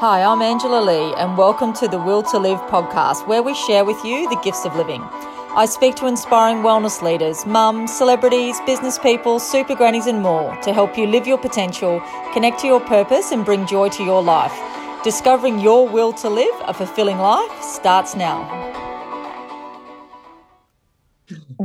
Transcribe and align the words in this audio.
Hi, 0.00 0.22
I'm 0.22 0.42
Angela 0.42 0.80
Lee, 0.80 1.12
and 1.16 1.36
welcome 1.36 1.72
to 1.72 1.88
the 1.88 1.98
Will 1.98 2.22
to 2.22 2.38
Live 2.38 2.60
podcast, 2.70 3.26
where 3.26 3.42
we 3.42 3.52
share 3.52 3.84
with 3.84 4.04
you 4.04 4.28
the 4.30 4.40
gifts 4.44 4.64
of 4.64 4.76
living. 4.76 5.02
I 5.02 5.66
speak 5.66 5.96
to 5.96 6.06
inspiring 6.06 6.58
wellness 6.58 7.02
leaders, 7.02 7.44
mums, 7.44 7.92
celebrities, 7.92 8.60
business 8.64 8.96
people, 8.96 9.40
super 9.40 9.74
grannies, 9.74 10.06
and 10.06 10.22
more 10.22 10.54
to 10.62 10.72
help 10.72 10.96
you 10.96 11.08
live 11.08 11.26
your 11.26 11.36
potential, 11.36 12.00
connect 12.32 12.60
to 12.60 12.68
your 12.68 12.78
purpose, 12.78 13.32
and 13.32 13.44
bring 13.44 13.66
joy 13.66 13.88
to 13.88 14.04
your 14.04 14.22
life. 14.22 14.54
Discovering 15.02 15.58
your 15.58 15.88
will 15.88 16.12
to 16.12 16.28
live 16.28 16.54
a 16.60 16.72
fulfilling 16.72 17.18
life 17.18 17.60
starts 17.60 18.14
now. 18.14 18.77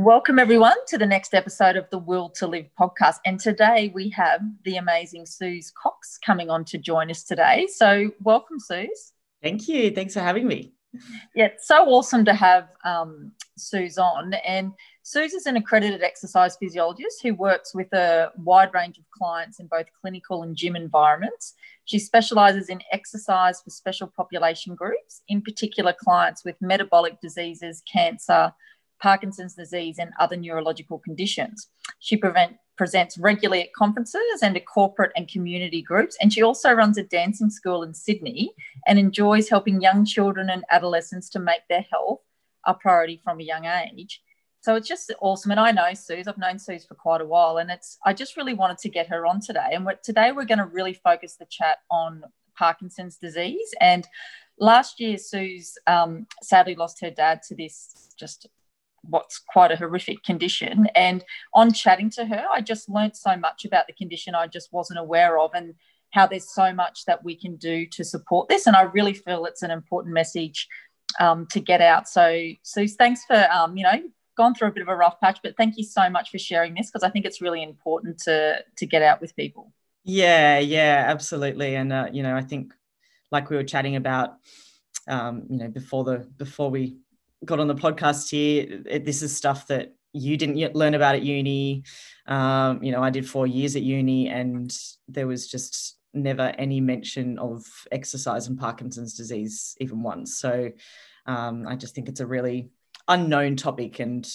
Welcome, 0.04 0.38
everyone, 0.38 0.76
to 0.88 0.98
the 0.98 1.06
next 1.06 1.32
episode 1.32 1.76
of 1.76 1.88
the 1.88 1.96
Will 1.96 2.28
to 2.32 2.46
Live 2.46 2.68
podcast. 2.78 3.20
And 3.24 3.40
today 3.40 3.90
we 3.94 4.10
have 4.10 4.42
the 4.62 4.76
amazing 4.76 5.24
Suze 5.24 5.72
Cox 5.82 6.18
coming 6.18 6.50
on 6.50 6.66
to 6.66 6.76
join 6.76 7.10
us 7.10 7.24
today. 7.24 7.66
So, 7.74 8.10
welcome, 8.22 8.60
Suze. 8.60 9.14
Thank 9.42 9.66
you. 9.66 9.90
Thanks 9.92 10.12
for 10.12 10.20
having 10.20 10.46
me. 10.46 10.74
Yeah, 11.34 11.46
it's 11.46 11.66
so 11.66 11.86
awesome 11.86 12.22
to 12.26 12.34
have 12.34 12.68
um, 12.84 13.32
Suze 13.56 13.96
on. 13.96 14.34
And 14.46 14.72
Suze 15.04 15.32
is 15.32 15.46
an 15.46 15.56
accredited 15.56 16.02
exercise 16.02 16.54
physiologist 16.58 17.22
who 17.22 17.34
works 17.34 17.74
with 17.74 17.90
a 17.94 18.30
wide 18.36 18.74
range 18.74 18.98
of 18.98 19.04
clients 19.10 19.58
in 19.58 19.68
both 19.68 19.86
clinical 20.02 20.42
and 20.42 20.54
gym 20.54 20.76
environments. 20.76 21.54
She 21.86 21.98
specializes 21.98 22.68
in 22.68 22.82
exercise 22.92 23.62
for 23.62 23.70
special 23.70 24.12
population 24.14 24.74
groups, 24.74 25.22
in 25.28 25.40
particular, 25.40 25.94
clients 25.98 26.44
with 26.44 26.56
metabolic 26.60 27.22
diseases, 27.22 27.82
cancer 27.90 28.52
Parkinson's 29.04 29.54
disease, 29.54 29.98
and 29.98 30.12
other 30.18 30.34
neurological 30.34 30.98
conditions. 30.98 31.68
She 31.98 32.16
prevent, 32.16 32.56
presents 32.78 33.18
regularly 33.18 33.62
at 33.64 33.74
conferences 33.74 34.38
and 34.42 34.56
at 34.56 34.64
corporate 34.64 35.12
and 35.14 35.28
community 35.28 35.82
groups. 35.82 36.16
And 36.22 36.32
she 36.32 36.42
also 36.42 36.72
runs 36.72 36.96
a 36.96 37.02
dancing 37.02 37.50
school 37.50 37.82
in 37.82 37.92
Sydney 37.92 38.54
and 38.86 38.98
enjoys 38.98 39.50
helping 39.50 39.82
young 39.82 40.06
children 40.06 40.48
and 40.48 40.64
adolescents 40.70 41.28
to 41.30 41.38
make 41.38 41.68
their 41.68 41.84
health 41.92 42.20
a 42.64 42.72
priority 42.72 43.20
from 43.22 43.40
a 43.40 43.44
young 43.44 43.66
age. 43.66 44.22
So 44.62 44.74
it's 44.74 44.88
just 44.88 45.12
awesome. 45.20 45.50
And 45.50 45.60
I 45.60 45.70
know 45.70 45.92
Suze, 45.92 46.26
I've 46.26 46.38
known 46.38 46.58
Suze 46.58 46.86
for 46.86 46.94
quite 46.94 47.20
a 47.20 47.26
while. 47.26 47.58
And 47.58 47.70
it's 47.70 47.98
I 48.06 48.14
just 48.14 48.38
really 48.38 48.54
wanted 48.54 48.78
to 48.78 48.88
get 48.88 49.06
her 49.08 49.26
on 49.26 49.38
today. 49.42 49.72
And 49.72 49.84
we're, 49.84 50.00
today 50.02 50.32
we're 50.32 50.46
going 50.46 50.64
to 50.64 50.76
really 50.78 50.94
focus 50.94 51.36
the 51.36 51.44
chat 51.50 51.76
on 51.90 52.22
Parkinson's 52.56 53.18
disease. 53.18 53.70
And 53.82 54.08
last 54.58 54.98
year, 54.98 55.18
Suze 55.18 55.76
um, 55.86 56.26
sadly 56.42 56.74
lost 56.74 57.02
her 57.02 57.10
dad 57.10 57.42
to 57.48 57.54
this 57.54 58.14
just 58.18 58.48
what's 59.08 59.38
quite 59.38 59.72
a 59.72 59.76
horrific 59.76 60.22
condition. 60.22 60.86
And 60.94 61.24
on 61.52 61.72
chatting 61.72 62.10
to 62.10 62.26
her, 62.26 62.44
I 62.52 62.60
just 62.60 62.88
learnt 62.88 63.16
so 63.16 63.36
much 63.36 63.64
about 63.64 63.86
the 63.86 63.92
condition 63.92 64.34
I 64.34 64.46
just 64.46 64.72
wasn't 64.72 64.98
aware 64.98 65.38
of 65.38 65.50
and 65.54 65.74
how 66.12 66.26
there's 66.26 66.52
so 66.54 66.72
much 66.72 67.04
that 67.06 67.24
we 67.24 67.36
can 67.36 67.56
do 67.56 67.86
to 67.86 68.04
support 68.04 68.48
this. 68.48 68.66
And 68.66 68.76
I 68.76 68.82
really 68.82 69.14
feel 69.14 69.44
it's 69.46 69.62
an 69.62 69.70
important 69.70 70.14
message 70.14 70.68
um, 71.20 71.46
to 71.50 71.60
get 71.60 71.80
out. 71.80 72.08
So, 72.08 72.50
Suze, 72.62 72.94
thanks 72.94 73.24
for, 73.24 73.46
um, 73.52 73.76
you 73.76 73.82
know, 73.82 74.00
gone 74.36 74.54
through 74.54 74.68
a 74.68 74.72
bit 74.72 74.82
of 74.82 74.88
a 74.88 74.96
rough 74.96 75.20
patch, 75.20 75.38
but 75.42 75.56
thank 75.56 75.76
you 75.76 75.84
so 75.84 76.08
much 76.10 76.30
for 76.30 76.38
sharing 76.38 76.74
this 76.74 76.90
because 76.90 77.02
I 77.02 77.10
think 77.10 77.24
it's 77.24 77.40
really 77.40 77.62
important 77.62 78.18
to 78.22 78.64
to 78.78 78.86
get 78.86 79.02
out 79.02 79.20
with 79.20 79.34
people. 79.36 79.72
Yeah, 80.04 80.58
yeah, 80.58 81.04
absolutely. 81.08 81.76
And 81.76 81.92
uh, 81.92 82.08
you 82.12 82.22
know, 82.22 82.36
I 82.36 82.42
think 82.42 82.74
like 83.30 83.50
we 83.50 83.56
were 83.56 83.64
chatting 83.64 83.96
about, 83.96 84.36
um, 85.08 85.44
you 85.48 85.58
know, 85.58 85.68
before 85.68 86.04
the 86.04 86.18
before 86.36 86.70
we 86.70 86.96
got 87.44 87.60
on 87.60 87.68
the 87.68 87.74
podcast 87.74 88.30
here, 88.30 88.82
it, 88.86 89.04
this 89.04 89.22
is 89.22 89.36
stuff 89.36 89.66
that 89.68 89.94
you 90.12 90.36
didn't 90.36 90.56
yet 90.56 90.76
learn 90.76 90.94
about 90.94 91.16
at 91.16 91.22
uni. 91.22 91.84
Um, 92.26 92.82
you 92.82 92.92
know, 92.92 93.02
I 93.02 93.10
did 93.10 93.28
four 93.28 93.46
years 93.46 93.76
at 93.76 93.82
uni, 93.82 94.28
and 94.28 94.74
there 95.08 95.26
was 95.26 95.48
just 95.48 95.98
never 96.14 96.54
any 96.58 96.80
mention 96.80 97.38
of 97.38 97.64
exercise 97.90 98.46
and 98.46 98.58
Parkinson's 98.58 99.14
disease 99.14 99.76
even 99.80 100.02
once. 100.02 100.38
So 100.38 100.70
um, 101.26 101.66
I 101.66 101.76
just 101.76 101.94
think 101.94 102.08
it's 102.08 102.20
a 102.20 102.26
really 102.26 102.70
unknown 103.08 103.56
topic 103.56 103.98
and 103.98 104.26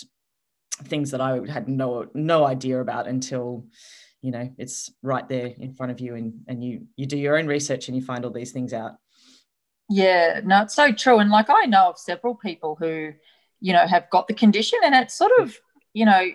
things 0.84 1.11
that 1.11 1.22
I 1.22 1.41
had 1.47 1.67
no 1.67 2.07
no 2.13 2.45
idea 2.45 2.79
about 2.79 3.07
until 3.07 3.66
you 4.22 4.31
know 4.31 4.50
it's 4.57 4.91
right 5.01 5.28
there 5.28 5.53
in 5.57 5.73
front 5.73 5.91
of 5.91 6.00
you 6.00 6.16
and 6.16 6.41
and 6.47 6.63
you 6.63 6.88
you 6.95 7.05
do 7.05 7.17
your 7.17 7.38
own 7.38 7.47
research 7.47 7.88
and 7.88 7.97
you 7.97 8.03
find 8.03 8.25
all 8.25 8.31
these 8.31 8.51
things 8.51 8.73
out. 8.73 8.94
Yeah, 9.89 10.41
no, 10.44 10.61
it's 10.61 10.75
so 10.75 10.91
true. 10.91 11.17
And 11.19 11.31
like 11.31 11.50
I 11.50 11.66
know 11.66 11.89
of 11.89 11.97
several 11.97 12.35
people 12.35 12.75
who, 12.79 13.13
you 13.59 13.73
know, 13.73 13.88
have 13.88 14.09
got 14.09 14.27
the 14.27 14.33
condition, 14.33 14.79
and 14.83 14.94
it's 14.94 15.16
sort 15.16 15.31
of, 15.39 15.57
you 15.94 16.05
know, 16.05 16.27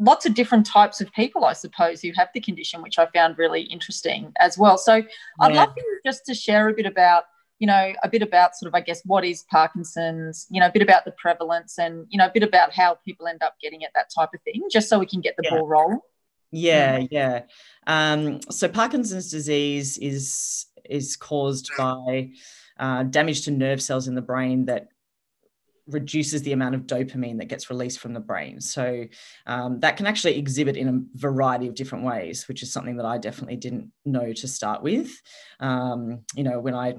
lots 0.00 0.26
of 0.26 0.34
different 0.34 0.66
types 0.66 1.00
of 1.00 1.12
people, 1.12 1.44
I 1.44 1.52
suppose, 1.52 2.02
who 2.02 2.10
have 2.16 2.28
the 2.34 2.40
condition, 2.40 2.82
which 2.82 2.98
I 2.98 3.06
found 3.06 3.38
really 3.38 3.62
interesting 3.62 4.32
as 4.40 4.58
well. 4.58 4.78
So 4.78 5.02
I'd 5.40 5.54
love 5.54 5.72
you 5.76 6.00
just 6.04 6.26
to 6.26 6.34
share 6.34 6.68
a 6.68 6.74
bit 6.74 6.86
about, 6.86 7.24
you 7.60 7.68
know, 7.68 7.92
a 8.02 8.08
bit 8.08 8.22
about 8.22 8.56
sort 8.56 8.68
of, 8.68 8.74
I 8.74 8.80
guess, 8.80 9.00
what 9.04 9.24
is 9.24 9.44
Parkinson's, 9.48 10.46
you 10.50 10.60
know, 10.60 10.66
a 10.66 10.72
bit 10.72 10.82
about 10.82 11.04
the 11.04 11.12
prevalence 11.12 11.78
and, 11.78 12.06
you 12.08 12.18
know, 12.18 12.26
a 12.26 12.32
bit 12.32 12.42
about 12.42 12.72
how 12.72 12.98
people 13.04 13.28
end 13.28 13.42
up 13.42 13.54
getting 13.62 13.82
it, 13.82 13.90
that 13.94 14.10
type 14.12 14.30
of 14.34 14.40
thing, 14.42 14.64
just 14.70 14.88
so 14.88 14.98
we 14.98 15.06
can 15.06 15.20
get 15.20 15.36
the 15.36 15.44
yeah. 15.44 15.56
ball 15.56 15.68
rolling. 15.68 16.00
Yeah, 16.50 17.04
yeah. 17.10 17.42
Um, 17.86 18.40
so 18.50 18.68
Parkinson's 18.68 19.30
disease 19.30 19.98
is 19.98 20.66
is 20.88 21.16
caused 21.16 21.70
by 21.76 22.30
uh, 22.78 23.04
damage 23.04 23.44
to 23.44 23.50
nerve 23.50 23.80
cells 23.82 24.08
in 24.08 24.14
the 24.14 24.22
brain 24.22 24.66
that 24.66 24.88
reduces 25.88 26.42
the 26.42 26.52
amount 26.52 26.74
of 26.74 26.82
dopamine 26.82 27.38
that 27.38 27.46
gets 27.46 27.70
released 27.70 28.00
from 28.00 28.12
the 28.12 28.20
brain. 28.20 28.60
So 28.60 29.04
um, 29.46 29.80
that 29.80 29.96
can 29.96 30.06
actually 30.06 30.38
exhibit 30.38 30.76
in 30.76 30.88
a 30.88 31.18
variety 31.18 31.68
of 31.68 31.74
different 31.74 32.04
ways, 32.04 32.48
which 32.48 32.62
is 32.62 32.72
something 32.72 32.96
that 32.96 33.06
I 33.06 33.18
definitely 33.18 33.56
didn't 33.56 33.92
know 34.04 34.32
to 34.32 34.48
start 34.48 34.82
with. 34.82 35.10
Um, 35.60 36.22
you 36.34 36.42
know, 36.42 36.58
when 36.58 36.74
I 36.74 36.96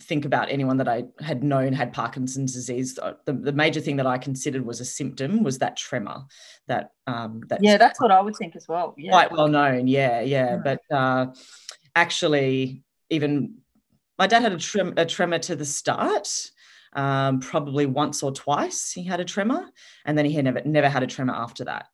think 0.00 0.24
about 0.24 0.50
anyone 0.50 0.76
that 0.78 0.88
I 0.88 1.04
had 1.20 1.44
known 1.44 1.72
had 1.72 1.92
Parkinson's 1.92 2.52
disease, 2.52 2.94
the, 2.94 3.32
the 3.32 3.52
major 3.52 3.80
thing 3.80 3.96
that 3.96 4.06
I 4.06 4.18
considered 4.18 4.64
was 4.64 4.80
a 4.80 4.84
symptom 4.84 5.42
was 5.42 5.58
that 5.58 5.76
tremor. 5.76 6.24
That 6.68 6.90
um, 7.06 7.42
that 7.48 7.62
yeah, 7.62 7.76
that's 7.78 8.00
what 8.00 8.10
I 8.10 8.20
would 8.20 8.36
think 8.36 8.56
as 8.56 8.68
well. 8.68 8.94
Yeah. 8.96 9.10
Quite 9.10 9.32
well 9.32 9.48
known, 9.48 9.86
yeah, 9.88 10.20
yeah. 10.20 10.56
But 10.56 10.80
uh, 10.90 11.26
actually, 11.94 12.82
even 13.14 13.58
my 14.18 14.26
dad 14.26 14.42
had 14.42 14.52
a, 14.52 14.58
trem- 14.58 14.94
a 14.96 15.06
tremor 15.06 15.38
to 15.40 15.56
the 15.56 15.64
start. 15.64 16.50
Um, 16.96 17.40
probably 17.40 17.86
once 17.86 18.22
or 18.22 18.30
twice 18.30 18.92
he 18.92 19.02
had 19.02 19.18
a 19.18 19.24
tremor, 19.24 19.68
and 20.04 20.16
then 20.16 20.24
he 20.24 20.32
had 20.32 20.44
never 20.44 20.62
never 20.64 20.88
had 20.88 21.02
a 21.02 21.08
tremor 21.08 21.34
after 21.34 21.64
that. 21.64 21.86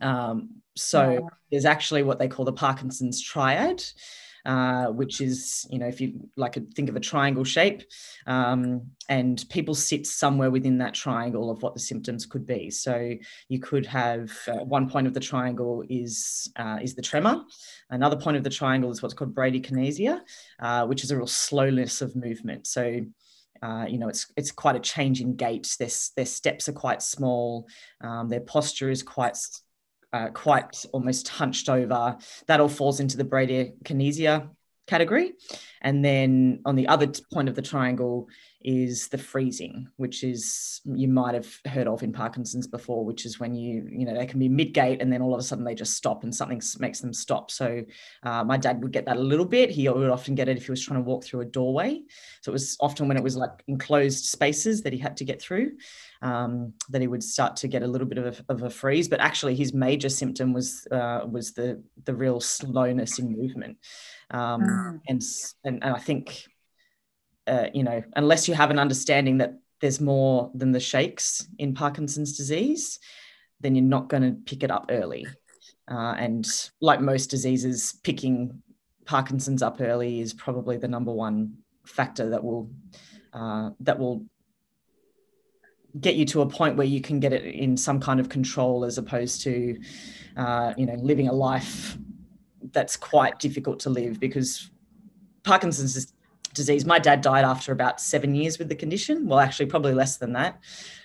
Um, 0.00 0.62
so 0.76 1.10
yeah. 1.10 1.20
there's 1.50 1.64
actually 1.64 2.04
what 2.04 2.20
they 2.20 2.28
call 2.28 2.44
the 2.44 2.52
Parkinson's 2.52 3.20
triad, 3.20 3.82
uh, 4.44 4.86
which 4.86 5.20
is, 5.20 5.66
you 5.70 5.78
know, 5.78 5.86
if 5.86 6.00
you 6.00 6.28
like 6.36 6.56
think 6.74 6.88
of 6.88 6.96
a 6.96 7.00
triangle 7.00 7.44
shape, 7.44 7.82
um, 8.26 8.82
and 9.08 9.44
people 9.50 9.74
sit 9.74 10.06
somewhere 10.06 10.50
within 10.50 10.78
that 10.78 10.94
triangle 10.94 11.50
of 11.50 11.62
what 11.62 11.74
the 11.74 11.80
symptoms 11.80 12.26
could 12.26 12.46
be. 12.46 12.70
So 12.70 13.14
you 13.48 13.60
could 13.60 13.86
have 13.86 14.30
uh, 14.48 14.64
one 14.64 14.88
point 14.88 15.06
of 15.06 15.14
the 15.14 15.20
triangle 15.20 15.84
is 15.88 16.52
uh, 16.56 16.78
is 16.80 16.94
the 16.94 17.02
tremor, 17.02 17.42
another 17.90 18.16
point 18.16 18.36
of 18.36 18.44
the 18.44 18.50
triangle 18.50 18.90
is 18.90 19.02
what's 19.02 19.14
called 19.14 19.34
bradykinesia, 19.34 20.20
uh, 20.60 20.86
which 20.86 21.04
is 21.04 21.10
a 21.10 21.16
real 21.16 21.26
slowness 21.26 22.02
of 22.02 22.16
movement. 22.16 22.66
So 22.66 23.00
uh, 23.62 23.84
you 23.88 23.98
know, 23.98 24.08
it's 24.08 24.32
it's 24.36 24.50
quite 24.50 24.76
a 24.76 24.80
change 24.80 25.20
in 25.20 25.36
gait. 25.36 25.76
Their, 25.78 25.90
their 26.16 26.26
steps 26.26 26.68
are 26.68 26.72
quite 26.72 27.02
small. 27.02 27.68
Um, 28.00 28.28
their 28.28 28.40
posture 28.40 28.90
is 28.90 29.02
quite 29.02 29.36
uh, 30.12 30.28
quite 30.28 30.84
almost 30.92 31.28
hunched 31.28 31.68
over. 31.68 32.16
That 32.46 32.60
all 32.60 32.68
falls 32.68 33.00
into 33.00 33.16
the 33.16 33.24
bradykinesia 33.24 34.50
category. 34.90 35.32
And 35.82 36.04
then 36.04 36.60
on 36.66 36.76
the 36.76 36.88
other 36.88 37.10
point 37.32 37.48
of 37.48 37.54
the 37.54 37.62
triangle 37.62 38.28
is 38.62 39.08
the 39.08 39.16
freezing, 39.16 39.88
which 39.96 40.22
is 40.22 40.82
you 40.84 41.08
might 41.08 41.32
have 41.32 41.50
heard 41.64 41.86
of 41.86 42.02
in 42.02 42.12
Parkinson's 42.12 42.66
before, 42.66 43.06
which 43.06 43.24
is 43.24 43.40
when 43.40 43.54
you, 43.54 43.88
you 43.90 44.04
know, 44.04 44.14
they 44.14 44.26
can 44.26 44.38
be 44.38 44.50
mid 44.50 44.74
gait 44.74 45.00
and 45.00 45.10
then 45.10 45.22
all 45.22 45.32
of 45.32 45.40
a 45.40 45.42
sudden 45.42 45.64
they 45.64 45.74
just 45.74 45.96
stop 45.96 46.22
and 46.24 46.34
something 46.34 46.60
makes 46.78 47.00
them 47.00 47.14
stop. 47.14 47.50
So 47.50 47.82
uh, 48.22 48.44
my 48.44 48.58
dad 48.58 48.82
would 48.82 48.92
get 48.92 49.06
that 49.06 49.16
a 49.16 49.20
little 49.20 49.46
bit. 49.46 49.70
He 49.70 49.88
would 49.88 50.10
often 50.10 50.34
get 50.34 50.48
it 50.48 50.58
if 50.58 50.66
he 50.66 50.72
was 50.72 50.84
trying 50.84 51.02
to 51.02 51.08
walk 51.08 51.24
through 51.24 51.40
a 51.40 51.46
doorway. 51.46 52.02
So 52.42 52.50
it 52.50 52.52
was 52.52 52.76
often 52.80 53.08
when 53.08 53.16
it 53.16 53.22
was 53.22 53.36
like 53.36 53.62
enclosed 53.66 54.26
spaces 54.26 54.82
that 54.82 54.92
he 54.92 54.98
had 54.98 55.16
to 55.18 55.24
get 55.24 55.40
through. 55.40 55.72
Um, 56.22 56.74
that 56.90 57.00
he 57.00 57.06
would 57.06 57.24
start 57.24 57.56
to 57.56 57.68
get 57.68 57.82
a 57.82 57.86
little 57.86 58.06
bit 58.06 58.18
of 58.18 58.26
a, 58.26 58.52
of 58.52 58.62
a 58.62 58.68
freeze, 58.68 59.08
but 59.08 59.20
actually 59.20 59.54
his 59.54 59.72
major 59.72 60.10
symptom 60.10 60.52
was 60.52 60.86
uh, 60.90 61.22
was 61.26 61.54
the 61.54 61.82
the 62.04 62.14
real 62.14 62.40
slowness 62.40 63.18
in 63.18 63.34
movement, 63.34 63.78
um, 64.30 64.62
mm. 64.62 65.00
and, 65.08 65.22
and 65.64 65.82
and 65.82 65.94
I 65.94 65.98
think 65.98 66.44
uh, 67.50 67.66
you 67.74 67.82
know, 67.82 68.02
unless 68.14 68.46
you 68.46 68.54
have 68.54 68.70
an 68.70 68.78
understanding 68.78 69.38
that 69.38 69.58
there's 69.80 70.00
more 70.00 70.50
than 70.54 70.72
the 70.72 70.80
shakes 70.80 71.48
in 71.58 71.74
Parkinson's 71.74 72.36
disease, 72.36 72.98
then 73.60 73.74
you're 73.74 73.84
not 73.84 74.08
going 74.08 74.22
to 74.22 74.38
pick 74.44 74.62
it 74.62 74.70
up 74.70 74.86
early. 74.90 75.26
Uh, 75.90 76.14
and 76.16 76.46
like 76.80 77.00
most 77.00 77.26
diseases, 77.28 77.98
picking 78.04 78.62
Parkinson's 79.04 79.62
up 79.62 79.80
early 79.80 80.20
is 80.20 80.32
probably 80.32 80.76
the 80.76 80.86
number 80.86 81.12
one 81.12 81.56
factor 81.84 82.30
that 82.30 82.44
will 82.44 82.70
uh, 83.32 83.70
that 83.80 83.98
will 83.98 84.24
get 85.98 86.14
you 86.14 86.24
to 86.24 86.42
a 86.42 86.46
point 86.46 86.76
where 86.76 86.86
you 86.86 87.00
can 87.00 87.18
get 87.18 87.32
it 87.32 87.44
in 87.44 87.76
some 87.76 87.98
kind 87.98 88.20
of 88.20 88.28
control, 88.28 88.84
as 88.84 88.98
opposed 88.98 89.42
to 89.42 89.80
uh, 90.36 90.72
you 90.76 90.86
know 90.86 90.94
living 90.94 91.26
a 91.26 91.32
life 91.32 91.98
that's 92.72 92.96
quite 92.96 93.38
difficult 93.38 93.80
to 93.80 93.90
live 93.90 94.20
because 94.20 94.70
Parkinson's 95.42 96.12
disease. 96.54 96.84
My 96.84 96.98
dad 96.98 97.20
died 97.20 97.44
after 97.44 97.72
about 97.72 98.00
seven 98.00 98.34
years 98.34 98.58
with 98.58 98.68
the 98.68 98.74
condition. 98.74 99.26
Well, 99.26 99.38
actually, 99.38 99.66
probably 99.66 99.94
less 99.94 100.16
than 100.16 100.32
that 100.34 100.60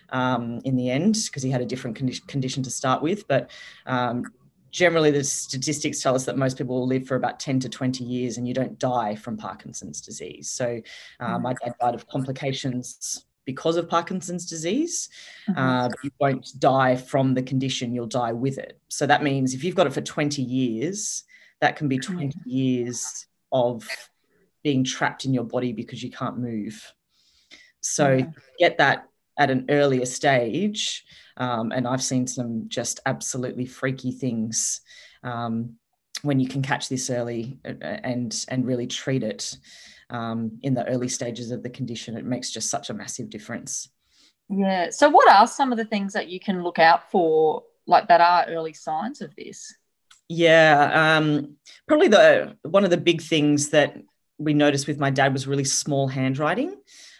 um, 0.09 0.59
in 0.63 0.75
the 0.75 0.89
end 0.89 1.17
because 1.25 1.43
he 1.43 1.51
had 1.51 1.61
a 1.61 1.65
different 1.65 1.97
condi- 1.97 2.25
condition 2.27 2.63
to 2.63 2.69
start 2.69 3.01
with. 3.01 3.27
But 3.27 3.51
um, 3.85 4.25
generally, 4.71 5.11
the 5.11 5.23
statistics 5.23 6.01
tell 6.01 6.15
us 6.15 6.25
that 6.25 6.37
most 6.37 6.57
people 6.57 6.79
will 6.79 6.87
live 6.87 7.07
for 7.07 7.15
about 7.15 7.39
10 7.39 7.59
to 7.61 7.69
20 7.69 8.03
years 8.03 8.37
and 8.37 8.47
you 8.47 8.53
don't 8.53 8.77
die 8.79 9.15
from 9.15 9.37
Parkinson's 9.37 10.01
disease. 10.01 10.49
So 10.49 10.81
uh, 11.19 11.39
my 11.39 11.53
dad 11.63 11.73
died 11.79 11.95
of 11.95 12.07
complications 12.07 13.25
because 13.45 13.77
of 13.77 13.87
Parkinson's 13.87 14.45
disease, 14.47 15.07
mm-hmm. 15.47 15.59
uh, 15.59 15.89
you 16.03 16.09
won't 16.19 16.49
die 16.57 16.95
from 16.95 17.35
the 17.35 17.43
condition, 17.43 17.93
you'll 17.93 18.07
die 18.07 18.31
with 18.31 18.57
it. 18.57 18.79
So 18.87 19.05
that 19.05 19.21
means 19.21 19.53
if 19.53 19.63
you've 19.63 19.75
got 19.75 19.85
it 19.85 19.93
for 19.93 20.01
20 20.01 20.41
years, 20.41 21.23
that 21.61 21.75
can 21.75 21.87
be 21.87 21.97
20 21.97 22.33
years 22.45 23.27
of 23.51 23.87
being 24.63 24.83
trapped 24.83 25.25
in 25.25 25.33
your 25.33 25.43
body 25.43 25.71
because 25.71 26.03
you 26.03 26.11
can't 26.11 26.37
move. 26.37 26.93
So 27.81 28.13
yeah. 28.13 28.25
get 28.59 28.77
that 28.79 29.07
at 29.37 29.51
an 29.51 29.65
earlier 29.69 30.05
stage. 30.05 31.05
Um, 31.37 31.71
and 31.71 31.87
I've 31.87 32.03
seen 32.03 32.27
some 32.27 32.65
just 32.67 32.99
absolutely 33.05 33.65
freaky 33.65 34.11
things 34.11 34.81
um, 35.23 35.75
when 36.23 36.39
you 36.39 36.47
can 36.47 36.61
catch 36.61 36.89
this 36.89 37.09
early 37.09 37.59
uh, 37.65 37.73
and 37.81 38.45
and 38.47 38.65
really 38.65 38.87
treat 38.87 39.21
it 39.21 39.57
um, 40.09 40.59
in 40.63 40.73
the 40.73 40.87
early 40.87 41.09
stages 41.09 41.51
of 41.51 41.61
the 41.61 41.69
condition. 41.69 42.17
It 42.17 42.25
makes 42.25 42.51
just 42.51 42.69
such 42.69 42.89
a 42.89 42.93
massive 42.93 43.29
difference. 43.29 43.89
Yeah. 44.49 44.89
So, 44.91 45.09
what 45.09 45.29
are 45.29 45.47
some 45.47 45.71
of 45.71 45.77
the 45.77 45.85
things 45.85 46.13
that 46.13 46.29
you 46.29 46.39
can 46.39 46.63
look 46.63 46.79
out 46.79 47.11
for, 47.11 47.63
like 47.85 48.07
that 48.07 48.21
are 48.21 48.45
early 48.47 48.73
signs 48.73 49.21
of 49.21 49.35
this? 49.35 49.75
Yeah, 50.27 51.18
um, 51.18 51.57
probably 51.88 52.07
the 52.07 52.57
one 52.63 52.83
of 52.83 52.89
the 52.89 52.98
big 52.98 53.22
things 53.22 53.69
that 53.69 53.98
we 54.38 54.54
noticed 54.54 54.88
with 54.88 55.00
my 55.00 55.10
dad 55.10 55.33
was 55.33 55.48
really 55.48 55.63
small 55.63 56.07
handwriting, 56.07 56.75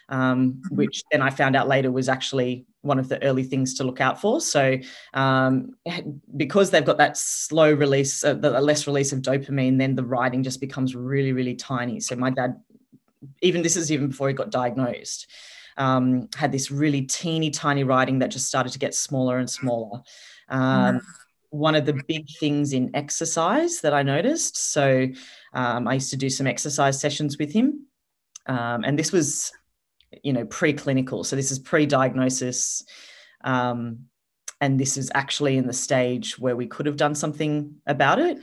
um, 0.08 0.54
mm-hmm. 0.54 0.76
which 0.76 1.02
then 1.12 1.22
I 1.22 1.30
found 1.30 1.56
out 1.56 1.68
later 1.68 1.90
was 1.90 2.08
actually 2.08 2.66
one 2.82 2.98
of 2.98 3.08
the 3.08 3.22
early 3.22 3.42
things 3.42 3.74
to 3.74 3.84
look 3.84 4.00
out 4.00 4.20
for. 4.20 4.40
So, 4.40 4.78
um, 5.14 5.76
because 6.36 6.70
they've 6.70 6.84
got 6.84 6.98
that 6.98 7.16
slow 7.16 7.72
release, 7.72 8.24
uh, 8.24 8.34
the 8.34 8.60
less 8.60 8.86
release 8.86 9.12
of 9.12 9.22
dopamine, 9.22 9.78
then 9.78 9.94
the 9.94 10.04
writing 10.04 10.42
just 10.42 10.60
becomes 10.60 10.94
really, 10.94 11.32
really 11.32 11.54
tiny. 11.54 12.00
So, 12.00 12.16
my 12.16 12.30
dad, 12.30 12.56
even 13.40 13.62
this 13.62 13.76
is 13.76 13.92
even 13.92 14.08
before 14.08 14.28
he 14.28 14.34
got 14.34 14.50
diagnosed, 14.50 15.28
um, 15.76 16.28
had 16.34 16.50
this 16.50 16.72
really 16.72 17.02
teeny 17.02 17.50
tiny 17.50 17.84
writing 17.84 18.18
that 18.18 18.30
just 18.30 18.48
started 18.48 18.72
to 18.72 18.78
get 18.80 18.96
smaller 18.96 19.38
and 19.38 19.48
smaller. 19.48 20.02
Um, 20.48 20.96
mm-hmm 20.96 20.98
one 21.50 21.74
of 21.74 21.86
the 21.86 22.02
big 22.06 22.26
things 22.38 22.72
in 22.72 22.94
exercise 22.94 23.80
that 23.80 23.94
I 23.94 24.02
noticed. 24.02 24.56
So 24.72 25.06
um, 25.54 25.88
I 25.88 25.94
used 25.94 26.10
to 26.10 26.16
do 26.16 26.30
some 26.30 26.46
exercise 26.46 27.00
sessions 27.00 27.38
with 27.38 27.52
him. 27.52 27.86
Um, 28.46 28.84
and 28.84 28.98
this 28.98 29.12
was, 29.12 29.52
you 30.22 30.32
know, 30.32 30.44
preclinical. 30.44 31.24
So 31.24 31.36
this 31.36 31.50
is 31.50 31.58
pre-diagnosis. 31.58 32.84
Um, 33.44 34.06
and 34.60 34.80
this 34.80 34.96
is 34.96 35.10
actually 35.14 35.56
in 35.56 35.66
the 35.66 35.72
stage 35.72 36.38
where 36.38 36.56
we 36.56 36.66
could 36.66 36.86
have 36.86 36.96
done 36.96 37.14
something 37.14 37.74
about 37.86 38.18
it. 38.18 38.38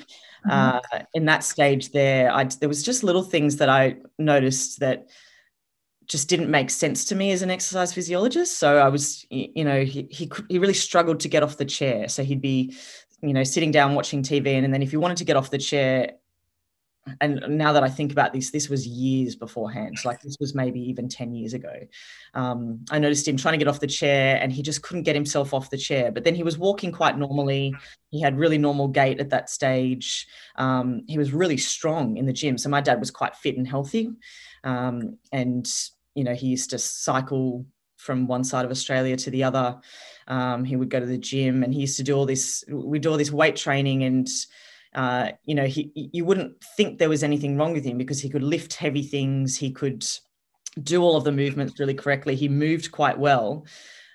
Mm-hmm. 0.48 0.52
Uh, 0.52 1.00
in 1.14 1.26
that 1.26 1.44
stage 1.44 1.92
there, 1.92 2.32
I, 2.32 2.44
there 2.44 2.70
was 2.70 2.84
just 2.84 3.04
little 3.04 3.24
things 3.24 3.58
that 3.58 3.70
I 3.70 3.98
noticed 4.20 4.80
that 4.82 5.10
just 6.08 6.30
didn't 6.30 6.50
make 6.50 6.70
sense 6.70 7.06
to 7.06 7.16
me 7.16 7.32
as 7.32 7.42
an 7.42 7.50
exercise 7.50 7.94
physiologist. 7.94 8.58
So 8.58 8.78
I 8.78 8.90
was, 8.90 9.26
you 9.30 9.64
know, 9.64 9.84
he, 9.84 10.08
he, 10.12 10.32
he 10.50 10.60
really 10.60 10.74
struggled 10.74 11.20
to 11.22 11.28
get 11.28 11.44
off 11.44 11.58
the 11.58 11.66
chair. 11.66 12.08
So 12.08 12.24
he'd 12.24 12.42
be, 12.42 12.76
you 13.22 13.34
know, 13.34 13.44
sitting 13.44 13.72
down 13.72 13.96
watching 13.96 14.22
TV. 14.22 14.56
And, 14.56 14.66
and 14.66 14.74
then 14.74 14.82
if 14.82 14.92
he 14.92 14.98
wanted 14.98 15.18
to 15.18 15.26
get 15.26 15.36
off 15.36 15.50
the 15.50 15.58
chair, 15.58 16.14
and 17.20 17.58
now 17.58 17.74
that 17.74 17.84
I 17.84 17.90
think 17.90 18.12
about 18.12 18.32
this, 18.32 18.52
this 18.52 18.70
was 18.70 18.88
years 18.88 19.36
beforehand. 19.36 19.98
Like 20.06 20.22
this 20.22 20.38
was 20.40 20.56
maybe 20.56 20.80
even 20.80 21.10
10 21.10 21.34
years 21.34 21.54
ago. 21.54 21.74
Um, 22.34 22.86
I 22.92 23.00
noticed 23.00 23.28
him 23.28 23.36
trying 23.36 23.54
to 23.54 23.58
get 23.58 23.68
off 23.68 23.82
the 23.82 23.88
chair 23.88 24.40
and 24.42 24.54
he 24.54 24.62
just 24.62 24.84
couldn't 24.84 25.04
get 25.04 25.16
himself 25.16 25.54
off 25.54 25.70
the 25.70 25.78
chair. 25.78 26.12
But 26.12 26.24
then 26.24 26.36
he 26.36 26.44
was 26.44 26.58
walking 26.58 26.94
quite 26.94 27.18
normally. 27.18 27.76
He 28.10 28.22
had 28.22 28.38
really 28.38 28.58
normal 28.58 28.88
gait 28.88 29.20
at 29.20 29.32
that 29.32 29.50
stage. 29.50 30.28
Um, 30.56 31.04
he 31.08 31.18
was 31.18 31.34
really 31.34 31.58
strong 31.58 32.16
in 32.16 32.26
the 32.26 32.34
gym. 32.34 32.58
So 32.58 32.70
my 32.70 32.80
dad 32.80 33.00
was 33.02 33.12
quite 33.12 33.36
fit 33.36 33.58
and 33.58 33.68
healthy. 33.68 34.10
Um, 34.64 35.18
and, 35.32 35.72
you 36.16 36.24
know, 36.24 36.34
he 36.34 36.48
used 36.48 36.70
to 36.72 36.80
cycle 36.80 37.66
from 37.98 38.28
one 38.28 38.44
side 38.44 38.66
of 38.66 38.72
Australia 38.72 39.16
to 39.18 39.32
the 39.32 39.44
other. 39.44 39.80
Um, 40.28 40.64
he 40.64 40.76
would 40.76 40.90
go 40.90 41.00
to 41.00 41.06
the 41.06 41.18
gym 41.18 41.64
and 41.64 41.74
he 41.74 41.82
used 41.82 41.98
to 41.98 42.04
do 42.04 42.16
all 42.16 42.26
this, 42.26 42.64
we 42.70 43.00
do 43.00 43.12
all 43.12 43.18
this 43.18 43.32
weight 43.32 43.56
training 43.56 44.04
and, 44.04 44.28
uh, 44.94 45.32
you 45.46 45.56
know, 45.56 45.66
he, 45.66 45.92
you 45.96 46.24
wouldn't 46.26 46.62
think 46.78 46.98
there 46.98 47.10
was 47.10 47.24
anything 47.24 47.58
wrong 47.58 47.74
with 47.74 47.84
him 47.84 47.98
because 47.98 48.22
he 48.22 48.30
could 48.30 48.44
lift 48.44 48.74
heavy 48.74 49.04
things. 49.04 49.58
He 49.58 49.72
could 49.72 50.06
do 50.82 51.02
all 51.02 51.18
of 51.18 51.24
the 51.24 51.32
movements 51.32 51.80
really 51.80 51.94
correctly. 51.94 52.36
He 52.36 52.48
moved 52.48 52.92
quite 52.92 53.18
well. 53.18 53.66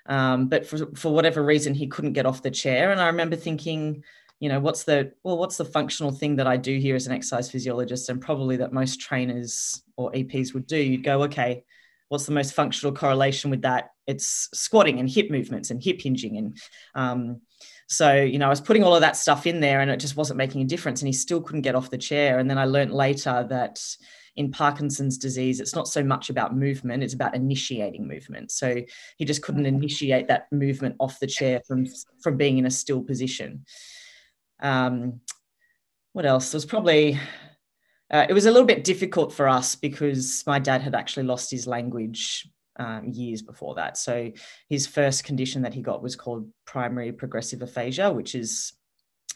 Um, 0.05 0.47
but 0.47 0.65
for, 0.65 0.87
for 0.95 1.13
whatever 1.13 1.43
reason, 1.43 1.73
he 1.73 1.87
couldn't 1.87 2.13
get 2.13 2.25
off 2.25 2.41
the 2.41 2.51
chair. 2.51 2.91
And 2.91 2.99
I 2.99 3.07
remember 3.07 3.35
thinking, 3.35 4.03
you 4.39 4.49
know 4.49 4.59
what's 4.59 4.83
the 4.83 5.11
well 5.23 5.37
what's 5.37 5.57
the 5.57 5.65
functional 5.65 6.11
thing 6.11 6.35
that 6.35 6.47
i 6.47 6.55
do 6.57 6.77
here 6.77 6.95
as 6.95 7.07
an 7.07 7.13
exercise 7.13 7.51
physiologist 7.51 8.09
and 8.09 8.21
probably 8.21 8.57
that 8.57 8.73
most 8.73 8.99
trainers 8.99 9.83
or 9.97 10.11
eps 10.11 10.53
would 10.53 10.67
do 10.67 10.77
you'd 10.77 11.03
go 11.03 11.23
okay 11.23 11.63
what's 12.07 12.25
the 12.25 12.31
most 12.31 12.53
functional 12.53 12.93
correlation 12.93 13.51
with 13.51 13.61
that 13.61 13.91
it's 14.07 14.49
squatting 14.53 14.99
and 14.99 15.09
hip 15.09 15.29
movements 15.29 15.69
and 15.69 15.83
hip 15.83 16.01
hinging 16.01 16.37
and 16.37 16.57
um, 16.95 17.41
so 17.87 18.15
you 18.15 18.39
know 18.39 18.47
i 18.47 18.49
was 18.49 18.61
putting 18.61 18.83
all 18.83 18.95
of 18.95 19.01
that 19.01 19.17
stuff 19.17 19.45
in 19.45 19.59
there 19.59 19.81
and 19.81 19.91
it 19.91 19.99
just 19.99 20.15
wasn't 20.15 20.37
making 20.37 20.61
a 20.61 20.65
difference 20.65 21.01
and 21.01 21.07
he 21.07 21.13
still 21.13 21.41
couldn't 21.41 21.61
get 21.61 21.75
off 21.75 21.89
the 21.89 21.97
chair 21.97 22.39
and 22.39 22.49
then 22.49 22.57
i 22.57 22.65
learned 22.65 22.93
later 22.93 23.45
that 23.49 23.79
in 24.35 24.51
Parkinson's 24.51 25.17
disease, 25.17 25.59
it's 25.59 25.75
not 25.75 25.85
so 25.85 26.01
much 26.01 26.29
about 26.29 26.55
movement, 26.55 27.03
it's 27.03 27.13
about 27.13 27.35
initiating 27.35 28.07
movement. 28.07 28.51
So 28.51 28.81
he 29.17 29.25
just 29.25 29.41
couldn't 29.41 29.65
initiate 29.65 30.29
that 30.29 30.49
movement 30.49 30.95
off 30.99 31.19
the 31.19 31.27
chair 31.27 31.61
from, 31.67 31.85
from 32.21 32.37
being 32.37 32.57
in 32.57 32.65
a 32.65 32.71
still 32.71 33.01
position. 33.01 33.65
Um, 34.61 35.21
what 36.13 36.25
else? 36.25 36.51
There 36.51 36.57
was 36.57 36.65
probably, 36.65 37.19
uh, 38.11 38.25
it 38.27 38.33
was 38.33 38.45
a 38.45 38.51
little 38.51 38.67
bit 38.67 38.83
difficult 38.83 39.33
for 39.33 39.47
us 39.47 39.75
because 39.75 40.43
my 40.47 40.59
dad 40.59 40.81
had 40.81 40.95
actually 40.95 41.23
lost 41.23 41.51
his 41.51 41.67
language 41.67 42.47
um, 42.77 43.05
years 43.05 43.41
before 43.41 43.75
that. 43.75 43.97
So 43.97 44.31
his 44.69 44.87
first 44.87 45.23
condition 45.23 45.61
that 45.63 45.73
he 45.73 45.81
got 45.81 46.01
was 46.01 46.15
called 46.15 46.49
primary 46.65 47.11
progressive 47.11 47.61
aphasia, 47.61 48.11
which 48.11 48.35
is 48.35 48.73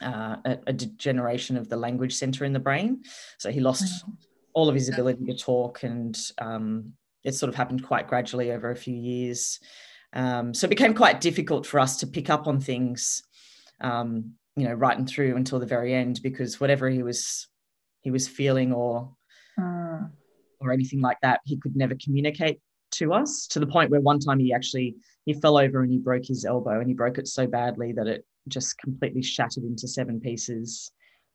uh, 0.01 0.37
a, 0.45 0.57
a, 0.67 0.73
degeneration 0.73 1.57
of 1.57 1.69
the 1.69 1.77
language 1.77 2.13
center 2.15 2.45
in 2.45 2.53
the 2.53 2.59
brain. 2.59 3.03
So 3.37 3.51
he 3.51 3.59
lost 3.59 3.83
mm-hmm. 3.83 4.11
all 4.53 4.69
of 4.69 4.75
his 4.75 4.89
ability 4.89 5.25
to 5.25 5.37
talk, 5.37 5.83
and 5.83 6.17
um, 6.39 6.93
it 7.23 7.35
sort 7.35 7.49
of 7.49 7.55
happened 7.55 7.85
quite 7.85 8.07
gradually 8.07 8.51
over 8.51 8.71
a 8.71 8.75
few 8.75 8.95
years. 8.95 9.59
Um, 10.13 10.53
so 10.53 10.65
it 10.65 10.69
became 10.69 10.93
quite 10.93 11.21
difficult 11.21 11.65
for 11.65 11.79
us 11.79 11.97
to 11.97 12.07
pick 12.07 12.29
up 12.29 12.47
on 12.47 12.59
things 12.59 13.23
um, 13.81 14.33
you 14.55 14.67
know 14.67 14.73
right 14.73 14.97
and 14.97 15.09
through 15.09 15.35
until 15.35 15.59
the 15.59 15.65
very 15.65 15.93
end 15.93 16.19
because 16.21 16.59
whatever 16.59 16.89
he 16.89 17.03
was 17.03 17.47
he 18.01 18.11
was 18.11 18.27
feeling 18.27 18.71
or 18.71 19.11
mm. 19.59 20.09
or 20.59 20.71
anything 20.71 21.01
like 21.01 21.17
that 21.21 21.41
he 21.45 21.57
could 21.57 21.75
never 21.75 21.95
communicate 22.03 22.59
to 22.91 23.13
us 23.13 23.47
to 23.47 23.59
the 23.59 23.65
point 23.65 23.89
where 23.89 24.01
one 24.01 24.19
time 24.19 24.39
he 24.39 24.53
actually 24.53 24.95
he 25.25 25.33
fell 25.33 25.57
over 25.57 25.81
and 25.81 25.91
he 25.91 25.97
broke 25.97 26.25
his 26.25 26.45
elbow 26.45 26.79
and 26.79 26.87
he 26.87 26.93
broke 26.93 27.17
it 27.17 27.27
so 27.27 27.47
badly 27.47 27.91
that 27.91 28.07
it 28.07 28.25
just 28.47 28.77
completely 28.77 29.23
shattered 29.23 29.63
into 29.63 29.87
seven 29.87 30.19
pieces 30.19 30.91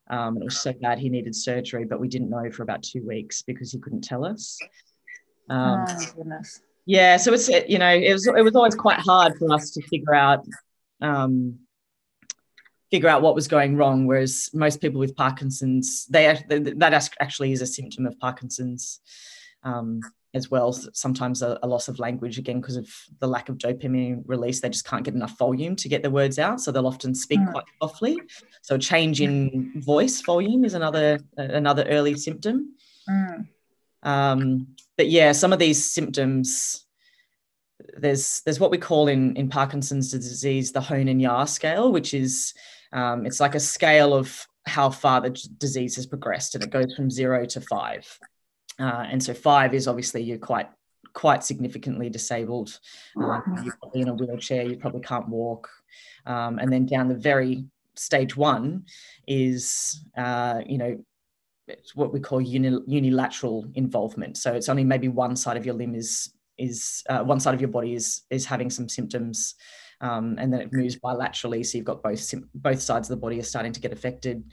um, 0.09 0.37
it 0.37 0.45
was 0.45 0.57
so 0.57 0.73
bad 0.81 0.97
he 0.97 1.09
needed 1.09 1.35
surgery 1.35 1.85
but 1.85 1.99
we 1.99 2.07
didn't 2.07 2.29
know 2.29 2.49
for 2.51 2.63
about 2.63 2.81
two 2.81 3.05
weeks 3.05 3.41
because 3.41 3.71
he 3.71 3.79
couldn't 3.79 4.03
tell 4.03 4.25
us 4.25 4.57
um, 5.49 5.85
oh, 5.87 6.05
goodness. 6.15 6.61
yeah 6.85 7.17
so 7.17 7.33
it's 7.33 7.49
you 7.49 7.77
know 7.77 7.89
it 7.89 8.13
was 8.13 8.25
it 8.27 8.43
was 8.43 8.55
always 8.55 8.75
quite 8.75 8.99
hard 8.99 9.37
for 9.37 9.51
us 9.51 9.71
to 9.71 9.81
figure 9.81 10.15
out 10.15 10.45
um, 11.01 11.57
figure 12.91 13.09
out 13.09 13.21
what 13.21 13.35
was 13.35 13.47
going 13.47 13.75
wrong. 13.75 14.05
Whereas 14.05 14.49
most 14.53 14.81
people 14.81 14.99
with 14.99 15.15
Parkinson's, 15.15 16.05
they 16.07 16.25
that 16.47 17.09
actually 17.19 17.51
is 17.51 17.61
a 17.61 17.67
symptom 17.67 18.05
of 18.05 18.19
Parkinson's 18.19 18.99
um, 19.63 20.01
as 20.33 20.49
well. 20.49 20.71
Sometimes 20.73 21.41
a, 21.41 21.59
a, 21.63 21.67
loss 21.67 21.87
of 21.87 21.99
language 21.99 22.37
again 22.37 22.61
because 22.61 22.75
of 22.75 22.87
the 23.19 23.27
lack 23.27 23.49
of 23.49 23.57
dopamine 23.57 24.23
release. 24.25 24.61
They 24.61 24.69
just 24.69 24.85
can't 24.85 25.03
get 25.03 25.13
enough 25.13 25.37
volume 25.37 25.75
to 25.77 25.89
get 25.89 26.03
the 26.03 26.11
words 26.11 26.39
out, 26.39 26.61
so 26.61 26.71
they'll 26.71 26.87
often 26.87 27.15
speak 27.15 27.39
mm. 27.39 27.51
quite 27.51 27.65
softly. 27.81 28.19
So 28.61 28.75
a 28.75 28.79
change 28.79 29.21
in 29.21 29.73
voice 29.81 30.21
volume 30.21 30.65
is 30.65 30.73
another 30.73 31.19
another 31.37 31.85
early 31.89 32.15
symptom. 32.15 32.75
Mm. 33.09 33.47
Um, 34.03 34.67
but 34.97 35.09
yeah, 35.09 35.31
some 35.31 35.53
of 35.53 35.59
these 35.59 35.83
symptoms 35.83 36.85
there's 37.97 38.41
there's 38.41 38.59
what 38.59 38.71
we 38.71 38.77
call 38.77 39.07
in 39.07 39.35
in 39.35 39.49
Parkinson's 39.49 40.11
disease 40.11 40.71
the 40.71 40.79
Hoehn 40.79 41.09
and 41.09 41.21
Yahr 41.21 41.47
scale, 41.47 41.91
which 41.91 42.13
is 42.13 42.53
um, 42.91 43.25
it's 43.25 43.39
like 43.39 43.55
a 43.55 43.59
scale 43.59 44.13
of 44.13 44.47
how 44.65 44.89
far 44.89 45.21
the 45.21 45.29
disease 45.57 45.95
has 45.95 46.05
progressed, 46.05 46.55
and 46.55 46.63
it 46.63 46.69
goes 46.69 46.93
from 46.95 47.09
zero 47.09 47.45
to 47.45 47.61
five. 47.61 48.19
Uh, 48.79 49.05
and 49.09 49.21
so 49.21 49.33
five 49.33 49.73
is 49.73 49.87
obviously 49.87 50.21
you're 50.21 50.37
quite 50.37 50.69
quite 51.13 51.43
significantly 51.43 52.09
disabled. 52.09 52.79
Uh, 53.19 53.41
you're 53.63 53.75
probably 53.81 54.01
in 54.01 54.09
a 54.09 54.13
wheelchair. 54.13 54.63
You 54.63 54.77
probably 54.77 55.01
can't 55.01 55.27
walk. 55.27 55.69
Um, 56.25 56.59
and 56.59 56.71
then 56.71 56.85
down 56.85 57.07
the 57.07 57.15
very 57.15 57.65
stage 57.95 58.37
one 58.37 58.85
is 59.27 60.01
uh, 60.17 60.61
you 60.65 60.77
know 60.77 61.03
it's 61.67 61.95
what 61.95 62.11
we 62.13 62.19
call 62.19 62.41
uni, 62.41 62.79
unilateral 62.87 63.65
involvement. 63.75 64.37
So 64.37 64.53
it's 64.53 64.69
only 64.69 64.83
maybe 64.83 65.07
one 65.07 65.35
side 65.35 65.57
of 65.57 65.65
your 65.65 65.75
limb 65.75 65.95
is 65.95 66.33
is 66.57 67.03
uh, 67.09 67.23
one 67.23 67.39
side 67.39 67.53
of 67.53 67.61
your 67.61 67.69
body 67.69 67.93
is 67.93 68.23
is 68.29 68.45
having 68.45 68.69
some 68.69 68.89
symptoms, 68.89 69.55
um, 70.01 70.35
and 70.37 70.51
then 70.51 70.61
it 70.61 70.73
moves 70.73 70.97
bilaterally. 70.97 71.65
So 71.65 71.77
you've 71.77 71.85
got 71.85 72.03
both 72.03 72.33
both 72.53 72.81
sides 72.81 73.09
of 73.09 73.15
the 73.15 73.21
body 73.21 73.39
are 73.39 73.43
starting 73.43 73.73
to 73.73 73.79
get 73.79 73.93
affected, 73.93 74.43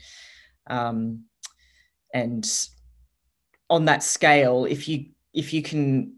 um, 0.69 1.23
and 2.13 2.47
on 3.69 3.85
that 3.85 4.03
scale, 4.03 4.65
if 4.65 4.87
you 4.87 5.05
if 5.33 5.53
you 5.53 5.61
can 5.61 6.17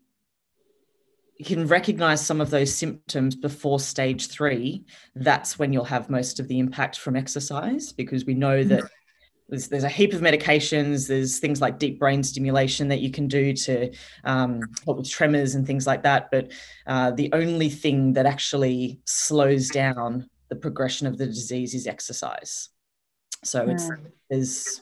you 1.37 1.45
can 1.45 1.67
recognize 1.67 2.25
some 2.25 2.41
of 2.41 2.49
those 2.49 2.73
symptoms 2.73 3.33
before 3.33 3.79
stage 3.79 4.27
three, 4.27 4.85
that's 5.15 5.57
when 5.57 5.71
you'll 5.71 5.85
have 5.85 6.09
most 6.09 6.39
of 6.39 6.49
the 6.49 6.59
impact 6.59 6.97
from 6.97 7.15
exercise 7.15 7.93
because 7.93 8.25
we 8.25 8.33
know 8.33 8.61
that 8.61 8.83
there's, 9.49 9.67
there's 9.67 9.83
a 9.83 9.89
heap 9.89 10.13
of 10.13 10.21
medications. 10.21 11.07
There's 11.07 11.39
things 11.39 11.61
like 11.61 11.79
deep 11.79 11.99
brain 11.99 12.23
stimulation 12.23 12.87
that 12.89 12.99
you 12.99 13.11
can 13.11 13.27
do 13.27 13.53
to 13.53 13.91
um, 14.23 14.61
help 14.85 14.97
with 14.97 15.09
tremors 15.09 15.55
and 15.55 15.65
things 15.65 15.87
like 15.87 16.03
that. 16.03 16.29
But 16.31 16.51
uh, 16.87 17.11
the 17.11 17.31
only 17.33 17.69
thing 17.69 18.13
that 18.13 18.25
actually 18.25 18.99
slows 19.05 19.69
down 19.69 20.29
the 20.49 20.55
progression 20.55 21.07
of 21.07 21.17
the 21.17 21.25
disease 21.25 21.73
is 21.73 21.87
exercise. 21.87 22.69
So 23.43 23.69
it's 23.69 23.87
hmm. 23.87 24.05
there's 24.29 24.81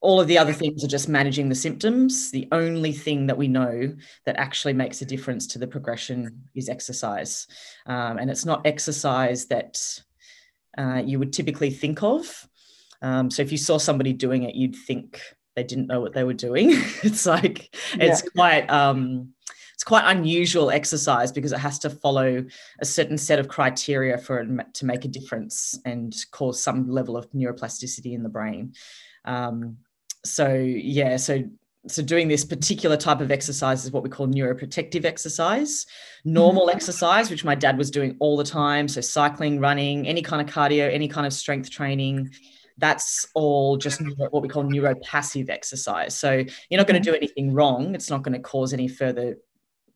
all 0.00 0.20
of 0.20 0.28
the 0.28 0.36
other 0.36 0.52
things 0.52 0.84
are 0.84 0.88
just 0.88 1.08
managing 1.08 1.48
the 1.48 1.54
symptoms. 1.54 2.30
The 2.30 2.46
only 2.52 2.92
thing 2.92 3.26
that 3.26 3.38
we 3.38 3.48
know 3.48 3.94
that 4.26 4.36
actually 4.36 4.74
makes 4.74 5.00
a 5.00 5.06
difference 5.06 5.46
to 5.48 5.58
the 5.58 5.66
progression 5.66 6.42
is 6.54 6.68
exercise. 6.68 7.46
Um, 7.86 8.18
and 8.18 8.30
it's 8.30 8.44
not 8.44 8.66
exercise 8.66 9.46
that 9.46 9.80
uh, 10.76 11.02
you 11.04 11.18
would 11.18 11.32
typically 11.32 11.70
think 11.70 12.02
of. 12.02 12.46
Um, 13.02 13.30
so 13.30 13.42
if 13.42 13.52
you 13.52 13.58
saw 13.58 13.78
somebody 13.78 14.12
doing 14.12 14.44
it, 14.44 14.54
you'd 14.54 14.76
think 14.76 15.20
they 15.56 15.64
didn't 15.64 15.86
know 15.86 16.00
what 16.00 16.12
they 16.12 16.24
were 16.24 16.34
doing. 16.34 16.70
it's 17.02 17.26
like 17.26 17.74
yeah. 17.96 18.04
it's 18.04 18.22
quite 18.30 18.68
um, 18.70 19.32
it's 19.74 19.84
quite 19.84 20.04
unusual 20.10 20.70
exercise 20.70 21.32
because 21.32 21.52
it 21.52 21.58
has 21.58 21.78
to 21.80 21.90
follow 21.90 22.44
a 22.80 22.84
certain 22.84 23.18
set 23.18 23.38
of 23.38 23.48
criteria 23.48 24.18
for 24.18 24.38
it 24.38 24.74
to 24.74 24.86
make 24.86 25.04
a 25.04 25.08
difference 25.08 25.78
and 25.84 26.14
cause 26.30 26.62
some 26.62 26.88
level 26.88 27.16
of 27.16 27.30
neuroplasticity 27.32 28.14
in 28.14 28.22
the 28.22 28.28
brain. 28.28 28.72
Um, 29.24 29.78
so 30.24 30.54
yeah, 30.54 31.16
so 31.16 31.44
so 31.86 32.02
doing 32.02 32.28
this 32.28 32.44
particular 32.44 32.96
type 32.96 33.20
of 33.20 33.30
exercise 33.30 33.84
is 33.84 33.92
what 33.92 34.02
we 34.02 34.08
call 34.08 34.26
neuroprotective 34.26 35.04
exercise 35.04 35.86
normal 36.24 36.66
mm-hmm. 36.66 36.76
exercise 36.76 37.30
which 37.30 37.44
my 37.44 37.54
dad 37.54 37.76
was 37.76 37.90
doing 37.90 38.16
all 38.20 38.36
the 38.36 38.44
time 38.44 38.88
so 38.88 39.00
cycling 39.02 39.60
running 39.60 40.08
any 40.08 40.22
kind 40.22 40.46
of 40.46 40.52
cardio 40.52 40.90
any 40.90 41.08
kind 41.08 41.26
of 41.26 41.32
strength 41.32 41.70
training 41.70 42.30
that's 42.78 43.28
all 43.34 43.76
just 43.76 44.00
what 44.16 44.42
we 44.42 44.48
call 44.48 44.64
neuropassive 44.64 45.48
exercise. 45.48 46.16
So 46.16 46.32
you're 46.68 46.78
not 46.78 46.86
going 46.86 47.00
to 47.00 47.10
do 47.10 47.16
anything 47.16 47.52
wrong. 47.52 47.94
It's 47.94 48.10
not 48.10 48.22
going 48.22 48.34
to 48.34 48.40
cause 48.40 48.72
any 48.72 48.88
further 48.88 49.36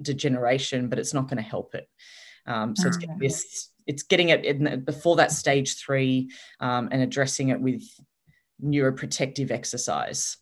degeneration, 0.01 0.89
but 0.89 0.99
it's 0.99 1.15
not 1.15 1.25
going 1.25 1.43
to 1.43 1.43
help 1.43 1.75
it. 1.75 1.89
Um, 2.47 2.77
so 2.77 2.89
it's 2.89 2.97
getting 2.97 3.17
mm-hmm. 3.17 3.25
this, 3.25 3.71
it's 3.87 4.05
getting 4.05 4.29
it 4.29 4.45
in, 4.45 4.85
before 4.85 5.17
that 5.17 5.33
stage 5.33 5.77
three 5.77 6.31
um, 6.61 6.89
and 6.93 7.03
addressing 7.03 7.49
it 7.49 7.61
with 7.61 7.83
neuroprotective 8.63 9.51
exercise, 9.51 10.37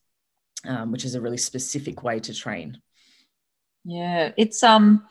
um, 0.66 0.92
which 0.92 1.04
is 1.04 1.14
a 1.14 1.20
really 1.20 1.38
specific 1.38 2.02
way 2.02 2.20
to 2.20 2.34
train. 2.34 2.80
Yeah, 3.84 4.32
it's 4.36 4.62
um, 4.62 5.06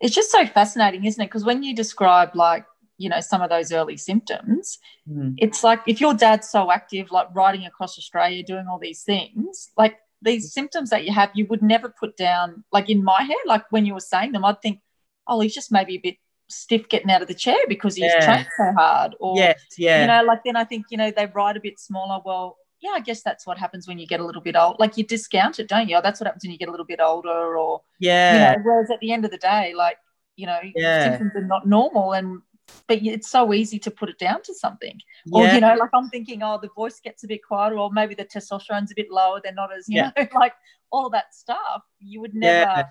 it's 0.00 0.14
just 0.14 0.30
so 0.30 0.46
fascinating, 0.46 1.04
isn't 1.04 1.22
it? 1.22 1.26
Because 1.26 1.44
when 1.44 1.62
you 1.62 1.74
describe 1.74 2.34
like 2.34 2.64
you 2.98 3.08
know 3.08 3.20
some 3.20 3.42
of 3.42 3.50
those 3.50 3.72
early 3.72 3.96
symptoms 3.96 4.78
mm. 5.08 5.34
it's 5.38 5.62
like 5.62 5.80
if 5.86 6.00
your 6.00 6.14
dad's 6.14 6.48
so 6.48 6.70
active 6.70 7.10
like 7.10 7.28
riding 7.34 7.64
across 7.64 7.98
australia 7.98 8.42
doing 8.42 8.66
all 8.68 8.78
these 8.78 9.02
things 9.02 9.70
like 9.76 9.96
these 10.22 10.52
symptoms 10.52 10.90
that 10.90 11.04
you 11.04 11.12
have 11.12 11.30
you 11.34 11.46
would 11.46 11.62
never 11.62 11.88
put 11.88 12.16
down 12.16 12.64
like 12.72 12.88
in 12.88 13.04
my 13.04 13.22
head 13.22 13.36
like 13.46 13.64
when 13.70 13.84
you 13.84 13.94
were 13.94 14.00
saying 14.00 14.32
them 14.32 14.44
i'd 14.44 14.60
think 14.62 14.80
oh 15.26 15.40
he's 15.40 15.54
just 15.54 15.70
maybe 15.70 15.96
a 15.96 16.00
bit 16.00 16.16
stiff 16.48 16.88
getting 16.88 17.10
out 17.10 17.22
of 17.22 17.28
the 17.28 17.34
chair 17.34 17.58
because 17.68 17.96
he's 17.96 18.04
yeah. 18.04 18.24
trained 18.24 18.46
so 18.56 18.72
hard 18.76 19.16
or 19.18 19.36
yes, 19.36 19.60
yeah 19.76 20.00
you 20.00 20.06
know 20.06 20.22
like 20.22 20.42
then 20.44 20.56
i 20.56 20.64
think 20.64 20.86
you 20.90 20.96
know 20.96 21.10
they 21.10 21.26
ride 21.34 21.56
a 21.56 21.60
bit 21.60 21.78
smaller 21.78 22.20
well 22.24 22.56
yeah 22.80 22.90
i 22.90 23.00
guess 23.00 23.22
that's 23.22 23.46
what 23.46 23.58
happens 23.58 23.88
when 23.88 23.98
you 23.98 24.06
get 24.06 24.20
a 24.20 24.24
little 24.24 24.42
bit 24.42 24.54
old 24.54 24.76
like 24.78 24.96
you 24.96 25.04
discount 25.04 25.58
it 25.58 25.68
don't 25.68 25.88
you 25.88 25.96
oh, 25.96 26.00
that's 26.02 26.20
what 26.20 26.26
happens 26.26 26.44
when 26.44 26.52
you 26.52 26.58
get 26.58 26.68
a 26.68 26.70
little 26.70 26.86
bit 26.86 27.00
older 27.00 27.56
or 27.56 27.80
yeah 27.98 28.32
you 28.32 28.56
know 28.56 28.62
whereas 28.64 28.90
at 28.90 29.00
the 29.00 29.12
end 29.12 29.24
of 29.24 29.30
the 29.30 29.38
day 29.38 29.74
like 29.74 29.96
you 30.36 30.46
know 30.46 30.58
yeah. 30.74 31.18
symptoms 31.18 31.32
are 31.34 31.46
not 31.46 31.66
normal 31.66 32.12
and 32.12 32.40
but 32.86 32.98
it's 33.02 33.28
so 33.28 33.52
easy 33.52 33.78
to 33.80 33.90
put 33.90 34.08
it 34.08 34.18
down 34.18 34.42
to 34.42 34.54
something. 34.54 34.98
Yeah. 35.26 35.38
Or, 35.38 35.54
you 35.54 35.60
know, 35.60 35.76
like 35.76 35.90
I'm 35.94 36.08
thinking, 36.08 36.42
oh, 36.42 36.58
the 36.60 36.70
voice 36.74 37.00
gets 37.00 37.24
a 37.24 37.28
bit 37.28 37.40
quieter, 37.46 37.78
or 37.78 37.90
maybe 37.92 38.14
the 38.14 38.24
testosterone's 38.24 38.92
a 38.92 38.94
bit 38.94 39.10
lower. 39.10 39.40
They're 39.42 39.52
not 39.52 39.74
as, 39.76 39.88
you 39.88 39.96
yeah. 39.96 40.10
know, 40.16 40.26
like 40.34 40.54
all 40.90 41.10
that 41.10 41.34
stuff. 41.34 41.82
You 41.98 42.20
would 42.20 42.34
never 42.34 42.70
yeah. 42.70 42.84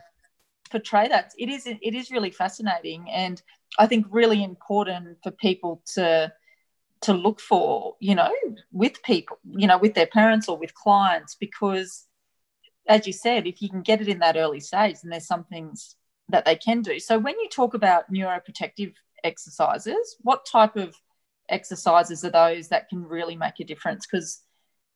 portray 0.70 1.08
that. 1.08 1.34
It 1.38 1.50
is, 1.50 1.67
it 1.67 1.96
is 1.96 2.12
really 2.12 2.32
fascinating. 2.32 3.10
And 3.10 3.41
I 3.77 3.88
think 3.88 4.08
really 4.10 4.44
important 4.44 5.17
for 5.24 5.32
people 5.32 5.82
to, 5.94 6.32
to 7.01 7.13
look 7.13 7.39
for, 7.39 7.96
you 8.00 8.15
know, 8.15 8.32
with 8.72 9.01
people, 9.03 9.38
you 9.46 9.67
know, 9.67 9.77
with 9.77 9.94
their 9.94 10.08
parents 10.08 10.48
or 10.50 10.58
with 10.58 10.74
clients, 10.74 11.36
because 11.36 12.05
as 12.88 13.08
you 13.08 13.13
said, 13.13 13.48
if 13.48 13.62
you 13.62 13.70
can 13.70 13.82
get 13.82 14.01
it 14.01 14.08
in 14.08 14.20
that 14.20 14.38
early 14.38 14.60
stage, 14.60 14.98
then 15.01 15.12
there's 15.12 15.27
some 15.27 15.44
things 15.46 15.96
that 16.29 16.46
they 16.46 16.55
can 16.55 16.82
do. 16.82 17.00
So 17.00 17.17
when 17.17 17.39
you 17.39 17.50
talk 17.50 17.74
about 17.74 18.12
neuroprotective 18.12 18.94
exercises. 19.24 20.18
What 20.22 20.46
type 20.46 20.76
of 20.76 20.96
exercises 21.50 22.24
are 22.24 22.32
those 22.32 22.70
that 22.70 22.90
can 22.90 23.04
really 23.04 23.36
make 23.36 23.60
a 23.60 23.64
difference? 23.64 24.06
Because 24.06 24.42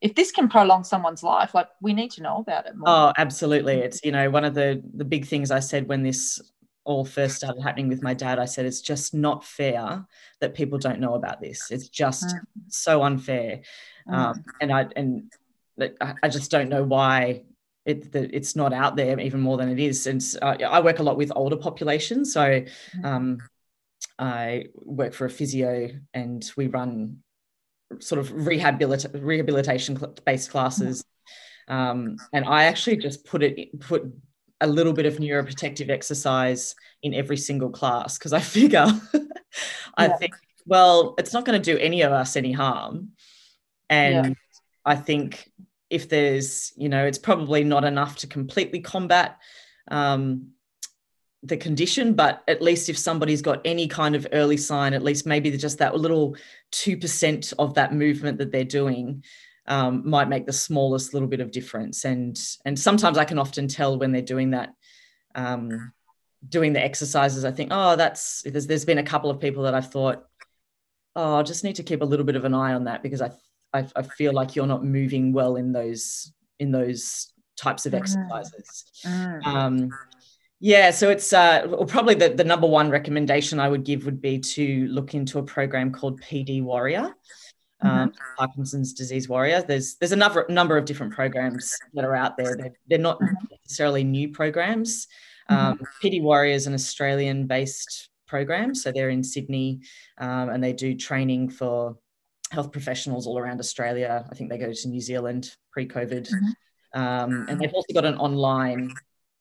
if 0.02 0.16
this 0.16 0.32
can 0.32 0.48
prolong 0.48 0.84
someone's 0.84 1.24
life, 1.24 1.54
like 1.54 1.68
we 1.82 1.94
need 1.94 2.12
to 2.12 2.24
know 2.24 2.38
about 2.38 2.66
it 2.66 2.76
more. 2.76 2.90
Oh, 2.90 3.14
absolutely. 3.18 3.76
It's, 3.76 4.04
you 4.04 4.12
know, 4.12 4.30
one 4.30 4.46
of 4.46 4.54
the 4.54 4.82
the 4.96 5.06
big 5.06 5.26
things 5.26 5.52
I 5.52 5.60
said 5.60 5.88
when 5.88 6.04
this 6.04 6.42
all 6.86 7.06
first 7.06 7.36
started 7.36 7.62
happening 7.62 7.88
with 7.88 8.02
my 8.02 8.14
dad, 8.14 8.40
I 8.40 8.46
said 8.46 8.66
it's 8.66 8.82
just 8.82 9.14
not 9.14 9.44
fair 9.44 10.06
that 10.40 10.56
people 10.56 10.80
don't 10.80 11.00
know 11.00 11.16
about 11.16 11.42
this. 11.42 11.70
It's 11.70 11.90
just 11.90 12.26
mm. 12.26 12.40
so 12.68 13.04
unfair. 13.04 13.62
Mm. 14.08 14.14
Um, 14.14 14.44
and 14.62 14.72
I 14.72 14.88
and 14.96 15.32
I 16.24 16.30
just 16.30 16.52
don't 16.52 16.70
know 16.70 16.84
why 16.84 17.44
it, 17.86 18.14
it's 18.14 18.56
not 18.56 18.74
out 18.74 18.96
there 18.96 19.20
even 19.20 19.40
more 19.40 19.58
than 19.58 19.70
it 19.70 19.80
is. 19.80 20.08
And 20.08 20.24
uh, 20.42 20.58
I 20.68 20.80
work 20.80 21.00
a 21.00 21.04
lot 21.04 21.18
with 21.18 21.32
older 21.36 21.58
populations, 21.58 22.34
so 22.34 22.42
mm. 22.42 23.06
um, 23.06 23.40
I 24.18 24.65
work 24.74 25.13
for 25.13 25.25
a 25.25 25.29
physio 25.29 25.89
and 26.13 26.50
we 26.58 26.68
run 26.68 27.18
sort 28.00 28.20
of 28.20 28.29
rehabilita- 28.29 29.22
rehabilitation 29.22 30.00
based 30.25 30.51
classes. 30.51 31.03
Um, 31.68 32.18
and 32.34 32.46
I 32.46 32.65
actually 32.65 32.98
just 32.98 33.25
put 33.25 33.44
it 33.44 33.79
put 33.79 34.03
a 34.62 34.68
little 34.68 34.94
bit 34.94 35.06
of 35.06 35.18
neuroprotective 35.18 35.89
exercise 35.89 36.75
in 37.01 37.13
every 37.13 37.38
single 37.38 37.70
class 37.70 38.18
because 38.18 38.34
I 38.34 38.39
figure 38.58 38.88
I 39.96 40.08
yeah. 40.08 40.18
think 40.18 40.36
well 40.65 41.15
it's 41.18 41.34
not 41.34 41.46
going 41.46 41.62
to 41.62 41.74
do 41.74 41.79
any 41.79 42.01
of 42.01 42.12
us 42.12 42.36
any 42.36 42.51
harm 42.51 43.12
and 43.89 44.25
yeah. 44.25 44.34
I 44.86 44.96
think 44.96 45.50
if 45.89 46.10
there's 46.10 46.74
you 46.75 46.89
know 46.89 47.06
it's 47.06 47.18
probably 47.18 47.63
not 47.63 47.84
enough 47.84 48.18
to 48.18 48.27
completely 48.27 48.82
combat 48.82 49.38
um, 49.89 50.51
the 51.43 51.58
condition, 51.58 52.13
but 52.13 52.43
at 52.48 52.62
least 52.62 52.89
if 52.89 52.98
somebody's 52.98 53.41
got 53.41 53.62
any 53.63 53.88
kind 53.88 54.15
of 54.15 54.27
early 54.34 54.58
sign, 54.58 54.93
at 54.93 55.03
least 55.03 55.25
maybe 55.25 55.55
just 55.55 55.77
that 55.77 55.96
little 55.96 56.36
2% 56.74 57.53
of 57.58 57.75
that 57.75 57.93
movement 57.93 58.38
that 58.39 58.51
they're 58.51 58.63
doing 58.63 59.24
um, 59.67 60.08
might 60.10 60.27
make 60.27 60.46
the 60.46 60.53
smallest 60.53 61.13
little 61.13 61.27
bit 61.27 61.39
of 61.39 61.51
difference. 61.51 62.03
And, 62.03 62.38
and 62.65 62.77
sometimes 62.77 63.17
I 63.17 63.25
can 63.25 63.39
often 63.39 63.67
tell 63.67 63.98
when 63.98 64.12
they're 64.12 64.22
doing 64.22 64.51
that, 64.51 64.74
um, 65.36 65.93
doing 66.48 66.74
the 66.74 66.84
exercises, 66.84 67.46
I 67.46 67.51
think, 67.51 67.69
oh, 67.72 67.96
that's, 67.96 68.41
there's, 68.43 68.67
there's 68.67 68.86
been 68.86 68.98
a 68.98 69.03
couple 69.03 69.29
of 69.29 69.39
people 69.39 69.63
that 69.63 69.75
I've 69.75 69.91
thought, 69.91 70.25
oh, 71.15 71.36
I 71.36 71.43
just 71.43 71.63
need 71.63 71.75
to 71.75 71.84
keep 71.84 72.01
a 72.01 72.05
little 72.05 72.25
bit 72.25 72.36
of 72.36 72.46
an 72.46 72.53
eye 72.53 72.74
on 72.74 72.86
that 72.86 73.01
because 73.01 73.22
I, 73.22 73.31
I, 73.74 73.86
I 73.96 74.01
feel 74.01 74.34
like 74.34 74.55
you're 74.55 74.67
not 74.67 74.84
moving 74.84 75.31
well 75.31 75.55
in 75.55 75.72
those, 75.72 76.34
in 76.60 76.72
those 76.72 77.31
types 77.55 77.86
of 77.86 77.93
mm. 77.93 78.00
exercises. 78.00 78.84
Mm. 79.05 79.46
Um, 79.46 79.89
yeah, 80.60 80.92
so 80.92 81.10
it's 81.10 81.32
uh, 81.32 81.66
well, 81.68 81.86
probably 81.86 82.16
the, 82.16 82.30
the 82.30 82.44
number 82.44 82.68
one 82.68 82.89
recommendation 82.89 83.60
I 83.60 83.70
would 83.70 83.86
give 83.86 84.06
would 84.06 84.22
be 84.22 84.39
to 84.39 84.88
look 84.88 85.13
into 85.13 85.39
a 85.39 85.44
program 85.44 85.92
called 85.92 86.22
PD 86.22 86.62
Warrior, 86.62 87.13
um, 87.82 88.10
mm-hmm. 88.10 88.10
Parkinson's 88.38 88.94
disease 88.94 89.30
warrior. 89.30 89.62
There's 89.62 89.96
there's 89.96 90.12
a 90.12 90.18
number 90.18 90.46
number 90.50 90.78
of 90.78 90.84
different 90.84 91.13
programs 91.13 91.78
that 91.94 92.04
are 92.04 92.16
out 92.16 92.36
there. 92.36 92.58
They're, 92.58 92.74
they're 92.88 93.00
not 93.00 93.20
mm-hmm. 93.20 93.36
necessarily 93.63 94.04
new 94.04 94.30
programs. 94.30 95.08
Um, 95.48 95.78
mm-hmm. 95.78 96.08
PD 96.08 96.22
Warrior 96.22 96.54
is 96.54 96.68
an 96.68 96.74
Australian 96.74 97.48
based 97.48 98.10
program, 98.28 98.75
so 98.75 98.92
they're 98.92 99.10
in 99.10 99.24
Sydney 99.24 99.82
um, 100.18 100.50
and 100.50 100.63
they 100.63 100.74
do 100.74 100.94
training 100.94 101.50
for 101.50 101.98
health 102.51 102.72
professionals 102.72 103.28
all 103.28 103.39
around 103.39 103.60
Australia. 103.60 104.25
I 104.30 104.36
think 104.36 104.50
they 104.50 104.58
go 104.58 104.74
to 104.74 104.88
New 104.89 105.01
Zealand 105.01 105.56
pre 105.72 105.88
COVID. 105.88 106.30
Mm-hmm. 106.30 107.00
Um, 107.00 107.46
and 107.48 107.62
they've 107.62 107.74
also 107.74 107.94
got 107.94 108.06
an 108.06 108.16
online 108.16 108.92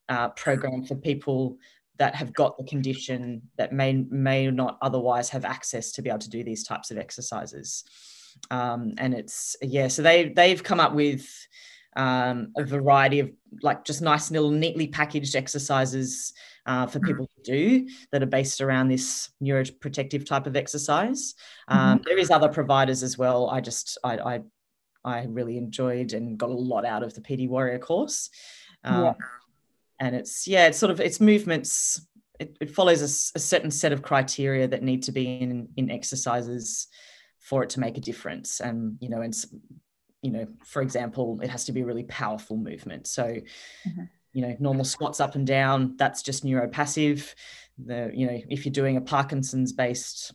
uh, 0.08 0.28
program 0.30 0.84
for 0.84 0.94
people 0.94 1.58
that 1.98 2.14
have 2.14 2.32
got 2.32 2.56
the 2.56 2.64
condition 2.64 3.42
that 3.56 3.72
may 3.72 3.92
may 4.10 4.50
not 4.50 4.78
otherwise 4.80 5.28
have 5.28 5.44
access 5.44 5.92
to 5.92 6.02
be 6.02 6.08
able 6.08 6.20
to 6.20 6.30
do 6.30 6.44
these 6.44 6.64
types 6.64 6.90
of 6.90 6.98
exercises. 6.98 7.84
Um, 8.50 8.94
and 8.98 9.14
it's 9.14 9.56
yeah, 9.60 9.88
so 9.88 10.02
they 10.02 10.28
they've 10.28 10.62
come 10.62 10.80
up 10.80 10.94
with 10.94 11.28
um, 11.96 12.52
a 12.56 12.64
variety 12.64 13.18
of 13.18 13.30
like 13.62 13.84
just 13.84 14.02
nice 14.02 14.30
little 14.30 14.50
neatly 14.50 14.86
packaged 14.86 15.34
exercises 15.34 16.32
uh, 16.66 16.86
for 16.86 17.00
people 17.00 17.26
to 17.26 17.42
do 17.42 17.88
that 18.12 18.22
are 18.22 18.26
based 18.26 18.60
around 18.60 18.88
this 18.88 19.30
neuroprotective 19.42 20.24
type 20.24 20.46
of 20.46 20.54
exercise. 20.54 21.34
Um, 21.66 21.98
mm-hmm. 21.98 22.02
there 22.06 22.18
is 22.18 22.30
other 22.30 22.48
providers 22.48 23.02
as 23.02 23.18
well. 23.18 23.50
I 23.50 23.60
just 23.60 23.98
I, 24.04 24.18
I, 24.18 24.40
I 25.04 25.24
really 25.24 25.56
enjoyed 25.56 26.12
and 26.12 26.38
got 26.38 26.50
a 26.50 26.54
lot 26.54 26.84
out 26.84 27.02
of 27.02 27.14
the 27.14 27.20
PD 27.20 27.48
Warrior 27.48 27.78
course. 27.78 28.30
Um, 28.84 29.04
yeah. 29.04 29.12
And 30.00 30.14
it's 30.14 30.46
yeah, 30.46 30.66
it's 30.66 30.78
sort 30.78 30.90
of 30.90 31.00
it's 31.00 31.20
movements. 31.20 32.06
It, 32.38 32.56
it 32.60 32.70
follows 32.70 33.00
a, 33.00 33.36
a, 33.36 33.40
certain 33.40 33.70
set 33.70 33.92
of 33.92 34.02
criteria 34.02 34.68
that 34.68 34.84
need 34.84 35.02
to 35.04 35.12
be 35.12 35.38
in 35.38 35.68
in 35.76 35.90
exercises 35.90 36.86
for 37.40 37.64
it 37.64 37.70
to 37.70 37.80
make 37.80 37.98
a 37.98 38.00
difference. 38.00 38.60
And 38.60 38.96
you 39.00 39.08
know, 39.08 39.22
and 39.22 39.34
you 40.22 40.30
know, 40.30 40.46
for 40.64 40.82
example, 40.82 41.40
it 41.42 41.50
has 41.50 41.64
to 41.66 41.72
be 41.72 41.80
a 41.80 41.84
really 41.84 42.04
powerful 42.04 42.56
movement. 42.56 43.06
So, 43.06 43.24
mm-hmm. 43.24 44.02
you 44.32 44.42
know, 44.42 44.56
normal 44.58 44.84
squats 44.84 45.20
up 45.20 45.34
and 45.34 45.46
down, 45.46 45.96
that's 45.96 46.22
just 46.22 46.44
neuropassive. 46.44 47.34
The, 47.84 48.10
you 48.12 48.26
know, 48.26 48.40
if 48.48 48.64
you're 48.64 48.72
doing 48.72 48.96
a 48.96 49.00
Parkinson's 49.00 49.72
based 49.72 50.34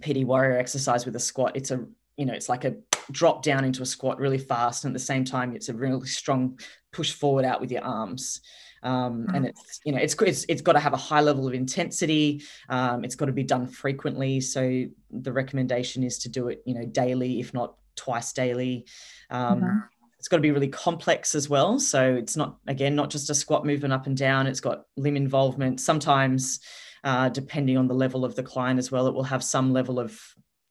PD 0.00 0.24
warrior 0.24 0.58
exercise 0.58 1.06
with 1.06 1.16
a 1.16 1.20
squat, 1.20 1.52
it's 1.54 1.70
a, 1.70 1.84
you 2.16 2.26
know, 2.26 2.34
it's 2.34 2.48
like 2.48 2.64
a 2.64 2.76
drop 3.10 3.42
down 3.42 3.64
into 3.64 3.82
a 3.82 3.86
squat 3.86 4.18
really 4.18 4.38
fast. 4.38 4.84
And 4.84 4.92
at 4.92 4.98
the 4.98 5.04
same 5.04 5.24
time, 5.24 5.56
it's 5.56 5.70
a 5.70 5.74
really 5.74 6.06
strong 6.06 6.58
push 6.92 7.12
forward 7.12 7.44
out 7.44 7.60
with 7.60 7.72
your 7.72 7.82
arms. 7.82 8.40
Um, 8.84 9.22
mm-hmm. 9.22 9.34
and 9.34 9.46
it's 9.46 9.80
you 9.84 9.92
know 9.92 9.98
it's 9.98 10.14
it's, 10.20 10.44
it's 10.46 10.60
got 10.60 10.72
to 10.72 10.80
have 10.80 10.92
a 10.92 10.98
high 10.98 11.22
level 11.22 11.48
of 11.48 11.54
intensity 11.54 12.42
um, 12.68 13.02
it's 13.02 13.14
got 13.14 13.26
to 13.26 13.32
be 13.32 13.42
done 13.42 13.66
frequently 13.66 14.42
so 14.42 14.84
the 15.10 15.32
recommendation 15.32 16.02
is 16.02 16.18
to 16.18 16.28
do 16.28 16.48
it 16.48 16.62
you 16.66 16.74
know 16.74 16.84
daily 16.84 17.40
if 17.40 17.54
not 17.54 17.76
twice 17.96 18.32
daily. 18.32 18.86
Um, 19.30 19.60
mm-hmm. 19.60 19.78
It's 20.18 20.28
got 20.28 20.38
to 20.38 20.42
be 20.42 20.52
really 20.52 20.68
complex 20.68 21.34
as 21.34 21.48
well. 21.48 21.78
So 21.78 22.14
it's 22.14 22.36
not, 22.36 22.56
again, 22.66 22.94
not 22.94 23.10
just 23.10 23.28
a 23.30 23.34
squat 23.34 23.66
movement 23.66 23.92
up 23.92 24.06
and 24.06 24.16
down, 24.16 24.46
it's 24.46 24.60
got 24.60 24.84
limb 24.96 25.16
involvement. 25.16 25.80
Sometimes, 25.80 26.60
uh, 27.02 27.28
depending 27.28 27.76
on 27.76 27.88
the 27.88 27.94
level 27.94 28.24
of 28.24 28.34
the 28.34 28.42
client 28.42 28.78
as 28.78 28.90
well, 28.90 29.06
it 29.06 29.14
will 29.14 29.24
have 29.24 29.44
some 29.44 29.72
level 29.72 30.00
of 30.00 30.18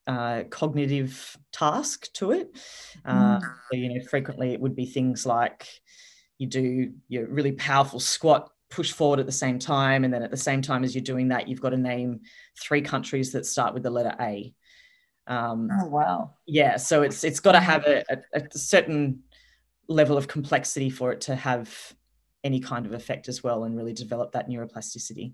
uh, 0.08 0.44
cognitive 0.50 1.38
task 1.52 2.12
to 2.14 2.32
it. 2.32 2.50
Uh, 3.06 3.38
mm. 3.38 3.42
so, 3.42 3.78
you 3.78 3.94
know, 3.94 4.04
frequently 4.10 4.54
it 4.54 4.60
would 4.60 4.76
be 4.76 4.88
things 4.88 5.26
like 5.26 5.68
you 6.38 6.48
do 6.48 6.94
your 7.08 7.28
really 7.28 7.52
powerful 7.54 8.00
squat 8.00 8.50
push 8.70 8.92
forward 8.92 9.20
at 9.20 9.26
the 9.26 9.32
same 9.32 9.60
time 9.60 10.04
and 10.04 10.14
then 10.14 10.24
at 10.24 10.32
the 10.32 10.38
same 10.38 10.62
time 10.62 10.84
as 10.84 10.96
you're 10.96 11.04
doing 11.04 11.28
that 11.28 11.48
you've 11.48 11.62
got 11.62 11.70
to 11.70 11.78
name 11.78 12.20
three 12.60 12.82
countries 12.82 13.32
that 13.32 13.46
start 13.46 13.74
with 13.74 13.84
the 13.84 13.90
letter 13.90 14.16
a 14.20 14.54
um, 15.28 15.70
oh 15.72 15.86
wow! 15.86 16.34
Yeah, 16.46 16.78
so 16.78 17.02
it's 17.02 17.24
it's 17.24 17.40
got 17.40 17.54
to 17.54 17.60
have 17.60 17.86
a, 17.86 18.04
a, 18.10 18.18
a, 18.34 18.58
certain 18.58 19.24
level 19.88 20.18
of 20.18 20.28
complexity 20.28 20.90
for 20.90 21.12
it 21.12 21.22
to 21.22 21.36
have 21.36 21.94
any 22.44 22.60
kind 22.60 22.86
of 22.86 22.94
effect 22.94 23.30
as 23.30 23.42
well, 23.42 23.64
and 23.64 23.78
really 23.78 23.94
develop 23.94 24.34
that 24.34 24.50
neuroplasticity. 24.50 25.34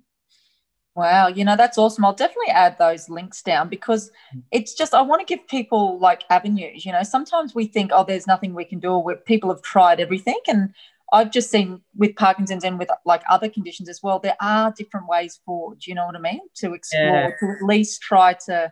Wow, 1.00 1.28
you 1.28 1.46
know 1.46 1.56
that's 1.56 1.78
awesome. 1.78 2.06
I'll 2.06 2.14
definitely 2.14 2.52
add 2.52 2.78
those 2.78 3.10
links 3.10 3.42
down 3.42 3.70
because 3.70 4.12
mm. 4.36 4.44
it's 4.52 4.74
just 4.74 4.94
I 4.94 5.02
want 5.02 5.26
to 5.26 5.26
give 5.26 5.48
people 5.48 5.98
like 6.00 6.24
avenues. 6.30 6.86
You 6.86 6.92
know, 6.92 7.04
sometimes 7.04 7.56
we 7.56 7.66
think, 7.66 7.92
oh, 7.94 8.04
there's 8.04 8.28
nothing 8.28 8.54
we 8.54 8.66
can 8.66 8.80
do, 8.80 8.92
or 8.92 9.16
people 9.16 9.50
have 9.50 9.62
tried 9.62 10.00
everything, 10.00 10.40
and 10.48 10.74
I've 11.12 11.32
just 11.32 11.50
seen 11.50 11.82
with 11.96 12.16
Parkinson's 12.16 12.64
and 12.64 12.78
with 12.78 12.90
like 13.06 13.24
other 13.30 13.50
conditions 13.50 13.90
as 13.90 14.02
well, 14.04 14.20
there 14.20 14.38
are 14.40 14.72
different 14.78 15.08
ways 15.08 15.40
forward. 15.46 15.80
Do 15.80 15.90
you 15.90 15.96
know 15.96 16.06
what 16.06 16.16
I 16.16 16.20
mean? 16.20 16.42
To 16.58 16.74
explore, 16.74 17.02
yeah. 17.02 17.30
to 17.40 17.56
at 17.58 17.66
least 17.66 18.02
try 18.02 18.34
to 18.46 18.72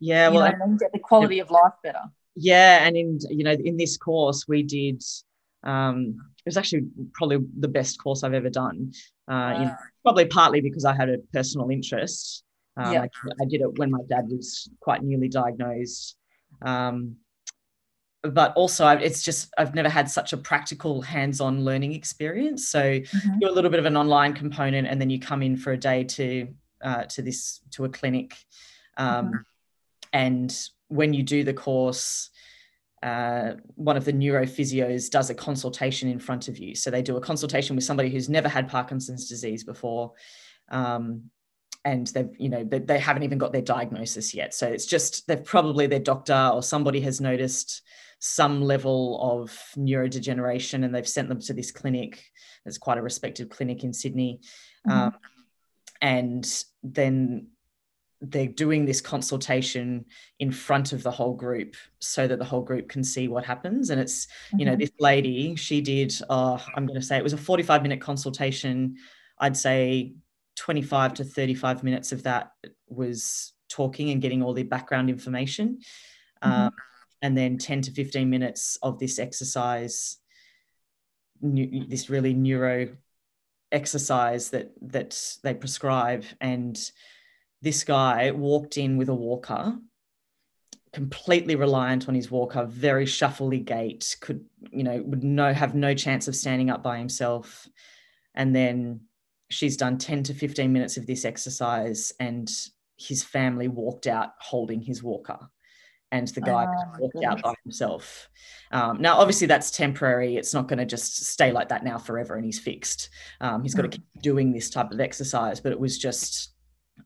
yeah 0.00 0.28
well 0.28 0.50
know, 0.50 0.64
and 0.64 0.78
get 0.78 0.92
the 0.92 0.98
quality 0.98 1.38
of 1.38 1.50
life 1.50 1.72
better 1.82 2.02
yeah 2.34 2.86
and 2.86 2.96
in 2.96 3.18
you 3.30 3.44
know 3.44 3.52
in 3.52 3.76
this 3.76 3.96
course 3.96 4.46
we 4.46 4.62
did 4.62 5.02
um 5.64 6.16
was 6.46 6.56
actually 6.56 6.84
probably 7.12 7.38
the 7.58 7.68
best 7.68 8.02
course 8.02 8.22
i've 8.22 8.34
ever 8.34 8.50
done 8.50 8.92
uh 9.28 9.32
wow. 9.32 9.58
you 9.58 9.64
know, 9.66 9.74
probably 10.02 10.24
partly 10.26 10.60
because 10.60 10.84
i 10.84 10.94
had 10.94 11.08
a 11.08 11.18
personal 11.32 11.70
interest 11.70 12.44
um, 12.78 12.92
yeah. 12.92 13.02
I, 13.02 13.08
I, 13.40 13.46
did 13.46 13.62
it 13.62 13.78
when 13.78 13.90
my 13.90 14.00
dad 14.08 14.26
was 14.28 14.68
quite 14.80 15.02
newly 15.02 15.28
diagnosed 15.28 16.16
um 16.62 17.16
but 18.22 18.52
also 18.54 18.86
it's 18.88 19.22
just 19.22 19.52
i've 19.56 19.74
never 19.74 19.88
had 19.88 20.10
such 20.10 20.32
a 20.32 20.36
practical 20.36 21.00
hands-on 21.02 21.64
learning 21.64 21.94
experience 21.94 22.68
so 22.68 22.80
mm-hmm. 22.80 23.38
do 23.40 23.48
a 23.48 23.52
little 23.52 23.70
bit 23.70 23.80
of 23.80 23.86
an 23.86 23.96
online 23.96 24.34
component 24.34 24.86
and 24.86 25.00
then 25.00 25.10
you 25.10 25.18
come 25.18 25.42
in 25.42 25.56
for 25.56 25.72
a 25.72 25.76
day 25.76 26.04
to 26.04 26.48
uh, 26.82 27.04
to 27.04 27.22
this 27.22 27.60
to 27.70 27.84
a 27.84 27.88
clinic 27.88 28.36
um, 28.98 29.26
mm-hmm 29.26 29.36
and 30.16 30.68
when 30.88 31.12
you 31.12 31.22
do 31.22 31.44
the 31.44 31.52
course, 31.52 32.30
uh, 33.02 33.52
one 33.74 33.96
of 33.96 34.04
the 34.04 34.12
neurophysios 34.12 35.10
does 35.10 35.30
a 35.30 35.34
consultation 35.34 36.08
in 36.08 36.18
front 36.18 36.48
of 36.48 36.58
you. 36.58 36.74
So 36.74 36.90
they 36.90 37.02
do 37.02 37.16
a 37.16 37.20
consultation 37.20 37.76
with 37.76 37.84
somebody 37.84 38.10
who's 38.10 38.28
never 38.28 38.48
had 38.48 38.68
Parkinson's 38.68 39.28
disease 39.28 39.64
before. 39.64 40.12
Um, 40.70 41.30
and 41.84 42.06
they've, 42.08 42.30
you 42.38 42.48
know, 42.48 42.64
they, 42.64 42.80
they, 42.80 42.98
haven't 42.98 43.22
even 43.22 43.38
got 43.38 43.52
their 43.52 43.62
diagnosis 43.62 44.34
yet. 44.34 44.54
So 44.54 44.66
it's 44.66 44.86
just, 44.86 45.28
they've 45.28 45.44
probably 45.44 45.86
their 45.86 46.00
doctor 46.00 46.50
or 46.52 46.62
somebody 46.62 47.00
has 47.02 47.20
noticed 47.20 47.82
some 48.18 48.62
level 48.62 49.20
of 49.22 49.50
neurodegeneration 49.76 50.84
and 50.84 50.92
they've 50.92 51.06
sent 51.06 51.28
them 51.28 51.40
to 51.42 51.52
this 51.52 51.70
clinic. 51.70 52.24
It's 52.64 52.78
quite 52.78 52.98
a 52.98 53.02
respected 53.02 53.50
clinic 53.50 53.84
in 53.84 53.92
Sydney. 53.92 54.40
Mm-hmm. 54.88 54.98
Um, 54.98 55.14
and 56.00 56.64
then 56.82 57.48
they're 58.20 58.46
doing 58.46 58.86
this 58.86 59.00
consultation 59.00 60.04
in 60.38 60.50
front 60.50 60.92
of 60.92 61.02
the 61.02 61.10
whole 61.10 61.34
group 61.34 61.76
so 61.98 62.26
that 62.26 62.38
the 62.38 62.44
whole 62.44 62.62
group 62.62 62.88
can 62.88 63.04
see 63.04 63.28
what 63.28 63.44
happens 63.44 63.90
and 63.90 64.00
it's 64.00 64.26
mm-hmm. 64.26 64.60
you 64.60 64.64
know 64.64 64.72
mm-hmm. 64.72 64.80
this 64.80 64.92
lady 64.98 65.54
she 65.54 65.80
did 65.80 66.12
uh, 66.30 66.58
i'm 66.74 66.86
going 66.86 66.98
to 66.98 67.06
say 67.06 67.16
it 67.16 67.22
was 67.22 67.34
a 67.34 67.38
45 67.38 67.82
minute 67.82 68.00
consultation 68.00 68.96
i'd 69.40 69.56
say 69.56 70.14
25 70.56 71.14
to 71.14 71.24
35 71.24 71.84
minutes 71.84 72.12
of 72.12 72.22
that 72.22 72.52
was 72.88 73.52
talking 73.68 74.10
and 74.10 74.22
getting 74.22 74.42
all 74.42 74.54
the 74.54 74.62
background 74.62 75.10
information 75.10 75.78
mm-hmm. 76.42 76.52
um, 76.52 76.72
and 77.20 77.36
then 77.36 77.58
10 77.58 77.82
to 77.82 77.90
15 77.92 78.28
minutes 78.30 78.78
of 78.82 78.98
this 78.98 79.18
exercise 79.18 80.16
this 81.42 82.08
really 82.08 82.32
neuro 82.32 82.88
exercise 83.72 84.50
that 84.50 84.72
that 84.80 85.36
they 85.42 85.52
prescribe 85.52 86.24
and 86.40 86.92
this 87.62 87.84
guy 87.84 88.30
walked 88.30 88.76
in 88.78 88.96
with 88.96 89.08
a 89.08 89.14
walker 89.14 89.76
completely 90.92 91.56
reliant 91.56 92.08
on 92.08 92.14
his 92.14 92.30
walker 92.30 92.64
very 92.64 93.04
shuffly 93.04 93.62
gait 93.62 94.16
could 94.20 94.44
you 94.70 94.82
know 94.82 95.02
would 95.04 95.22
no 95.22 95.52
have 95.52 95.74
no 95.74 95.94
chance 95.94 96.26
of 96.28 96.34
standing 96.34 96.70
up 96.70 96.82
by 96.82 96.96
himself 96.96 97.68
and 98.34 98.54
then 98.54 99.00
she's 99.50 99.76
done 99.76 99.98
10 99.98 100.22
to 100.24 100.34
15 100.34 100.72
minutes 100.72 100.96
of 100.96 101.06
this 101.06 101.24
exercise 101.24 102.12
and 102.18 102.50
his 102.96 103.22
family 103.22 103.68
walked 103.68 104.06
out 104.06 104.30
holding 104.40 104.80
his 104.80 105.02
walker 105.02 105.38
and 106.12 106.28
the 106.28 106.40
guy 106.40 106.66
oh, 106.66 106.98
walked 106.98 107.14
goodness. 107.14 107.30
out 107.30 107.42
by 107.42 107.54
himself. 107.64 108.28
Um, 108.70 109.00
now, 109.00 109.18
obviously, 109.18 109.46
that's 109.46 109.70
temporary. 109.70 110.36
It's 110.36 110.54
not 110.54 110.68
going 110.68 110.78
to 110.78 110.86
just 110.86 111.26
stay 111.26 111.52
like 111.52 111.68
that 111.70 111.84
now 111.84 111.98
forever, 111.98 112.36
and 112.36 112.44
he's 112.44 112.60
fixed. 112.60 113.10
Um, 113.40 113.62
he's 113.62 113.74
got 113.74 113.82
to 113.82 113.88
mm. 113.88 113.92
keep 113.92 114.22
doing 114.22 114.52
this 114.52 114.70
type 114.70 114.92
of 114.92 115.00
exercise. 115.00 115.60
But 115.60 115.72
it 115.72 115.80
was 115.80 115.98
just 115.98 116.50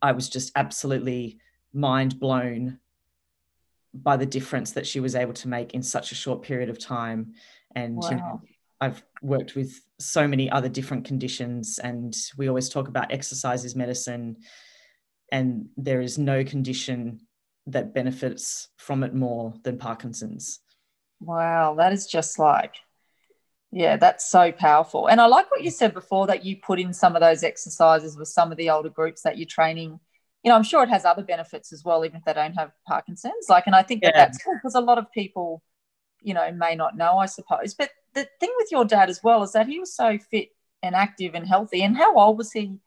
I 0.03 0.12
was 0.12 0.29
just 0.29 0.53
absolutely 0.57 1.38
mind 1.72 2.18
blown 2.18 2.79
by 3.92 4.16
the 4.16 4.26
difference 4.26 4.72
that 4.72 4.87
she 4.87 5.00
was 5.00 5.14
able 5.14 5.33
to 5.35 5.48
make 5.48 5.74
in 5.74 5.83
such 5.83 6.12
a 6.12 6.14
short 6.14 6.42
period 6.42 6.68
of 6.68 6.79
time. 6.79 7.35
And 7.74 7.96
wow. 7.96 8.11
you 8.11 8.16
know, 8.16 8.40
I've 8.81 9.03
worked 9.22 9.55
with 9.55 9.81
so 9.98 10.26
many 10.26 10.50
other 10.50 10.68
different 10.68 11.05
conditions, 11.05 11.79
and 11.79 12.16
we 12.37 12.48
always 12.48 12.68
talk 12.68 12.88
about 12.88 13.12
exercise 13.12 13.64
is 13.64 13.76
medicine, 13.76 14.38
and 15.31 15.68
there 15.76 16.00
is 16.00 16.18
no 16.18 16.44
condition 16.44 17.20
that 17.66 17.94
benefits 17.94 18.68
from 18.79 19.05
it 19.05 19.14
more 19.14 19.55
than 19.62 19.79
Parkinson's. 19.79 20.61
Wow, 21.20 21.74
that 21.74 21.92
is 21.92 22.07
just 22.07 22.38
like 22.38 22.74
yeah, 23.73 23.97
that's 23.97 24.29
so 24.29 24.51
powerful. 24.51 25.07
And 25.07 25.21
I 25.21 25.27
like 25.27 25.51
what 25.51 25.63
you 25.63 25.71
said 25.71 25.95
before 25.95 26.27
that 26.27 26.45
you 26.45 26.57
put 26.57 26.81
in 26.81 26.93
some 26.93 27.15
of 27.15 27.21
those 27.21 27.45
exercises 27.45 28.17
with 28.17 28.29
some 28.29 28.51
of 28.51 28.59
the 28.59 28.71
older 28.71 28.89
groups 28.89 29.23
that 29.23 29.39
you're 29.39 29.47
training. 29.47 30.01
You 30.43 30.51
know, 30.51 30.57
I'm 30.57 30.65
sure 30.65 30.83
it 30.83 30.89
has 30.89 31.05
other 31.05 31.23
benefits 31.23 31.73
as 31.73 31.85
well, 31.85 32.05
even 32.05 32.17
if 32.17 32.25
they 32.25 32.33
don't 32.33 32.55
have 32.55 32.73
Parkinson's. 32.87 33.49
Like, 33.49 33.67
and 33.67 33.77
I 33.77 33.83
think 33.83 34.03
that 34.03 34.15
that's 34.15 34.43
cool 34.43 34.55
because 34.55 34.75
a 34.75 34.81
lot 34.81 34.99
of 34.99 35.13
people, 35.13 35.63
you 36.21 36.35
know, 36.35 36.51
may 36.51 36.75
not 36.75 36.97
know, 36.97 37.19
I 37.19 37.27
suppose. 37.27 37.75
But 37.75 37.91
the 38.15 38.27
thing 38.41 38.51
with 38.57 38.73
your 38.73 38.85
dad 38.85 39.09
as 39.09 39.21
well 39.23 39.43
is 39.45 39.53
that 39.53 39.69
he 39.69 39.79
was 39.79 39.95
so 39.95 40.19
fit 40.19 40.49
and 40.83 40.97
active 40.97 41.35
and 41.35 41.47
healthy. 41.47 41.83
And 41.83 41.97
how 41.97 42.17
old 42.17 42.39
was 42.39 42.51
he, 42.51 42.79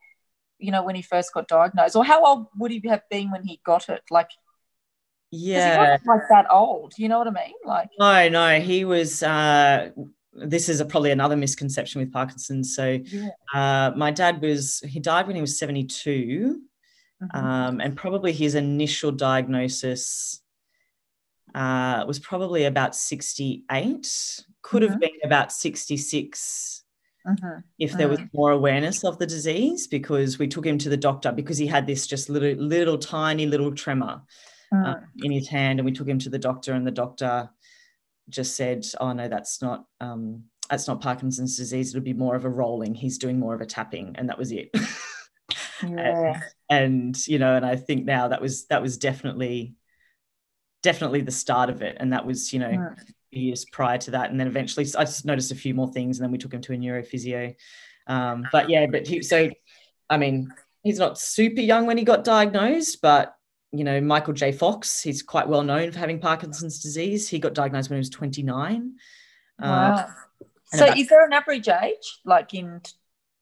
you 0.58 0.72
know, 0.72 0.84
when 0.84 0.96
he 0.96 1.02
first 1.02 1.34
got 1.34 1.48
diagnosed? 1.48 1.96
Or 1.96 2.04
how 2.04 2.26
old 2.26 2.48
would 2.58 2.72
he 2.72 2.82
have 2.89 3.04
been 3.10 3.32
when 3.32 3.43
he 3.43 3.62
got 3.65 3.88
it? 3.88 4.02
Like, 4.10 4.32
yeah, 5.32 5.98
like 6.06 6.22
that 6.30 6.48
old. 6.52 6.93
You 6.98 7.08
know 7.08 7.19
what 7.19 7.28
I 7.28 7.32
mean? 7.32 7.54
Like, 7.63 7.89
no, 7.98 8.28
no, 8.28 8.60
he 8.60 8.84
was. 8.84 9.24
uh 9.24 9.91
this 10.36 10.69
is 10.69 10.80
a, 10.80 10.86
probably 10.86 11.12
another 11.12 11.36
misconception 11.36 12.02
with 12.02 12.12
Parkinson's. 12.12 12.76
So, 12.76 13.00
yeah. 13.04 13.30
uh, 13.54 13.91
my 13.96 14.12
dad 14.12 14.41
was 14.41 14.82
he 14.88 15.00
died 15.00 15.28
when 15.28 15.36
he 15.36 15.41
was 15.41 15.58
seventy 15.58 15.86
two, 15.86 16.62
mm 17.22 17.28
mm-hmm. 17.28 17.46
um, 17.46 17.82
and 17.82 17.96
probably 17.96 18.34
his 18.34 18.56
initial 18.56 19.12
diagnosis 19.12 20.41
uh, 21.56 22.04
was 22.08 22.19
probably 22.19 22.65
about 22.65 22.96
sixty 22.96 23.63
eight. 23.72 24.08
could 24.62 24.82
have 24.82 24.91
mm-hmm. 24.91 25.00
been 25.00 25.19
about 25.24 25.52
66 25.52 26.84
mm-hmm. 27.28 27.60
if 27.80 27.91
there 27.93 28.08
was 28.08 28.19
mm-hmm. 28.19 28.38
more 28.38 28.52
awareness 28.52 29.04
of 29.04 29.19
the 29.19 29.28
disease 29.28 29.88
because 29.88 30.39
we 30.39 30.48
took 30.48 30.65
him 30.65 30.78
to 30.78 30.89
the 30.89 30.98
doctor 30.98 31.34
because 31.34 31.58
he 31.58 31.67
had 31.67 31.86
this 31.86 32.08
just 32.08 32.30
little, 32.30 32.56
little 32.56 32.98
tiny 32.98 33.46
little 33.46 33.74
tremor 33.74 34.22
mm. 34.74 34.86
uh, 34.86 35.00
in 35.24 35.32
his 35.32 35.48
hand. 35.48 35.80
And 35.80 35.86
we 35.86 35.91
took 35.91 36.08
him 36.08 36.19
to 36.19 36.30
the 36.30 36.39
doctor, 36.39 36.74
and 36.74 36.86
the 36.88 36.91
doctor 36.91 37.50
just 38.29 38.55
said, 38.55 38.86
Oh, 38.99 39.13
no, 39.13 39.27
that's 39.27 39.62
not. 39.62 39.86
Um, 39.99 40.45
that's 40.69 40.88
not 40.88 41.01
Parkinson's 41.01 41.57
disease. 41.57 41.89
It'll 41.89 42.03
be 42.03 42.13
more 42.13 42.36
of 42.36 42.45
a 42.45 42.49
rolling. 42.49 42.95
He's 42.95 43.17
doing 43.17 43.38
more 43.38 43.53
of 43.53 43.62
a 43.62 43.65
tapping, 43.65 44.15
and 44.17 44.29
that 44.29 44.38
was 44.38 44.51
it. 44.51 44.69
yeah. 45.83 46.39
and, 46.39 46.43
and 46.69 47.27
you 47.27 47.38
know, 47.38 47.55
and 47.55 47.65
I 47.65 47.75
think 47.75 48.05
now 48.05 48.29
that 48.29 48.41
was 48.41 48.65
that 48.67 48.81
was 48.81 48.97
definitely 48.97 49.75
definitely 50.81 51.21
the 51.21 51.31
start 51.31 51.69
of 51.69 51.81
it, 51.81 51.97
and 51.99 52.13
that 52.13 52.25
was 52.25 52.53
you 52.53 52.59
know 52.59 52.69
mm 52.69 52.95
years 53.36 53.65
prior 53.65 53.97
to 53.99 54.12
that. 54.12 54.31
And 54.31 54.39
then 54.39 54.47
eventually 54.47 54.86
I 54.97 55.03
just 55.03 55.25
noticed 55.25 55.51
a 55.51 55.55
few 55.55 55.73
more 55.73 55.91
things 55.91 56.17
and 56.17 56.23
then 56.23 56.31
we 56.31 56.38
took 56.38 56.53
him 56.53 56.62
to 56.62 56.73
a 56.73 56.77
neurophysio. 56.77 57.55
Um, 58.07 58.47
but 58.51 58.69
yeah, 58.69 58.86
but 58.88 59.07
he, 59.07 59.21
so, 59.21 59.49
I 60.09 60.17
mean, 60.17 60.53
he's 60.83 60.99
not 60.99 61.19
super 61.19 61.62
young 61.62 61.86
when 61.86 61.97
he 61.97 62.03
got 62.03 62.23
diagnosed, 62.23 62.99
but 63.01 63.36
you 63.73 63.83
know, 63.83 63.99
Michael 63.99 64.33
J. 64.33 64.51
Fox, 64.51 65.01
he's 65.01 65.23
quite 65.23 65.47
well 65.47 65.63
known 65.63 65.91
for 65.91 65.97
having 65.97 66.19
Parkinson's 66.19 66.79
disease. 66.79 67.27
He 67.27 67.39
got 67.39 67.55
diagnosed 67.55 67.89
when 67.89 67.97
he 67.97 68.01
was 68.01 68.09
29. 68.12 68.93
Uh, 69.62 69.65
wow. 69.65 69.93
Uh, 69.93 70.07
so 70.65 70.86
about, 70.86 70.97
is 70.97 71.07
there 71.07 71.25
an 71.25 71.33
average 71.33 71.67
age 71.67 72.19
like 72.23 72.53
in? 72.53 72.81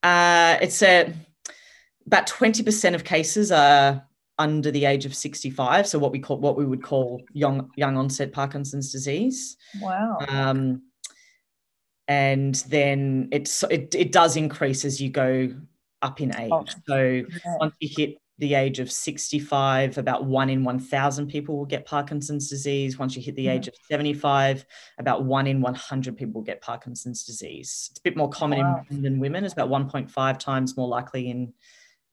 Uh, 0.02 0.58
it's 0.62 0.82
a, 0.82 1.14
about 2.08 2.28
20% 2.28 2.96
of 2.96 3.04
cases 3.04 3.52
are 3.52 4.08
under 4.40 4.72
the 4.72 4.86
age 4.86 5.06
of 5.06 5.14
65 5.14 5.86
so 5.86 6.00
what 6.00 6.12
we 6.12 6.18
call 6.18 6.38
what 6.38 6.58
we 6.58 6.66
would 6.66 6.82
call 6.82 7.22
young 7.32 7.70
young 7.76 7.96
onset 7.96 8.32
parkinson's 8.32 8.92
disease 8.92 9.56
wow 9.80 10.18
um, 10.30 10.82
and 12.08 12.56
then 12.70 13.28
it's 13.32 13.62
it, 13.70 13.94
it 13.94 14.12
does 14.12 14.38
increase 14.38 14.84
as 14.84 15.00
you 15.00 15.12
go 15.12 15.54
up 16.02 16.22
in 16.22 16.36
age 16.38 16.50
oh, 16.52 16.66
so 16.88 16.98
yeah. 16.98 17.58
once 17.60 17.76
you 17.80 17.90
hit 17.96 18.21
the 18.42 18.56
age 18.56 18.80
of 18.80 18.92
65 18.92 20.00
about 20.00 20.26
1 20.26 20.50
in 20.50 20.64
1000 20.64 21.28
people 21.28 21.58
will 21.58 21.66
get 21.66 21.86
parkinson's 21.86 22.50
disease. 22.50 22.98
Once 22.98 23.16
you 23.16 23.22
hit 23.22 23.36
the 23.36 23.48
age 23.48 23.68
of 23.68 23.76
75 23.88 24.66
about 24.98 25.24
1 25.24 25.46
in 25.46 25.62
100 25.62 26.18
people 26.18 26.42
will 26.42 26.46
get 26.46 26.60
parkinson's 26.60 27.24
disease. 27.24 27.90
It's 27.92 28.00
a 28.00 28.02
bit 28.02 28.18
more 28.18 28.30
common 28.30 28.62
wow. 28.62 28.84
in 28.90 28.96
men 28.96 29.04
than 29.04 29.20
women. 29.20 29.46
It's 29.46 29.54
about 29.54 29.70
1.5 29.70 30.40
times 30.40 30.76
more 30.76 30.88
likely 30.88 31.30
in 31.30 31.54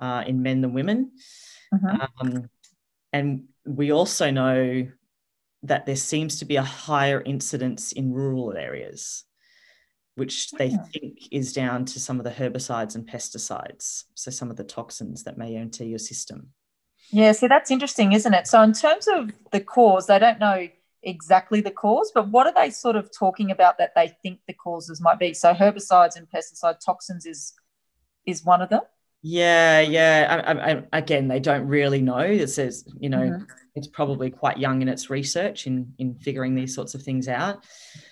uh, 0.00 0.22
in 0.26 0.42
men 0.42 0.60
than 0.60 0.74
women. 0.74 1.12
Mm-hmm. 1.74 2.00
Um, 2.20 2.50
and 3.14 3.44
we 3.64 3.90
also 3.90 4.30
know 4.30 4.86
that 5.62 5.86
there 5.86 5.96
seems 5.96 6.40
to 6.40 6.44
be 6.44 6.56
a 6.56 6.62
higher 6.62 7.22
incidence 7.22 7.92
in 7.92 8.12
rural 8.12 8.52
areas, 8.52 9.24
which 10.18 10.50
they 10.52 10.66
yeah. 10.66 10.82
think 10.92 11.28
is 11.30 11.52
down 11.52 11.84
to 11.86 12.00
some 12.00 12.18
of 12.18 12.24
the 12.24 12.30
herbicides 12.30 12.94
and 12.94 13.08
pesticides. 13.08 14.04
So, 14.14 14.30
some 14.30 14.50
of 14.50 14.56
the 14.56 14.64
toxins 14.64 15.24
that 15.24 15.38
may 15.38 15.56
enter 15.56 15.84
your 15.84 15.98
system. 15.98 16.48
Yeah, 17.10 17.32
see, 17.32 17.46
that's 17.46 17.70
interesting, 17.70 18.12
isn't 18.12 18.34
it? 18.34 18.46
So, 18.46 18.60
in 18.62 18.72
terms 18.72 19.08
of 19.08 19.30
the 19.52 19.60
cause, 19.60 20.06
they 20.06 20.18
don't 20.18 20.38
know 20.38 20.68
exactly 21.02 21.60
the 21.60 21.70
cause, 21.70 22.10
but 22.14 22.28
what 22.28 22.46
are 22.46 22.54
they 22.54 22.70
sort 22.70 22.96
of 22.96 23.10
talking 23.16 23.50
about 23.50 23.78
that 23.78 23.92
they 23.94 24.08
think 24.22 24.40
the 24.46 24.54
causes 24.54 25.00
might 25.00 25.18
be? 25.18 25.32
So, 25.32 25.54
herbicides 25.54 26.16
and 26.16 26.28
pesticide 26.28 26.78
toxins 26.84 27.24
is 27.24 27.54
is 28.26 28.44
one 28.44 28.60
of 28.60 28.68
them. 28.68 28.82
Yeah, 29.22 29.80
yeah. 29.80 30.42
I, 30.46 30.72
I, 30.72 30.82
again, 30.92 31.26
they 31.26 31.40
don't 31.40 31.66
really 31.66 32.00
know. 32.00 32.18
It 32.18 32.50
says, 32.50 32.84
you 33.00 33.08
know, 33.08 33.18
mm-hmm. 33.18 33.44
it's 33.74 33.88
probably 33.88 34.30
quite 34.30 34.58
young 34.58 34.80
in 34.80 34.88
its 34.88 35.10
research 35.10 35.66
in 35.66 35.92
in 35.98 36.14
figuring 36.14 36.54
these 36.54 36.74
sorts 36.74 36.94
of 36.94 37.02
things 37.02 37.26
out. 37.28 37.64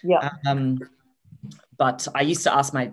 Yeah. 0.02 0.30
Um, 0.46 0.78
but 1.78 2.06
I 2.14 2.22
used 2.22 2.42
to 2.44 2.54
ask 2.54 2.72
my 2.72 2.92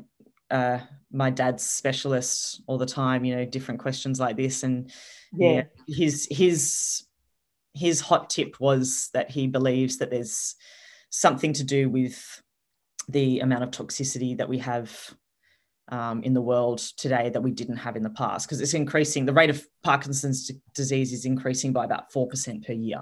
uh, 0.49 0.79
my 1.11 1.29
dad's 1.29 1.63
specialist 1.63 2.61
all 2.67 2.77
the 2.77 2.85
time, 2.85 3.23
you 3.23 3.35
know, 3.35 3.45
different 3.45 3.79
questions 3.79 4.19
like 4.19 4.35
this, 4.35 4.63
and 4.63 4.91
yeah, 5.33 5.51
yeah 5.51 5.63
his 5.87 6.27
his 6.29 7.05
his 7.73 8.01
hot 8.01 8.29
tip 8.29 8.59
was 8.59 9.09
that 9.13 9.31
he 9.31 9.47
believes 9.47 9.97
that 9.97 10.11
there's 10.11 10.55
something 11.09 11.53
to 11.53 11.63
do 11.63 11.89
with 11.89 12.41
the 13.09 13.39
amount 13.39 13.63
of 13.63 13.71
toxicity 13.71 14.37
that 14.37 14.47
we 14.47 14.59
have 14.59 15.13
um, 15.89 16.23
in 16.23 16.33
the 16.33 16.41
world 16.41 16.79
today 16.97 17.29
that 17.29 17.41
we 17.41 17.51
didn't 17.51 17.77
have 17.77 17.95
in 17.95 18.03
the 18.03 18.09
past 18.09 18.47
because 18.47 18.61
it's 18.61 18.73
increasing. 18.73 19.25
The 19.25 19.33
rate 19.33 19.49
of 19.49 19.65
Parkinson's 19.83 20.49
disease 20.73 21.11
is 21.11 21.25
increasing 21.25 21.73
by 21.73 21.85
about 21.85 22.11
four 22.11 22.27
percent 22.27 22.65
per 22.65 22.73
year. 22.73 23.01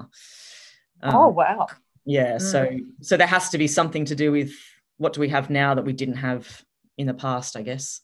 Um, 1.03 1.15
oh 1.15 1.27
wow! 1.29 1.67
Yeah, 2.05 2.35
mm. 2.35 2.41
so 2.41 2.69
so 3.01 3.17
there 3.17 3.27
has 3.27 3.49
to 3.49 3.57
be 3.57 3.67
something 3.67 4.05
to 4.05 4.15
do 4.15 4.31
with 4.31 4.53
what 5.01 5.13
do 5.13 5.19
we 5.19 5.29
have 5.29 5.49
now 5.49 5.73
that 5.73 5.83
we 5.83 5.93
didn't 5.93 6.17
have 6.17 6.63
in 6.95 7.07
the 7.07 7.13
past, 7.13 7.57
I 7.57 7.63
guess. 7.63 8.01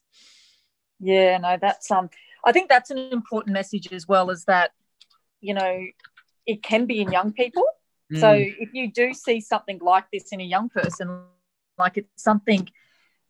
Yeah, 1.00 1.38
no, 1.38 1.58
that's 1.62 1.92
um. 1.92 2.10
I 2.44 2.52
think 2.52 2.70
that's 2.70 2.90
an 2.90 2.98
important 2.98 3.54
message 3.54 3.92
as 3.94 4.08
well. 4.08 4.32
Is 4.32 4.46
that 4.46 4.72
you 5.40 5.54
know 5.54 5.86
it 6.48 6.64
can 6.64 6.88
be 6.88 7.02
in 7.02 7.12
young 7.12 7.34
people. 7.34 7.66
Mm. 8.12 8.20
So 8.20 8.32
if 8.34 8.74
you 8.74 8.92
do 8.92 9.14
see 9.14 9.40
something 9.42 9.80
like 9.80 10.06
this 10.12 10.32
in 10.32 10.42
a 10.42 10.44
young 10.44 10.70
person, 10.70 11.22
like 11.78 11.98
it's 11.98 12.24
something 12.24 12.68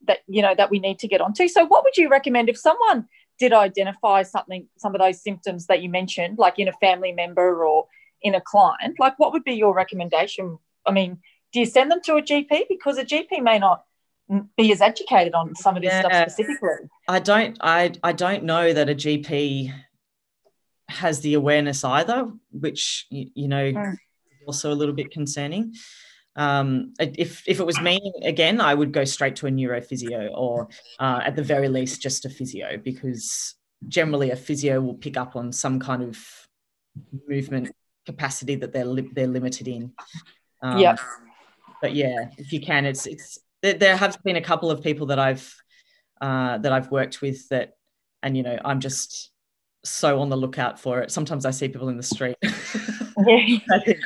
that 0.06 0.20
you 0.28 0.42
know 0.42 0.56
that 0.56 0.72
we 0.72 0.80
need 0.80 1.00
to 1.00 1.08
get 1.10 1.20
onto. 1.20 1.50
So, 1.50 1.66
what 1.66 1.84
would 1.84 1.98
you 1.98 2.08
recommend 2.08 2.48
if 2.48 2.58
someone 2.58 3.08
did 3.38 3.52
identify 3.52 4.24
something, 4.24 4.68
some 4.78 4.96
of 4.96 5.02
those 5.02 5.22
symptoms 5.22 5.68
that 5.68 5.82
you 5.82 5.90
mentioned, 5.90 6.38
like 6.38 6.58
in 6.58 6.70
a 6.70 6.74
family 6.74 7.12
member 7.12 7.66
or 7.66 7.88
in 8.22 8.34
a 8.34 8.42
client? 8.42 8.96
Like, 8.98 9.20
what 9.20 9.34
would 9.34 9.44
be 9.44 9.56
your 9.56 9.74
recommendation? 9.74 10.58
I 10.86 10.92
mean, 10.92 11.20
do 11.58 11.62
you 11.62 11.66
send 11.66 11.90
them 11.90 12.02
to 12.04 12.18
a 12.18 12.22
GP 12.22 12.66
because 12.70 13.00
a 13.00 13.04
GP 13.04 13.42
may 13.42 13.58
not 13.58 13.84
be 14.56 14.72
as 14.72 14.80
educated 14.80 15.34
on 15.34 15.56
some 15.56 15.76
of 15.76 15.82
this 15.82 15.92
yeah, 15.92 16.02
stuff 16.02 16.32
specifically? 16.32 16.88
I 17.08 17.18
don't. 17.18 17.58
I 17.62 17.94
I 18.04 18.12
don't 18.12 18.44
know 18.44 18.74
that 18.74 18.88
a 18.90 18.94
GP 18.94 19.74
has 20.88 21.22
the 21.22 21.34
awareness 21.34 21.84
either, 21.84 22.32
which 22.52 23.08
you, 23.10 23.32
you 23.34 23.48
know. 23.48 23.72
Mm. 23.72 23.98
Also, 24.46 24.72
a 24.72 24.76
little 24.76 24.94
bit 24.94 25.10
concerning. 25.10 25.74
Um, 26.36 26.94
if 27.00 27.44
if 27.48 27.60
it 27.60 27.66
was 27.66 27.82
me 27.82 28.14
again, 28.24 28.62
I 28.62 28.76
would 28.76 28.92
go 28.92 29.04
straight 29.04 29.36
to 29.38 29.48
a 29.48 29.50
neurophysio 29.50 30.30
or 30.32 30.70
uh, 31.00 31.22
at 31.24 31.36
the 31.36 31.44
very 31.44 31.70
least 31.70 32.04
just 32.04 32.24
a 32.26 32.30
physio 32.30 32.78
because 32.78 33.56
generally 33.88 34.30
a 34.30 34.36
physio 34.36 34.80
will 34.80 34.94
pick 34.94 35.18
up 35.18 35.36
on 35.36 35.52
some 35.52 35.80
kind 35.80 36.04
of 36.04 36.24
movement 37.28 37.72
capacity 38.06 38.56
that 38.56 38.74
they're 38.74 38.86
li- 38.86 39.10
they're 39.12 39.26
limited 39.26 39.68
in. 39.68 39.92
Um. 40.62 40.78
But 41.82 41.94
yeah, 41.96 42.30
if 42.38 42.52
you 42.52 42.62
can, 42.62 42.86
it's 42.86 43.06
it's 43.06 43.40
there, 43.62 43.74
there 43.74 43.98
have 43.98 44.22
been 44.24 44.36
a 44.36 44.42
couple 44.42 44.72
of 44.72 44.84
people 44.84 45.08
that 45.08 45.20
I've 45.20 45.54
uh, 46.22 46.58
that 46.60 46.72
I've 46.72 46.92
worked 46.92 47.22
with 47.22 47.48
that, 47.50 47.74
and 48.24 48.36
you 48.36 48.44
know, 48.44 48.58
I'm 48.64 48.80
just 48.80 49.32
so 49.84 50.20
on 50.20 50.30
the 50.30 50.38
lookout 50.38 50.80
for 50.80 51.02
it. 51.02 51.12
Sometimes 51.12 51.46
I 51.46 51.52
see 51.52 51.68
people 51.68 51.90
in 51.90 51.98
the 51.98 52.04
street. 52.04 52.36
yeah. 53.26 53.94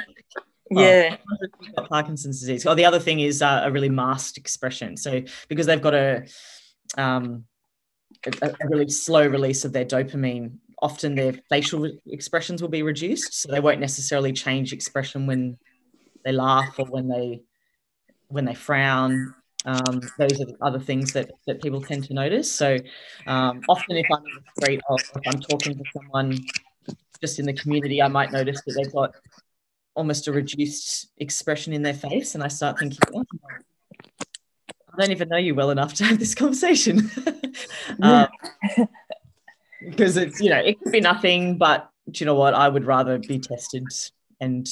Yeah. 0.74 1.18
Oh, 1.78 1.84
Parkinson's 1.84 2.40
disease. 2.40 2.66
Oh, 2.66 2.74
the 2.74 2.86
other 2.86 3.00
thing 3.00 3.20
is 3.20 3.42
uh, 3.42 3.64
a 3.66 3.72
really 3.72 3.90
masked 3.90 4.38
expression. 4.38 4.96
So 4.96 5.22
because 5.50 5.66
they've 5.66 5.82
got 5.82 5.94
a, 5.94 6.26
um, 6.98 7.44
a, 8.42 8.48
a 8.48 8.70
really 8.70 8.88
slow 8.90 9.28
release 9.28 9.66
of 9.66 9.74
their 9.74 9.84
dopamine, 9.84 10.54
often 10.82 11.16
their 11.16 11.34
facial 11.50 11.92
expressions 12.08 12.62
will 12.62 12.70
be 12.70 12.84
reduced. 12.84 13.34
So 13.34 13.52
they 13.52 13.60
won't 13.60 13.82
necessarily 13.82 14.32
change 14.32 14.72
expression 14.72 15.28
when 15.28 15.58
they 16.24 16.32
laugh 16.32 16.80
or 16.80 16.86
when 16.86 17.10
they 17.10 17.42
when 18.32 18.46
they 18.46 18.56
frown. 18.56 19.34
Um, 19.66 20.02
those 20.18 20.42
are 20.42 20.46
the 20.46 20.58
other 20.62 20.80
things 20.80 21.14
that, 21.14 21.32
that 21.46 21.62
people 21.62 21.82
tend 21.82 22.06
to 22.06 22.14
notice. 22.14 22.52
So 22.52 22.78
um, 23.28 23.62
often 23.70 23.98
if 23.98 24.08
I'm 24.12 24.24
in 24.26 24.44
the 24.44 24.62
street 24.62 24.82
or 24.90 24.98
if 25.00 25.22
I'm 25.28 25.40
talking 25.40 25.78
to 25.78 25.84
someone 25.94 26.40
just 27.22 27.40
in 27.40 27.46
the 27.46 27.54
community, 27.54 28.02
I 28.02 28.08
might 28.08 28.32
notice 28.32 28.62
that 28.66 28.74
they've 28.74 28.92
got 28.92 29.14
almost 29.94 30.28
a 30.28 30.32
reduced 30.32 31.12
expression 31.18 31.74
in 31.74 31.84
their 31.84 31.94
face, 31.94 32.34
and 32.34 32.44
I 32.44 32.48
start 32.48 32.80
thinking, 32.80 33.00
oh, 33.14 33.24
I 34.02 35.02
don't 35.02 35.12
even 35.12 35.30
know 35.30 35.38
you 35.38 35.54
well 35.54 35.70
enough 35.70 35.94
to 35.96 36.06
have 36.06 36.20
this 36.20 36.34
conversation. 36.34 37.12
um, 38.02 38.28
because 39.82 40.18
it's 40.18 40.40
you 40.40 40.50
know 40.50 40.60
it 40.60 40.80
could 40.80 40.92
be 40.92 41.02
nothing, 41.02 41.58
but 41.58 41.90
do 42.10 42.24
you 42.24 42.26
know 42.26 42.36
what? 42.36 42.54
I 42.54 42.68
would 42.68 42.86
rather 42.86 43.20
be 43.20 43.40
tested 43.40 43.86
and 44.40 44.68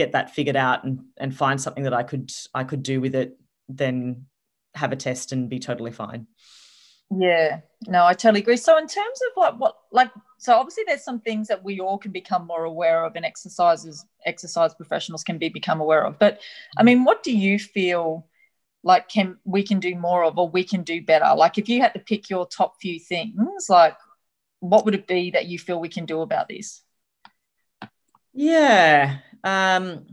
get 0.00 0.12
that 0.12 0.34
figured 0.34 0.56
out 0.56 0.84
and 0.84 1.00
and 1.18 1.36
find 1.36 1.60
something 1.60 1.84
that 1.84 1.92
I 1.92 2.02
could 2.02 2.32
I 2.54 2.64
could 2.64 2.82
do 2.82 3.00
with 3.00 3.14
it 3.14 3.38
than 3.68 4.26
have 4.74 4.92
a 4.92 4.96
test 4.96 5.32
and 5.32 5.50
be 5.50 5.58
totally 5.58 5.90
fine. 5.90 6.26
Yeah, 7.10 7.60
no, 7.86 8.06
I 8.06 8.14
totally 8.14 8.40
agree. 8.40 8.56
So 8.56 8.78
in 8.78 8.86
terms 8.86 9.20
of 9.26 9.36
like 9.36 9.54
what 9.60 9.76
like 9.92 10.10
so 10.38 10.54
obviously 10.54 10.84
there's 10.86 11.04
some 11.04 11.20
things 11.20 11.48
that 11.48 11.62
we 11.62 11.80
all 11.80 11.98
can 11.98 12.12
become 12.12 12.46
more 12.46 12.64
aware 12.64 13.04
of 13.04 13.14
and 13.14 13.26
exercises 13.26 14.06
exercise 14.24 14.74
professionals 14.74 15.22
can 15.22 15.36
be 15.36 15.50
become 15.50 15.80
aware 15.80 16.04
of. 16.06 16.18
But 16.18 16.40
I 16.78 16.82
mm. 16.82 16.86
mean, 16.86 17.04
what 17.04 17.22
do 17.22 17.36
you 17.36 17.58
feel 17.58 18.26
like 18.82 19.08
can 19.08 19.36
we 19.44 19.62
can 19.62 19.80
do 19.80 19.94
more 19.96 20.24
of 20.24 20.38
or 20.38 20.48
we 20.48 20.64
can 20.64 20.82
do 20.82 21.02
better? 21.02 21.34
Like 21.36 21.58
if 21.58 21.68
you 21.68 21.82
had 21.82 21.92
to 21.92 22.00
pick 22.00 22.30
your 22.30 22.46
top 22.46 22.76
few 22.80 22.98
things, 22.98 23.68
like 23.68 23.96
what 24.60 24.86
would 24.86 24.94
it 24.94 25.06
be 25.06 25.32
that 25.32 25.46
you 25.46 25.58
feel 25.58 25.78
we 25.78 25.88
can 25.90 26.06
do 26.06 26.22
about 26.22 26.48
this? 26.48 26.82
Yeah. 28.32 29.18
Um 29.44 30.06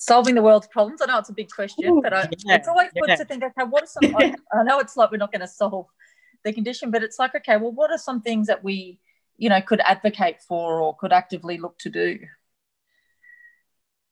solving 0.00 0.34
the 0.34 0.42
world's 0.42 0.66
problems. 0.66 1.00
I 1.00 1.06
know 1.06 1.18
it's 1.18 1.28
a 1.28 1.34
big 1.34 1.50
question, 1.50 1.84
Ooh, 1.86 2.00
but 2.02 2.12
I, 2.12 2.28
yeah, 2.44 2.56
it's 2.56 2.66
always 2.66 2.88
good 2.98 3.16
to 3.16 3.24
think, 3.24 3.44
okay, 3.44 3.64
what 3.68 3.84
are 3.84 3.86
some? 3.86 4.16
I, 4.16 4.34
I 4.52 4.62
know 4.64 4.80
it's 4.80 4.96
like 4.96 5.12
we're 5.12 5.18
not 5.18 5.30
going 5.30 5.42
to 5.42 5.46
solve 5.46 5.86
the 6.42 6.52
condition, 6.52 6.90
but 6.90 7.02
it's 7.02 7.18
like, 7.18 7.34
okay, 7.34 7.56
well, 7.58 7.72
what 7.72 7.90
are 7.90 7.98
some 7.98 8.22
things 8.22 8.46
that 8.48 8.64
we, 8.64 8.98
you 9.36 9.48
know, 9.48 9.60
could 9.60 9.80
advocate 9.80 10.42
for 10.42 10.80
or 10.80 10.96
could 10.96 11.12
actively 11.12 11.58
look 11.58 11.78
to 11.80 11.90
do? 11.90 12.18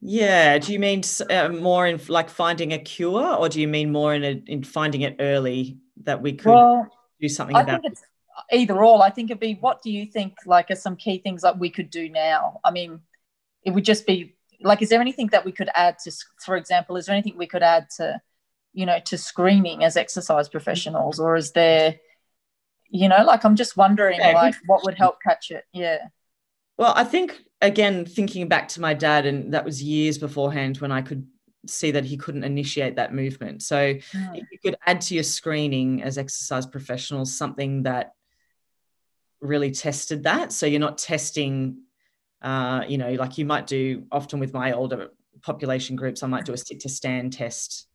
Yeah. 0.00 0.58
Do 0.58 0.72
you 0.72 0.78
mean 0.78 1.02
uh, 1.30 1.48
more 1.48 1.86
in 1.86 2.00
like 2.08 2.28
finding 2.28 2.72
a 2.72 2.78
cure, 2.78 3.34
or 3.34 3.48
do 3.48 3.60
you 3.60 3.66
mean 3.66 3.90
more 3.90 4.14
in 4.14 4.24
a, 4.24 4.42
in 4.46 4.62
finding 4.62 5.00
it 5.00 5.16
early 5.18 5.78
that 6.04 6.22
we 6.22 6.34
could 6.34 6.50
well, 6.50 6.86
do 7.20 7.28
something 7.28 7.56
I 7.56 7.62
about? 7.62 7.82
Think 7.82 7.92
it's 7.94 8.02
either 8.52 8.84
all. 8.84 9.02
I 9.02 9.10
think 9.10 9.30
it'd 9.30 9.40
be 9.40 9.54
what 9.54 9.82
do 9.82 9.90
you 9.90 10.06
think 10.06 10.34
like 10.46 10.70
are 10.70 10.76
some 10.76 10.96
key 10.96 11.18
things 11.18 11.42
that 11.42 11.58
we 11.58 11.70
could 11.70 11.90
do 11.90 12.08
now? 12.08 12.60
I 12.64 12.70
mean, 12.70 13.00
it 13.62 13.72
would 13.72 13.84
just 13.84 14.06
be 14.06 14.36
like, 14.60 14.82
is 14.82 14.88
there 14.88 15.00
anything 15.00 15.28
that 15.28 15.44
we 15.44 15.52
could 15.52 15.70
add 15.74 15.98
to, 16.04 16.12
for 16.44 16.56
example, 16.56 16.96
is 16.96 17.06
there 17.06 17.14
anything 17.14 17.36
we 17.36 17.46
could 17.46 17.62
add 17.62 17.86
to, 17.96 18.20
you 18.72 18.86
know, 18.86 18.98
to 19.06 19.16
screening 19.16 19.84
as 19.84 19.96
exercise 19.96 20.48
professionals, 20.48 21.18
or 21.20 21.36
is 21.36 21.52
there, 21.52 21.96
you 22.88 23.08
know, 23.08 23.24
like 23.24 23.44
I'm 23.44 23.56
just 23.56 23.76
wondering, 23.76 24.18
yeah, 24.20 24.32
like, 24.32 24.54
what 24.66 24.84
would 24.84 24.94
help 24.96 25.18
catch 25.22 25.50
it? 25.50 25.64
Yeah. 25.72 25.98
Well, 26.76 26.92
I 26.96 27.04
think 27.04 27.38
again, 27.60 28.04
thinking 28.04 28.48
back 28.48 28.68
to 28.68 28.80
my 28.80 28.94
dad, 28.94 29.26
and 29.26 29.54
that 29.54 29.64
was 29.64 29.82
years 29.82 30.18
beforehand 30.18 30.78
when 30.78 30.92
I 30.92 31.02
could 31.02 31.26
see 31.66 31.90
that 31.90 32.04
he 32.04 32.16
couldn't 32.16 32.44
initiate 32.44 32.96
that 32.96 33.12
movement. 33.12 33.62
So 33.62 33.94
mm. 33.94 34.36
you 34.36 34.58
could 34.64 34.76
add 34.86 35.00
to 35.02 35.14
your 35.14 35.24
screening 35.24 36.02
as 36.02 36.16
exercise 36.16 36.66
professionals 36.66 37.36
something 37.36 37.82
that 37.82 38.12
really 39.40 39.72
tested 39.72 40.22
that. 40.22 40.52
So 40.52 40.66
you're 40.66 40.80
not 40.80 40.98
testing, 40.98 41.82
uh, 42.42 42.84
you 42.88 42.98
know, 42.98 43.12
like 43.12 43.38
you 43.38 43.44
might 43.44 43.66
do 43.66 44.04
often 44.12 44.38
with 44.38 44.52
my 44.52 44.72
older 44.72 45.10
population 45.42 45.96
groups, 45.96 46.22
I 46.22 46.26
might 46.26 46.44
do 46.44 46.52
a 46.52 46.58
sit 46.58 46.80
to 46.80 46.88
stand 46.88 47.32
test. 47.32 47.86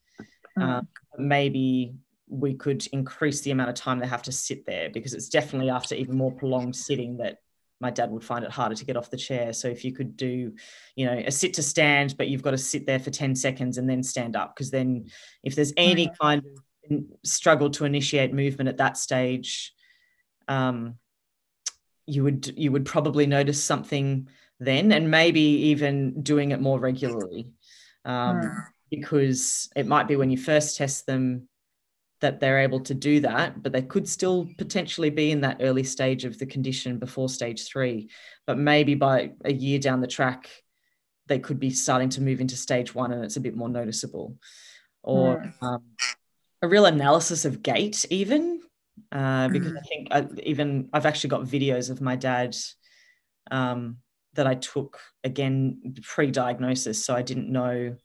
Mm. 0.57 0.63
Uh, 0.63 0.81
maybe 1.17 1.95
we 2.27 2.53
could 2.53 2.85
increase 2.87 3.41
the 3.41 3.51
amount 3.51 3.69
of 3.69 3.75
time 3.75 3.99
they 3.99 4.07
have 4.07 4.23
to 4.23 4.31
sit 4.31 4.65
there 4.65 4.89
because 4.89 5.13
it's 5.13 5.29
definitely 5.29 5.69
after 5.69 5.95
even 5.95 6.17
more 6.17 6.31
prolonged 6.31 6.75
sitting 6.75 7.17
that 7.17 7.37
my 7.79 7.89
dad 7.89 8.11
would 8.11 8.23
find 8.23 8.45
it 8.45 8.51
harder 8.51 8.75
to 8.75 8.85
get 8.85 8.95
off 8.95 9.09
the 9.09 9.17
chair. 9.17 9.51
So 9.53 9.67
if 9.67 9.83
you 9.83 9.91
could 9.91 10.15
do, 10.15 10.53
you 10.95 11.05
know, 11.05 11.21
a 11.25 11.31
sit 11.31 11.53
to 11.55 11.63
stand, 11.63 12.15
but 12.17 12.27
you've 12.27 12.41
got 12.41 12.51
to 12.51 12.57
sit 12.57 12.85
there 12.85 12.99
for 12.99 13.11
10 13.11 13.35
seconds 13.35 13.77
and 13.77 13.89
then 13.89 14.01
stand 14.01 14.35
up, 14.35 14.55
because 14.55 14.71
then 14.71 15.07
if 15.43 15.55
there's 15.55 15.73
any 15.75 16.09
kind 16.19 16.43
of 16.89 17.03
struggle 17.23 17.69
to 17.71 17.85
initiate 17.85 18.33
movement 18.33 18.69
at 18.69 18.77
that 18.77 18.97
stage, 18.97 19.73
um, 20.47 20.95
you 22.05 22.23
would 22.23 22.53
you 22.57 22.71
would 22.71 22.85
probably 22.85 23.25
notice 23.25 23.63
something 23.63 24.27
then, 24.59 24.91
and 24.91 25.09
maybe 25.09 25.41
even 25.41 26.21
doing 26.21 26.51
it 26.51 26.61
more 26.61 26.79
regularly, 26.79 27.49
um, 28.05 28.41
mm. 28.41 28.65
because 28.89 29.69
it 29.75 29.87
might 29.87 30.07
be 30.07 30.15
when 30.15 30.29
you 30.29 30.37
first 30.37 30.77
test 30.77 31.05
them 31.05 31.47
that 32.23 32.39
they're 32.39 32.59
able 32.59 32.79
to 32.79 32.93
do 32.93 33.19
that, 33.19 33.61
but 33.61 33.73
they 33.73 33.81
could 33.81 34.07
still 34.07 34.47
potentially 34.57 35.09
be 35.09 35.31
in 35.31 35.41
that 35.41 35.57
early 35.59 35.83
stage 35.83 36.23
of 36.23 36.39
the 36.39 36.45
condition 36.45 36.97
before 36.97 37.27
stage 37.27 37.67
three. 37.67 38.09
But 38.47 38.57
maybe 38.57 38.95
by 38.95 39.31
a 39.43 39.51
year 39.51 39.77
down 39.77 39.99
the 39.99 40.07
track, 40.07 40.49
they 41.27 41.39
could 41.39 41.59
be 41.59 41.69
starting 41.69 42.07
to 42.09 42.21
move 42.21 42.39
into 42.39 42.55
stage 42.55 42.95
one 42.95 43.11
and 43.11 43.25
it's 43.25 43.35
a 43.35 43.41
bit 43.41 43.57
more 43.57 43.67
noticeable. 43.67 44.37
Or 45.01 45.35
mm. 45.37 45.53
um, 45.67 45.83
a 46.61 46.67
real 46.69 46.85
analysis 46.85 47.43
of 47.43 47.61
gait, 47.61 48.05
even, 48.09 48.61
uh, 49.13 49.47
because 49.47 49.71
mm. 49.71 49.77
I 49.77 49.81
think 49.81 50.07
I, 50.11 50.27
even 50.43 50.89
I've 50.91 51.05
actually 51.05 51.29
got 51.29 51.43
videos 51.43 51.91
of 51.91 52.01
my 52.01 52.15
dad 52.15 52.55
um, 53.51 53.97
that 54.33 54.47
I 54.47 54.55
took 54.55 54.99
again 55.23 55.95
pre 56.01 56.31
diagnosis. 56.31 57.05
So 57.05 57.15
I 57.15 57.21
didn't 57.21 57.51
know 57.51 57.95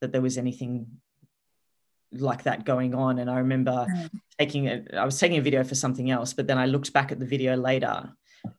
that 0.00 0.10
there 0.10 0.22
was 0.22 0.38
anything 0.38 0.86
like 2.12 2.44
that 2.44 2.64
going 2.64 2.94
on. 2.94 3.18
And 3.18 3.30
I 3.30 3.38
remember 3.38 3.86
mm. 3.88 4.10
taking 4.38 4.64
it, 4.64 4.94
I 4.94 5.04
was 5.04 5.18
taking 5.18 5.38
a 5.38 5.42
video 5.42 5.64
for 5.64 5.74
something 5.74 6.10
else, 6.10 6.32
but 6.32 6.46
then 6.46 6.58
I 6.58 6.64
looked 6.66 6.94
back 6.94 7.12
at 7.12 7.18
the 7.18 7.26
video 7.26 7.56
later 7.56 8.10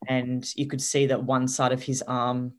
and 0.08 0.48
you 0.56 0.68
could 0.68 0.82
see 0.82 1.08
that 1.08 1.24
one 1.24 1.48
side 1.48 1.72
of 1.72 1.82
his 1.82 2.04
arm 2.04 2.54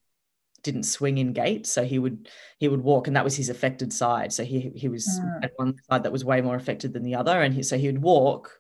didn't 0.65 0.85
swing 0.85 1.19
in 1.19 1.33
gait. 1.33 1.69
So 1.69 1.85
he 1.85 2.01
would 2.01 2.29
he 2.59 2.67
would 2.67 2.83
walk 2.83 3.07
and 3.07 3.15
that 3.15 3.25
was 3.25 3.37
his 3.37 3.49
affected 3.49 3.93
side. 3.93 4.33
So 4.33 4.43
he 4.43 4.73
he 4.75 4.89
was 4.89 5.07
mm. 5.07 5.45
at 5.45 5.53
one 5.55 5.77
side 5.89 6.03
that 6.03 6.13
was 6.13 6.25
way 6.25 6.41
more 6.41 6.57
affected 6.57 6.93
than 6.93 7.05
the 7.05 7.15
other. 7.15 7.41
And 7.43 7.55
he, 7.55 7.63
so 7.63 7.79
he 7.79 7.87
would 7.87 8.03
walk 8.03 8.51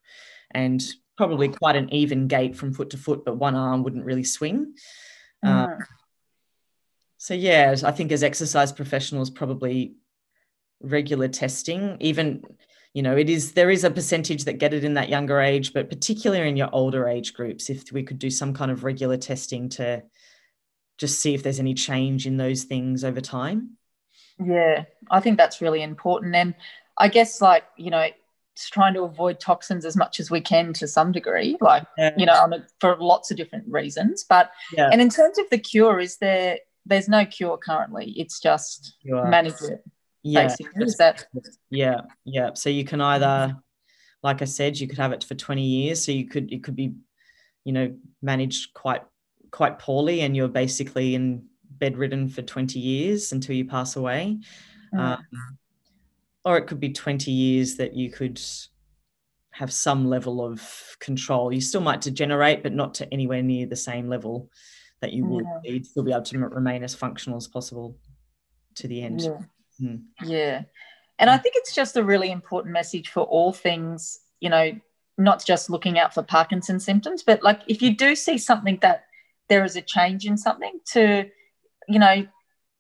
and 0.57 0.83
probably 1.17 1.49
quite 1.49 1.77
an 1.77 1.93
even 1.93 2.29
gait 2.29 2.57
from 2.57 2.73
foot 2.73 2.91
to 2.91 2.99
foot, 2.99 3.25
but 3.25 3.37
one 3.37 3.55
arm 3.55 3.83
wouldn't 3.83 4.05
really 4.05 4.25
swing. 4.25 4.75
Mm. 5.45 5.81
Uh, 5.81 5.85
so 7.19 7.35
yeah, 7.35 7.75
I 7.85 7.93
think 7.93 8.13
as 8.13 8.23
exercise 8.23 8.73
professionals, 8.73 9.31
probably 9.31 9.97
regular 10.81 11.29
testing 11.29 11.97
even 12.01 12.43
you 12.93 13.03
know 13.03 13.17
it 13.17 13.31
is 13.31 13.53
there 13.53 13.71
is 13.71 13.85
a 13.85 13.91
percentage 13.91 14.45
that 14.45 14.55
get 14.59 14.75
it 14.75 14.85
in 14.85 14.95
that 14.95 15.09
younger 15.09 15.41
age 15.41 15.73
but 15.73 15.89
particularly 15.89 16.49
in 16.49 16.57
your 16.57 16.69
older 16.73 17.09
age 17.09 17.33
groups 17.33 17.71
if 17.71 17.91
we 17.93 18.03
could 18.03 18.19
do 18.19 18.31
some 18.31 18.53
kind 18.53 18.71
of 18.71 18.85
regular 18.85 19.17
testing 19.17 19.69
to 19.69 20.03
just 20.99 21.21
see 21.21 21.35
if 21.35 21.43
there's 21.43 21.61
any 21.61 21.75
change 21.75 22.27
in 22.27 22.37
those 22.37 22.65
things 22.65 23.05
over 23.05 23.21
time 23.21 23.71
yeah 24.39 24.85
i 25.11 25.19
think 25.19 25.39
that's 25.39 25.63
really 25.63 25.83
important 25.83 26.35
and 26.35 26.55
i 26.99 27.09
guess 27.09 27.41
like 27.41 27.65
you 27.77 27.91
know 27.91 28.07
trying 28.57 28.95
to 28.95 29.03
avoid 29.03 29.39
toxins 29.41 29.85
as 29.85 29.97
much 29.97 30.19
as 30.21 30.31
we 30.31 30.41
can 30.41 30.73
to 30.73 30.87
some 30.89 31.13
degree 31.13 31.57
like 31.61 31.87
yeah. 31.99 32.13
you 32.17 32.27
know 32.27 32.33
a, 32.33 32.65
for 32.81 32.97
lots 32.99 33.31
of 33.31 33.37
different 33.37 33.65
reasons. 33.69 34.25
But 34.29 34.51
yeah. 34.73 34.89
and 34.93 35.01
in 35.01 35.09
terms 35.11 35.39
of 35.39 35.49
the 35.51 35.59
cure 35.59 36.01
is 36.01 36.19
there 36.19 36.59
there's 36.85 37.09
no 37.09 37.25
cure 37.25 37.59
currently. 37.59 38.15
It's 38.17 38.41
just 38.41 38.97
manage 39.05 39.55
it 39.63 39.85
yeah. 40.23 40.55
is 40.77 40.97
that 40.97 41.27
yeah. 41.71 42.01
Yeah. 42.25 42.51
So 42.55 42.71
you 42.71 42.85
can 42.85 43.01
either 43.01 43.57
like 44.23 44.43
i 44.43 44.45
said 44.45 44.79
you 44.79 44.89
could 44.89 44.99
have 44.99 45.13
it 45.13 45.25
for 45.25 45.35
20 45.35 45.63
years. 45.63 46.05
So 46.05 46.13
you 46.13 46.27
could 46.27 46.53
it 46.53 46.65
could 46.65 46.77
be 46.77 46.95
you 47.65 47.73
know 47.73 47.95
managed 48.23 48.75
quite 48.75 49.03
quite 49.51 49.79
poorly 49.79 50.21
and 50.21 50.37
you're 50.37 50.49
basically 50.49 51.15
in 51.15 51.45
bedridden 51.79 52.29
for 52.29 52.43
20 52.43 52.79
years 52.79 53.33
until 53.33 53.55
you 53.55 53.65
pass 53.65 53.97
away. 53.97 54.39
Mm. 54.95 55.01
um, 55.01 55.59
or 56.47 56.57
it 56.57 56.67
could 56.67 56.81
be 56.81 56.93
20 56.93 57.31
years 57.31 57.77
that 57.77 57.95
you 57.95 58.11
could 58.11 58.41
have 59.51 59.73
some 59.73 60.07
level 60.07 60.43
of 60.43 60.97
control 61.01 61.53
you 61.53 61.61
still 61.61 61.83
might 61.83 62.01
degenerate 62.01 62.63
but 62.63 62.73
not 62.73 62.95
to 62.95 63.13
anywhere 63.13 63.43
near 63.43 63.67
the 63.67 63.77
same 63.77 64.09
level 64.09 64.51
that 65.03 65.13
you 65.13 65.27
would 65.27 65.45
yeah. 65.45 65.73
you'd 65.73 65.87
still 65.87 66.03
be 66.03 66.13
able 66.13 66.23
to 66.23 66.39
remain 66.39 66.83
as 66.83 66.95
functional 66.95 67.37
as 67.37 67.47
possible 67.47 67.99
to 68.75 68.89
the 68.89 69.03
end 69.03 69.23
yeah. 69.23 69.39
Mm. 69.81 70.03
Yeah. 70.23 70.63
And 71.19 71.31
I 71.31 71.39
think 71.39 71.55
it's 71.57 71.75
just 71.75 71.97
a 71.97 72.05
really 72.05 72.31
important 72.31 72.73
message 72.73 73.09
for 73.09 73.23
all 73.23 73.53
things, 73.53 74.21
you 74.41 74.51
know, 74.51 74.73
not 75.19 75.45
just 75.45 75.71
looking 75.71 75.99
out 75.99 76.13
for 76.13 76.23
Parkinson's 76.23 76.85
symptoms, 76.85 77.23
but 77.23 77.43
like 77.43 77.61
if 77.67 77.81
you 77.81 77.97
do 77.97 78.15
see 78.15 78.37
something 78.37 78.79
that 78.83 79.05
there 79.49 79.65
is 79.65 79.77
a 79.77 79.83
change 79.83 80.27
in 80.27 80.37
something 80.37 80.79
to, 80.93 81.27
you 81.89 81.99
know, 81.99 82.27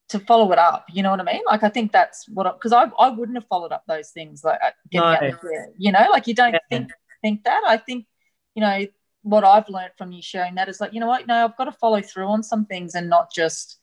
to 0.08 0.20
follow 0.20 0.52
it 0.52 0.58
up. 0.58 0.86
You 0.92 1.02
know 1.02 1.10
what 1.10 1.20
I 1.20 1.24
mean? 1.24 1.42
Like 1.46 1.62
I 1.62 1.68
think 1.68 1.92
that's 1.92 2.28
what 2.28 2.52
because 2.54 2.72
I, 2.72 2.84
I 2.98 3.10
wouldn't 3.10 3.36
have 3.36 3.46
followed 3.48 3.72
up 3.72 3.84
those 3.88 4.10
things 4.10 4.44
like 4.44 4.60
getting 4.90 5.30
no. 5.30 5.38
there. 5.42 5.68
You 5.76 5.92
know, 5.92 6.06
like 6.10 6.26
you 6.26 6.34
don't 6.34 6.52
yeah. 6.52 6.58
think 6.70 6.92
think 7.22 7.44
that. 7.44 7.62
I 7.66 7.76
think, 7.76 8.06
you 8.54 8.60
know, 8.60 8.86
what 9.22 9.44
I've 9.44 9.68
learned 9.68 9.92
from 9.98 10.12
you 10.12 10.22
sharing 10.22 10.54
that 10.54 10.68
is 10.68 10.80
like, 10.80 10.92
you 10.92 11.00
know 11.00 11.08
what, 11.08 11.26
no, 11.26 11.44
I've 11.44 11.56
got 11.56 11.64
to 11.64 11.72
follow 11.72 12.00
through 12.00 12.26
on 12.26 12.42
some 12.42 12.66
things 12.66 12.94
and 12.94 13.08
not 13.08 13.32
just 13.32 13.78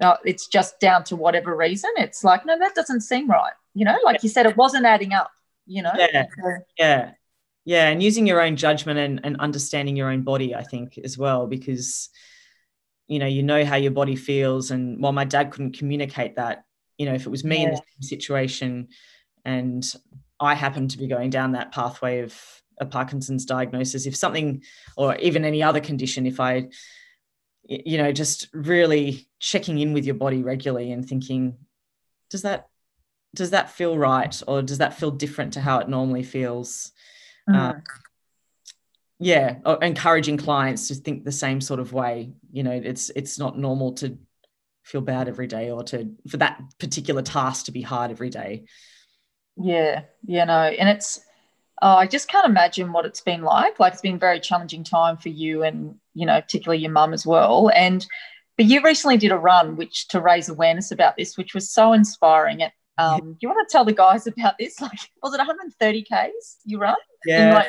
uh, 0.00 0.16
it's 0.24 0.48
just 0.48 0.78
down 0.80 1.04
to 1.04 1.16
whatever 1.16 1.56
reason. 1.56 1.90
It's 1.96 2.22
like, 2.24 2.44
no, 2.44 2.58
that 2.58 2.74
doesn't 2.74 3.00
seem 3.00 3.30
right. 3.30 3.52
You 3.74 3.84
know, 3.84 3.96
like 4.04 4.22
you 4.22 4.28
said, 4.28 4.46
it 4.46 4.56
wasn't 4.56 4.84
adding 4.84 5.12
up, 5.12 5.30
you 5.66 5.82
know? 5.82 5.92
Yeah. 5.96 6.26
yeah. 6.78 7.10
Yeah. 7.64 7.88
And 7.88 8.02
using 8.02 8.26
your 8.26 8.42
own 8.42 8.56
judgment 8.56 8.98
and, 8.98 9.20
and 9.24 9.38
understanding 9.38 9.96
your 9.96 10.10
own 10.10 10.22
body, 10.22 10.54
I 10.54 10.62
think, 10.62 10.98
as 10.98 11.16
well, 11.16 11.46
because, 11.46 12.10
you 13.12 13.18
know, 13.18 13.26
you 13.26 13.42
know 13.42 13.64
how 13.64 13.76
your 13.76 13.92
body 13.92 14.16
feels. 14.16 14.70
And 14.70 15.00
while 15.02 15.12
my 15.12 15.24
dad 15.24 15.50
couldn't 15.50 15.76
communicate 15.76 16.36
that, 16.36 16.64
you 16.96 17.06
know, 17.06 17.14
if 17.14 17.26
it 17.26 17.30
was 17.30 17.44
me 17.44 17.58
yeah. 17.58 17.64
in 17.64 17.70
the 17.70 17.76
same 17.76 18.02
situation 18.02 18.88
and 19.44 19.84
I 20.40 20.54
happened 20.54 20.92
to 20.92 20.98
be 20.98 21.06
going 21.06 21.30
down 21.30 21.52
that 21.52 21.72
pathway 21.72 22.20
of 22.20 22.40
a 22.80 22.86
Parkinson's 22.86 23.44
diagnosis, 23.44 24.06
if 24.06 24.16
something 24.16 24.62
or 24.96 25.16
even 25.16 25.44
any 25.44 25.62
other 25.62 25.80
condition, 25.80 26.26
if 26.26 26.40
I 26.40 26.68
you 27.64 27.98
know 27.98 28.12
just 28.12 28.48
really 28.52 29.28
checking 29.38 29.78
in 29.78 29.92
with 29.92 30.04
your 30.04 30.14
body 30.14 30.42
regularly 30.42 30.90
and 30.90 31.08
thinking 31.08 31.56
does 32.28 32.42
that 32.42 32.66
does 33.34 33.50
that 33.50 33.70
feel 33.70 33.96
right 33.96 34.42
or 34.48 34.62
does 34.62 34.78
that 34.78 34.94
feel 34.94 35.12
different 35.12 35.52
to 35.52 35.60
how 35.60 35.78
it 35.78 35.88
normally 35.88 36.24
feels 36.24 36.90
mm. 37.48 37.56
uh, 37.56 37.74
yeah 39.22 39.56
encouraging 39.80 40.36
clients 40.36 40.88
to 40.88 40.94
think 40.94 41.24
the 41.24 41.32
same 41.32 41.60
sort 41.60 41.80
of 41.80 41.92
way 41.92 42.32
you 42.50 42.62
know 42.62 42.72
it's 42.72 43.10
it's 43.10 43.38
not 43.38 43.58
normal 43.58 43.92
to 43.92 44.18
feel 44.82 45.00
bad 45.00 45.28
every 45.28 45.46
day 45.46 45.70
or 45.70 45.82
to 45.82 46.12
for 46.28 46.38
that 46.38 46.60
particular 46.78 47.22
task 47.22 47.66
to 47.66 47.72
be 47.72 47.82
hard 47.82 48.10
every 48.10 48.30
day 48.30 48.64
yeah 49.56 50.02
yeah 50.24 50.44
no 50.44 50.62
and 50.62 50.88
it's 50.88 51.20
oh, 51.80 51.96
i 51.96 52.06
just 52.06 52.28
can't 52.28 52.46
imagine 52.46 52.92
what 52.92 53.06
it's 53.06 53.20
been 53.20 53.42
like 53.42 53.78
like 53.78 53.92
it's 53.92 54.02
been 54.02 54.16
a 54.16 54.18
very 54.18 54.40
challenging 54.40 54.82
time 54.82 55.16
for 55.16 55.28
you 55.28 55.62
and 55.62 55.94
you 56.14 56.26
know, 56.26 56.40
particularly 56.40 56.82
your 56.82 56.92
mum 56.92 57.12
as 57.12 57.26
well. 57.26 57.70
And 57.74 58.06
but 58.56 58.66
you 58.66 58.82
recently 58.82 59.16
did 59.16 59.32
a 59.32 59.38
run 59.38 59.76
which 59.76 60.08
to 60.08 60.20
raise 60.20 60.48
awareness 60.48 60.90
about 60.90 61.16
this, 61.16 61.38
which 61.38 61.54
was 61.54 61.70
so 61.70 61.92
inspiring. 61.92 62.60
It 62.60 62.72
um, 62.98 63.32
do 63.32 63.38
you 63.40 63.48
want 63.48 63.66
to 63.66 63.72
tell 63.72 63.84
the 63.84 63.92
guys 63.92 64.26
about 64.26 64.58
this? 64.58 64.76
Like, 64.80 64.98
was 65.22 65.34
it 65.34 65.38
130 65.38 66.02
k's 66.02 66.58
you 66.64 66.78
run? 66.78 66.96
Yeah. 67.24 67.54
Like, 67.54 67.68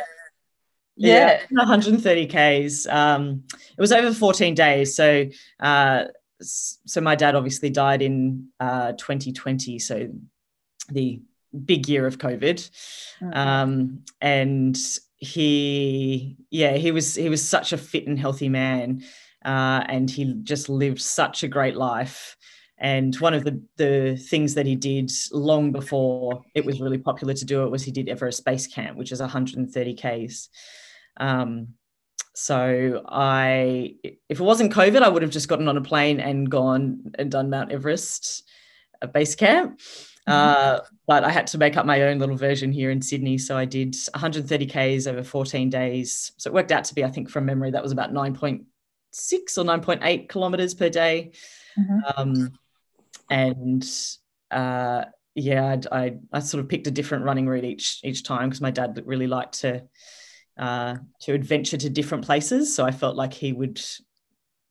yeah. 0.96 1.42
yeah. 1.50 1.58
130 1.58 2.28
k's. 2.28 2.88
Um, 2.88 3.44
it 3.50 3.82
was 3.82 3.92
over 3.92 4.14
14 4.14 4.54
days. 4.54 4.96
So, 4.96 5.26
uh, 5.60 6.06
so 6.42 7.02
my 7.02 7.16
dad 7.16 7.36
obviously 7.36 7.70
died 7.70 8.02
in 8.02 8.48
uh, 8.60 8.94
2020. 8.94 9.80
So 9.80 10.10
the 10.90 11.22
big 11.66 11.88
year 11.88 12.06
of 12.06 12.18
COVID. 12.18 12.70
Mm-hmm. 13.22 13.34
Um, 13.34 14.04
and 14.22 14.78
he, 15.18 16.38
yeah, 16.50 16.74
he 16.74 16.92
was, 16.92 17.16
he 17.16 17.30
was 17.30 17.48
such 17.48 17.74
a 17.74 17.78
fit 17.78 18.08
and 18.08 18.20
healthy 18.20 18.50
man. 18.50 19.04
Uh, 19.44 19.84
and 19.88 20.10
he 20.10 20.34
just 20.44 20.70
lived 20.70 21.02
such 21.02 21.44
a 21.44 21.48
great 21.48 21.76
life. 21.76 22.38
And 22.78 23.16
one 23.18 23.34
of 23.34 23.44
the, 23.44 23.62
the 23.78 24.18
things 24.18 24.56
that 24.56 24.66
he 24.66 24.76
did 24.76 25.12
long 25.32 25.72
before 25.72 26.44
it 26.54 26.66
was 26.66 26.82
really 26.82 26.98
popular 26.98 27.34
to 27.34 27.46
do 27.46 27.64
it 27.64 27.70
was 27.70 27.84
he 27.84 27.92
did 27.92 28.10
Everest 28.10 28.44
Base 28.44 28.68
Camp, 28.68 28.98
which 28.98 29.12
is 29.12 29.22
130 29.22 29.96
Ks. 29.96 30.50
Um, 31.18 31.70
so 32.36 33.04
I, 33.08 33.96
if 34.04 34.40
it 34.40 34.44
wasn't 34.44 34.74
COVID, 34.74 35.02
I 35.02 35.10
would 35.10 35.22
have 35.22 35.32
just 35.32 35.48
gotten 35.48 35.68
on 35.68 35.78
a 35.78 35.82
plane 35.82 36.20
and 36.20 36.50
gone 36.50 37.12
and 37.16 37.30
done 37.30 37.50
Mount 37.50 37.72
Everest 37.72 38.44
base 39.14 39.36
camp. 39.36 39.80
Mm-hmm. 40.28 40.32
Uh, 40.32 40.80
but 41.06 41.24
I 41.24 41.30
had 41.30 41.48
to 41.48 41.58
make 41.58 41.78
up 41.78 41.86
my 41.86 42.04
own 42.04 42.18
little 42.18 42.38
version 42.38 42.72
here 42.72 42.90
in 42.90 43.02
Sydney. 43.02 43.38
So 43.38 43.58
I 43.58 43.66
did 43.66 43.96
130 44.14 44.66
Ks 44.66 45.06
over 45.06 45.24
14 45.24 45.70
days. 45.70 46.32
So 46.38 46.50
it 46.50 46.54
worked 46.54 46.72
out 46.72 46.86
to 46.86 46.96
be, 46.96 47.04
I 47.04 47.12
think 47.12 47.30
from 47.30 47.46
memory, 47.46 47.72
that 47.72 47.84
was 47.84 47.92
about 47.92 48.14
9.6 48.14 48.64
or 49.58 49.64
9.8 49.64 50.30
kilometers 50.30 50.74
per 50.74 50.90
day. 50.90 51.34
Mm-hmm. 51.78 52.00
Um, 52.18 52.54
and 53.30 53.86
uh, 54.50 55.06
yeah, 55.36 55.78
I, 55.92 55.98
I, 56.00 56.18
I, 56.32 56.40
sort 56.40 56.64
of 56.64 56.70
picked 56.70 56.88
a 56.88 56.92
different 56.92 57.26
running 57.26 57.48
route 57.48 57.64
each 57.64 58.00
each 58.04 58.24
time 58.24 58.50
because 58.50 58.62
my 58.62 58.70
dad 58.70 59.02
really 59.06 59.28
liked 59.28 59.62
to 59.62 59.84
uh, 60.58 60.98
to 61.22 61.34
adventure 61.34 61.78
to 61.78 61.90
different 61.90 62.26
places. 62.26 62.74
So 62.74 62.86
I 62.86 62.92
felt 62.92 63.16
like 63.16 63.34
he 63.34 63.54
would 63.54 63.82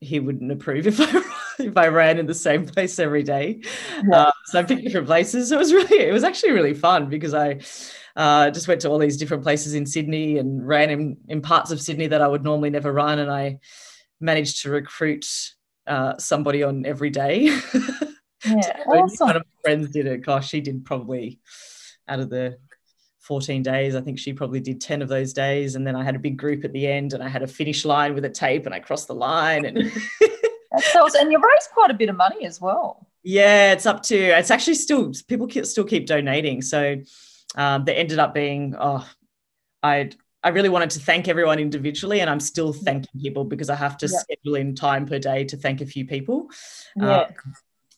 he 0.01 0.19
wouldn't 0.19 0.51
approve 0.51 0.87
if 0.87 1.01
I 1.01 1.23
if 1.63 1.77
I 1.77 1.89
ran 1.89 2.19
in 2.19 2.27
the 2.27 2.35
same 2.35 2.67
place 2.67 2.99
every 2.99 3.23
day. 3.23 3.61
Yeah. 4.09 4.17
Uh, 4.17 4.33
so 4.47 4.61
I 4.61 4.63
picked 4.63 4.83
different 4.83 5.07
places. 5.07 5.49
So 5.49 5.57
it 5.57 5.59
was 5.59 5.73
really 5.73 6.01
it 6.01 6.13
was 6.13 6.25
actually 6.25 6.53
really 6.53 6.75
fun 6.75 7.09
because 7.09 7.35
I 7.35 7.61
uh, 8.17 8.51
just 8.51 8.69
went 8.69 8.81
to 8.83 8.91
all 8.91 8.99
these 8.99 9.17
different 9.17 9.43
places 9.43 9.75
in 9.75 9.87
Sydney 9.87 10.39
and 10.39 10.67
ran 10.67 10.91
in 10.91 11.17
in 11.29 11.43
parts 11.43 11.71
of 11.71 11.81
Sydney 11.81 12.09
that 12.09 12.23
I 12.23 12.29
would 12.29 12.45
normally 12.45 12.71
never 12.71 12.93
run, 12.93 13.19
and 13.19 13.31
I 13.31 13.59
managed 14.21 14.63
to 14.63 14.71
recruit 14.71 15.27
uh, 15.87 16.17
somebody 16.19 16.63
on 16.63 16.87
every 16.87 17.11
day. 17.11 17.59
Yeah, 18.45 18.83
awesome. 18.87 19.27
One 19.27 19.37
of 19.37 19.43
my 19.43 19.63
friends 19.63 19.91
did 19.91 20.07
it. 20.07 20.25
Gosh, 20.25 20.49
she 20.49 20.61
did 20.61 20.85
probably 20.85 21.41
out 22.09 22.21
of 22.21 22.31
the 22.31 22.59
14 23.33 23.63
days. 23.63 23.95
I 23.95 24.03
think 24.03 24.19
she 24.19 24.35
probably 24.35 24.61
did 24.61 24.79
10 24.79 25.01
of 25.01 25.09
those 25.09 25.33
days. 25.33 25.75
And 25.75 25.87
then 25.87 25.97
I 25.97 26.05
had 26.05 26.15
a 26.15 26.19
big 26.19 26.37
group 26.37 26.67
at 26.67 26.73
the 26.75 26.87
end 26.87 27.15
and 27.15 27.23
I 27.23 27.31
had 27.31 27.43
a 27.43 27.47
finish 27.47 27.87
line 27.87 28.15
with 28.15 28.27
a 28.27 28.29
tape 28.29 28.67
and 28.67 28.75
I 28.75 28.79
crossed 28.79 29.09
the 29.09 29.15
line. 29.15 29.65
And 29.65 29.79
That's 30.71 30.95
awesome. 30.95 31.23
And 31.23 31.33
you 31.33 31.39
raised 31.39 31.71
quite 31.73 31.91
a 31.91 31.95
bit 31.95 32.11
of 32.11 32.17
money 32.17 32.45
as 32.45 32.61
well. 32.61 33.07
Yeah, 33.23 33.73
it's 33.73 33.87
up 33.87 34.03
to, 34.03 34.17
it's 34.17 34.51
actually 34.51 34.75
still, 34.75 35.15
people 35.29 35.49
still 35.65 35.85
keep 35.85 36.05
donating. 36.05 36.61
So 36.61 36.97
um, 37.57 37.87
they 37.87 37.95
ended 37.95 38.19
up 38.19 38.35
being, 38.35 38.75
oh, 38.79 39.09
I 39.83 40.11
I 40.45 40.49
really 40.49 40.69
wanted 40.69 40.91
to 40.91 40.99
thank 40.99 41.29
everyone 41.29 41.61
individually, 41.61 42.19
and 42.21 42.29
I'm 42.29 42.41
still 42.41 42.73
thanking 42.73 43.21
people 43.21 43.45
because 43.45 43.71
I 43.71 43.77
have 43.77 43.97
to 43.99 44.07
yeah. 44.07 44.19
schedule 44.19 44.57
in 44.57 44.75
time 44.75 45.07
per 45.07 45.21
day 45.21 45.45
to 45.45 45.57
thank 45.57 45.81
a 45.81 45.87
few 45.87 46.05
people. 46.05 46.51
Yeah. 46.97 47.07
Uh, 47.07 47.29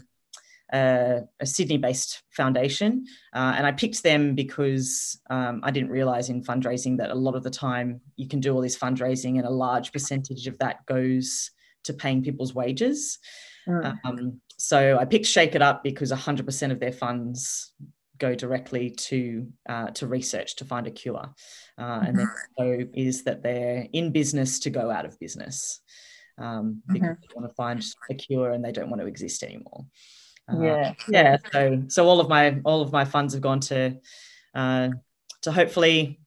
a, 0.71 1.23
a 1.41 1.45
Sydney-based 1.45 2.23
foundation, 2.29 3.05
uh, 3.33 3.55
and 3.57 3.67
I 3.67 3.73
picked 3.73 4.03
them 4.03 4.35
because 4.35 5.19
um, 5.29 5.59
I 5.63 5.71
didn't 5.71 5.89
realize 5.89 6.29
in 6.29 6.45
fundraising 6.45 6.95
that 6.99 7.09
a 7.09 7.15
lot 7.15 7.35
of 7.35 7.43
the 7.43 7.49
time 7.49 7.99
you 8.15 8.29
can 8.29 8.39
do 8.39 8.55
all 8.55 8.61
this 8.61 8.77
fundraising, 8.77 9.37
and 9.37 9.45
a 9.45 9.49
large 9.49 9.91
percentage 9.91 10.47
of 10.47 10.57
that 10.59 10.85
goes 10.85 11.51
to 11.87 11.93
paying 11.93 12.23
people's 12.23 12.53
wages. 12.53 13.19
Mm. 13.67 13.99
Um, 14.05 14.41
so 14.57 14.97
I 14.97 15.05
picked 15.05 15.25
Shake 15.25 15.55
It 15.55 15.61
Up 15.61 15.83
because 15.83 16.11
100% 16.11 16.71
of 16.71 16.79
their 16.79 16.91
funds 16.91 17.73
go 18.17 18.33
directly 18.33 18.89
to 18.89 19.47
uh, 19.69 19.87
to 19.91 20.07
research 20.07 20.55
to 20.57 20.65
find 20.65 20.87
a 20.87 20.91
cure, 20.91 21.33
uh, 21.77 22.01
and 22.05 22.17
then 22.17 22.27
mm-hmm. 22.59 22.83
so 22.83 22.89
is 22.93 23.23
that 23.23 23.43
they're 23.43 23.87
in 23.93 24.11
business 24.11 24.59
to 24.59 24.69
go 24.69 24.89
out 24.89 25.05
of 25.05 25.19
business 25.19 25.81
um, 26.37 26.81
because 26.87 27.09
mm-hmm. 27.09 27.21
they 27.21 27.35
want 27.35 27.49
to 27.49 27.55
find 27.55 27.83
a 28.09 28.15
cure 28.15 28.51
and 28.51 28.63
they 28.63 28.71
don't 28.71 28.89
want 28.89 29.01
to 29.01 29.07
exist 29.07 29.43
anymore. 29.43 29.85
Uh, 30.51 30.61
yeah, 30.61 30.93
yeah. 31.09 31.37
So 31.51 31.83
so 31.87 32.07
all 32.07 32.19
of 32.19 32.29
my 32.29 32.59
all 32.63 32.81
of 32.81 32.91
my 32.91 33.05
funds 33.05 33.33
have 33.33 33.41
gone 33.41 33.59
to 33.61 33.97
uh, 34.55 34.89
to 35.43 35.51
hopefully 35.51 36.19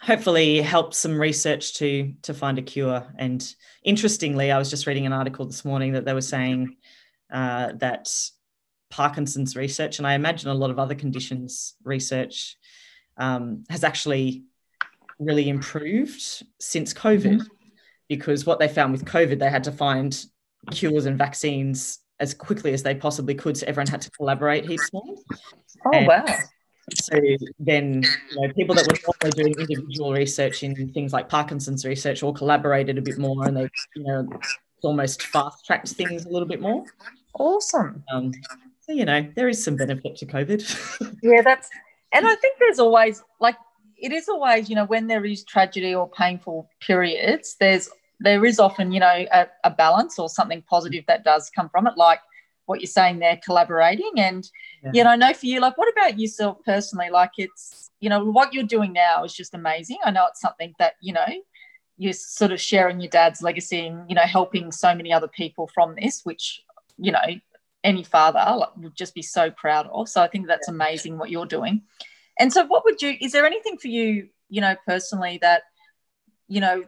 hopefully 0.00 0.62
help 0.62 0.94
some 0.94 1.20
research 1.20 1.74
to 1.74 2.12
to 2.22 2.34
find 2.34 2.58
a 2.58 2.62
cure. 2.62 3.06
And 3.16 3.54
interestingly, 3.84 4.50
I 4.50 4.58
was 4.58 4.70
just 4.70 4.86
reading 4.86 5.06
an 5.06 5.12
article 5.12 5.46
this 5.46 5.64
morning 5.64 5.92
that 5.92 6.04
they 6.04 6.14
were 6.14 6.20
saying 6.20 6.76
uh, 7.32 7.72
that 7.76 8.10
Parkinson's 8.90 9.56
research, 9.56 9.98
and 9.98 10.06
I 10.06 10.14
imagine 10.14 10.50
a 10.50 10.54
lot 10.54 10.70
of 10.70 10.78
other 10.78 10.94
conditions 10.94 11.74
research, 11.84 12.56
um, 13.16 13.64
has 13.68 13.84
actually 13.84 14.44
really 15.18 15.48
improved 15.48 16.22
since 16.58 16.94
COVID. 16.94 17.38
Mm-hmm. 17.38 17.54
Because 18.08 18.44
what 18.44 18.58
they 18.58 18.66
found 18.66 18.90
with 18.90 19.04
COVID, 19.04 19.38
they 19.38 19.48
had 19.48 19.62
to 19.64 19.70
find 19.70 20.20
cures 20.72 21.06
and 21.06 21.16
vaccines 21.16 22.00
as 22.18 22.34
quickly 22.34 22.72
as 22.72 22.82
they 22.82 22.92
possibly 22.92 23.36
could. 23.36 23.56
So 23.56 23.66
everyone 23.68 23.86
had 23.86 24.00
to 24.00 24.10
collaborate 24.10 24.64
heaps 24.66 24.92
more. 24.92 25.04
Oh, 25.86 25.90
and, 25.92 26.08
wow 26.08 26.24
so 26.94 27.18
then 27.58 28.02
you 28.02 28.40
know, 28.40 28.52
people 28.54 28.74
that 28.74 28.86
were 28.86 28.98
normally 29.22 29.52
doing 29.52 29.68
individual 29.68 30.12
research 30.12 30.62
in 30.62 30.92
things 30.92 31.12
like 31.12 31.28
Parkinson's 31.28 31.84
research 31.84 32.22
all 32.22 32.32
collaborated 32.32 32.98
a 32.98 33.02
bit 33.02 33.18
more 33.18 33.46
and 33.46 33.56
they, 33.56 33.68
you 33.96 34.04
know, 34.04 34.28
almost 34.82 35.22
fast 35.22 35.64
tracked 35.64 35.88
things 35.88 36.24
a 36.24 36.28
little 36.28 36.48
bit 36.48 36.60
more. 36.60 36.84
Awesome. 37.34 38.02
Um, 38.12 38.32
so, 38.80 38.92
you 38.92 39.04
know, 39.04 39.26
there 39.36 39.48
is 39.48 39.62
some 39.62 39.76
benefit 39.76 40.16
to 40.16 40.26
COVID. 40.26 41.18
yeah, 41.22 41.42
that's, 41.42 41.68
and 42.12 42.26
I 42.26 42.34
think 42.36 42.58
there's 42.58 42.78
always, 42.78 43.22
like, 43.40 43.56
it 43.96 44.12
is 44.12 44.28
always, 44.28 44.68
you 44.68 44.76
know, 44.76 44.86
when 44.86 45.06
there 45.06 45.24
is 45.24 45.44
tragedy 45.44 45.94
or 45.94 46.08
painful 46.08 46.68
periods, 46.80 47.56
there's, 47.60 47.88
there 48.18 48.44
is 48.44 48.58
often, 48.58 48.92
you 48.92 49.00
know, 49.00 49.26
a, 49.32 49.46
a 49.64 49.70
balance 49.70 50.18
or 50.18 50.28
something 50.28 50.62
positive 50.68 51.04
that 51.06 51.24
does 51.24 51.50
come 51.54 51.68
from 51.68 51.86
it. 51.86 51.94
Like, 51.96 52.20
what 52.70 52.80
you're 52.80 52.86
saying 52.86 53.18
there, 53.18 53.40
collaborating. 53.44 54.12
And, 54.16 54.48
yeah. 54.84 54.90
you 54.94 55.04
know, 55.04 55.10
I 55.10 55.16
know 55.16 55.34
for 55.34 55.46
you, 55.46 55.60
like, 55.60 55.76
what 55.76 55.92
about 55.92 56.20
yourself 56.20 56.58
personally? 56.64 57.10
Like, 57.10 57.32
it's, 57.36 57.90
you 57.98 58.08
know, 58.08 58.24
what 58.24 58.54
you're 58.54 58.62
doing 58.62 58.92
now 58.92 59.24
is 59.24 59.34
just 59.34 59.54
amazing. 59.54 59.98
I 60.04 60.12
know 60.12 60.26
it's 60.28 60.40
something 60.40 60.72
that, 60.78 60.94
you 61.00 61.12
know, 61.12 61.26
you're 61.98 62.12
sort 62.12 62.52
of 62.52 62.60
sharing 62.60 63.00
your 63.00 63.10
dad's 63.10 63.42
legacy 63.42 63.88
and, 63.88 64.08
you 64.08 64.14
know, 64.14 64.22
helping 64.22 64.70
so 64.70 64.94
many 64.94 65.12
other 65.12 65.26
people 65.26 65.68
from 65.74 65.96
this, 65.96 66.20
which, 66.22 66.62
you 66.96 67.10
know, 67.10 67.40
any 67.82 68.04
father 68.04 68.66
would 68.76 68.94
just 68.94 69.16
be 69.16 69.22
so 69.22 69.50
proud 69.50 69.88
of. 69.92 70.08
So 70.08 70.22
I 70.22 70.28
think 70.28 70.46
that's 70.46 70.68
amazing 70.68 71.18
what 71.18 71.30
you're 71.30 71.46
doing. 71.46 71.82
And 72.38 72.52
so, 72.52 72.64
what 72.66 72.84
would 72.84 73.02
you, 73.02 73.16
is 73.20 73.32
there 73.32 73.44
anything 73.44 73.78
for 73.78 73.88
you, 73.88 74.28
you 74.48 74.60
know, 74.60 74.76
personally 74.86 75.40
that, 75.42 75.62
you 76.46 76.60
know, 76.60 76.84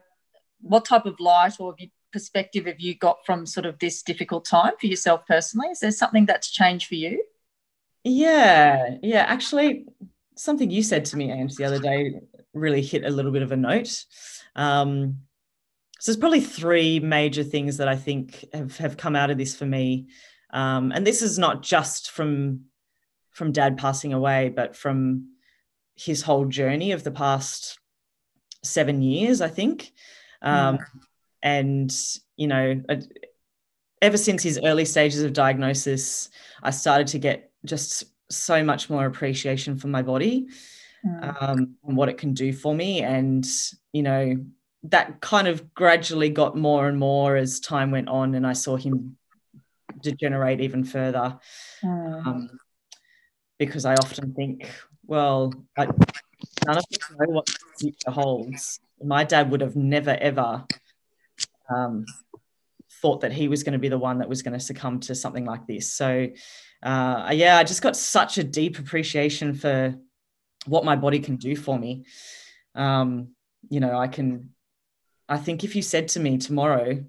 what 0.61 0.85
type 0.85 1.07
of 1.07 1.18
light 1.18 1.55
or 1.59 1.73
have 1.73 1.81
you 1.81 1.88
perspective 2.12 2.66
have 2.66 2.81
you 2.81 2.94
got 2.94 3.25
from 3.25 3.46
sort 3.46 3.66
of 3.66 3.79
this 3.79 4.03
difficult 4.03 4.45
time 4.45 4.72
for 4.80 4.86
yourself 4.86 5.26
personally? 5.26 5.68
Is 5.68 5.80
there 5.80 5.91
something 5.91 6.26
that's 6.26 6.51
changed 6.51 6.86
for 6.86 6.95
you? 6.95 7.24
Yeah, 8.05 8.97
yeah. 9.03 9.24
Actually, 9.28 9.86
something 10.36 10.70
you 10.70 10.82
said 10.82 11.05
to 11.07 11.16
me, 11.16 11.32
Ames, 11.32 11.57
the 11.57 11.64
other 11.64 11.78
day 11.78 12.20
really 12.53 12.82
hit 12.82 13.05
a 13.05 13.11
little 13.11 13.32
bit 13.32 13.43
of 13.43 13.53
a 13.53 13.57
note. 13.57 14.05
Um, 14.57 15.18
so 16.01 16.11
there's 16.11 16.20
probably 16.20 16.41
three 16.41 17.01
major 17.01 17.45
things 17.45 17.76
that 17.76 17.89
I 17.89 17.97
think 17.97 18.45
have, 18.53 18.76
have 18.78 18.97
come 18.97 19.14
out 19.14 19.30
of 19.30 19.39
this 19.39 19.55
for 19.55 19.66
me. 19.66 20.09
Um, 20.53 20.93
and 20.93 21.07
this 21.07 21.22
is 21.22 21.39
not 21.39 21.62
just 21.62 22.11
from 22.11 22.62
from 23.30 23.53
dad 23.53 23.78
passing 23.78 24.12
away, 24.12 24.51
but 24.51 24.76
from 24.76 25.28
his 25.95 26.22
whole 26.22 26.45
journey 26.45 26.93
of 26.93 27.03
the 27.03 27.11
past 27.11 27.78
seven 28.62 29.01
years, 29.01 29.41
I 29.41 29.49
think. 29.49 29.93
Um, 30.43 30.78
mm 30.78 30.84
and 31.43 31.93
you 32.36 32.47
know 32.47 32.80
ever 34.01 34.16
since 34.16 34.43
his 34.43 34.59
early 34.64 34.84
stages 34.84 35.22
of 35.22 35.32
diagnosis 35.32 36.30
i 36.62 36.70
started 36.70 37.07
to 37.07 37.18
get 37.18 37.51
just 37.64 38.05
so 38.30 38.64
much 38.64 38.88
more 38.88 39.07
appreciation 39.07 39.76
for 39.76 39.88
my 39.88 40.03
body 40.03 40.49
mm. 41.07 41.43
um, 41.43 41.76
and 41.86 41.97
what 41.97 42.09
it 42.09 42.18
can 42.18 42.32
do 42.34 42.53
for 42.53 42.74
me 42.74 43.03
and 43.03 43.47
you 43.93 44.03
know 44.03 44.36
that 44.84 45.20
kind 45.20 45.47
of 45.47 45.74
gradually 45.74 46.28
got 46.28 46.57
more 46.57 46.88
and 46.88 46.99
more 46.99 47.36
as 47.36 47.61
time 47.61 47.90
went 47.90 48.09
on, 48.09 48.34
and 48.34 48.47
I 48.47 48.53
saw 48.53 48.76
him 48.76 49.16
degenerate 50.01 50.61
even 50.61 50.84
further. 50.84 51.38
Mm. 51.84 52.26
Um, 52.26 52.51
because 53.59 53.84
I 53.84 53.95
often 53.95 54.34
think, 54.34 54.68
well, 55.07 55.53
I, 55.78 55.84
none 55.84 56.78
of 56.78 56.78
us 56.78 57.11
know 57.11 57.28
what 57.28 57.47
the 57.47 57.55
future 57.78 58.11
holds. 58.11 58.80
My 59.03 59.22
dad 59.22 59.51
would 59.51 59.61
have 59.61 59.76
never 59.76 60.11
ever 60.11 60.64
um, 61.68 62.04
thought 63.00 63.22
that 63.22 63.32
he 63.32 63.48
was 63.48 63.62
going 63.62 63.72
to 63.72 63.78
be 63.78 63.88
the 63.88 63.98
one 63.98 64.18
that 64.18 64.28
was 64.28 64.42
going 64.42 64.52
to 64.52 64.64
succumb 64.64 65.00
to 65.00 65.14
something 65.14 65.44
like 65.44 65.66
this. 65.66 65.92
So, 65.92 66.28
uh, 66.82 67.30
yeah, 67.32 67.58
I 67.58 67.64
just 67.64 67.82
got 67.82 67.96
such 67.96 68.38
a 68.38 68.44
deep 68.44 68.78
appreciation 68.78 69.54
for 69.54 69.94
what 70.66 70.84
my 70.84 70.96
body 70.96 71.18
can 71.18 71.36
do 71.36 71.56
for 71.56 71.78
me. 71.78 72.04
Um, 72.74 73.28
you 73.68 73.80
know, 73.80 73.98
I 73.98 74.08
can, 74.08 74.50
I 75.28 75.38
think 75.38 75.64
if 75.64 75.74
you 75.74 75.82
said 75.82 76.08
to 76.08 76.20
me 76.20 76.38
tomorrow, 76.38 77.04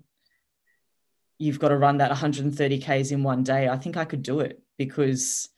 you've 1.37 1.59
got 1.59 1.69
to 1.69 1.77
run 1.77 1.97
that 1.97 2.09
130 2.09 2.79
Ks 2.79 3.11
in 3.11 3.23
one 3.23 3.43
day, 3.43 3.67
I 3.67 3.77
think 3.77 3.97
I 3.97 4.05
could 4.05 4.23
do 4.23 4.39
it 4.39 4.61
because 4.77 5.49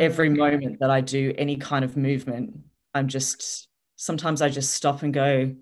every 0.00 0.30
mm. 0.30 0.36
moment 0.36 0.80
that 0.80 0.90
I 0.90 1.00
do 1.00 1.32
any 1.36 1.56
kind 1.56 1.84
of 1.84 1.96
movement, 1.96 2.58
I'm 2.94 3.08
just, 3.08 3.68
sometimes 3.96 4.42
I 4.42 4.48
just 4.48 4.72
stop 4.72 5.02
and 5.02 5.12
go, 5.12 5.54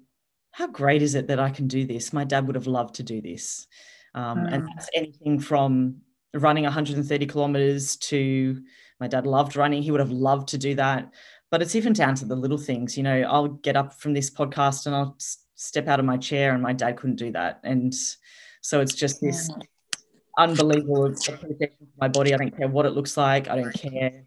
how 0.52 0.66
great 0.66 1.02
is 1.02 1.14
it 1.14 1.26
that 1.28 1.40
I 1.40 1.50
can 1.50 1.66
do 1.66 1.86
this? 1.86 2.12
My 2.12 2.24
dad 2.24 2.46
would 2.46 2.54
have 2.54 2.66
loved 2.66 2.94
to 2.96 3.02
do 3.02 3.20
this. 3.20 3.66
Um, 4.14 4.38
mm. 4.38 4.52
And 4.52 4.68
that's 4.68 4.88
anything 4.94 5.40
from 5.40 5.96
running 6.34 6.64
130 6.64 7.26
kilometers 7.26 7.96
to 7.96 8.62
my 9.00 9.08
dad 9.08 9.26
loved 9.26 9.56
running. 9.56 9.82
He 9.82 9.90
would 9.90 10.00
have 10.00 10.12
loved 10.12 10.48
to 10.48 10.58
do 10.58 10.74
that. 10.74 11.10
But 11.50 11.62
it's 11.62 11.74
even 11.74 11.92
down 11.92 12.14
to 12.16 12.26
the 12.26 12.36
little 12.36 12.58
things. 12.58 12.96
You 12.96 13.02
know, 13.02 13.22
I'll 13.22 13.48
get 13.48 13.76
up 13.76 13.94
from 13.94 14.12
this 14.12 14.30
podcast 14.30 14.86
and 14.86 14.94
I'll 14.94 15.16
step 15.54 15.88
out 15.88 16.00
of 16.00 16.06
my 16.06 16.16
chair, 16.16 16.54
and 16.54 16.62
my 16.62 16.72
dad 16.72 16.96
couldn't 16.96 17.16
do 17.16 17.30
that. 17.32 17.60
And 17.62 17.94
so 18.62 18.80
it's 18.80 18.94
just 18.94 19.20
this 19.20 19.50
mm. 19.50 19.62
unbelievable 20.38 21.06
appreciation 21.06 21.76
for 21.78 22.00
my 22.00 22.08
body. 22.08 22.34
I 22.34 22.38
don't 22.38 22.56
care 22.56 22.68
what 22.68 22.86
it 22.86 22.90
looks 22.90 23.16
like. 23.16 23.48
I 23.48 23.56
don't 23.56 23.72
care 23.72 24.24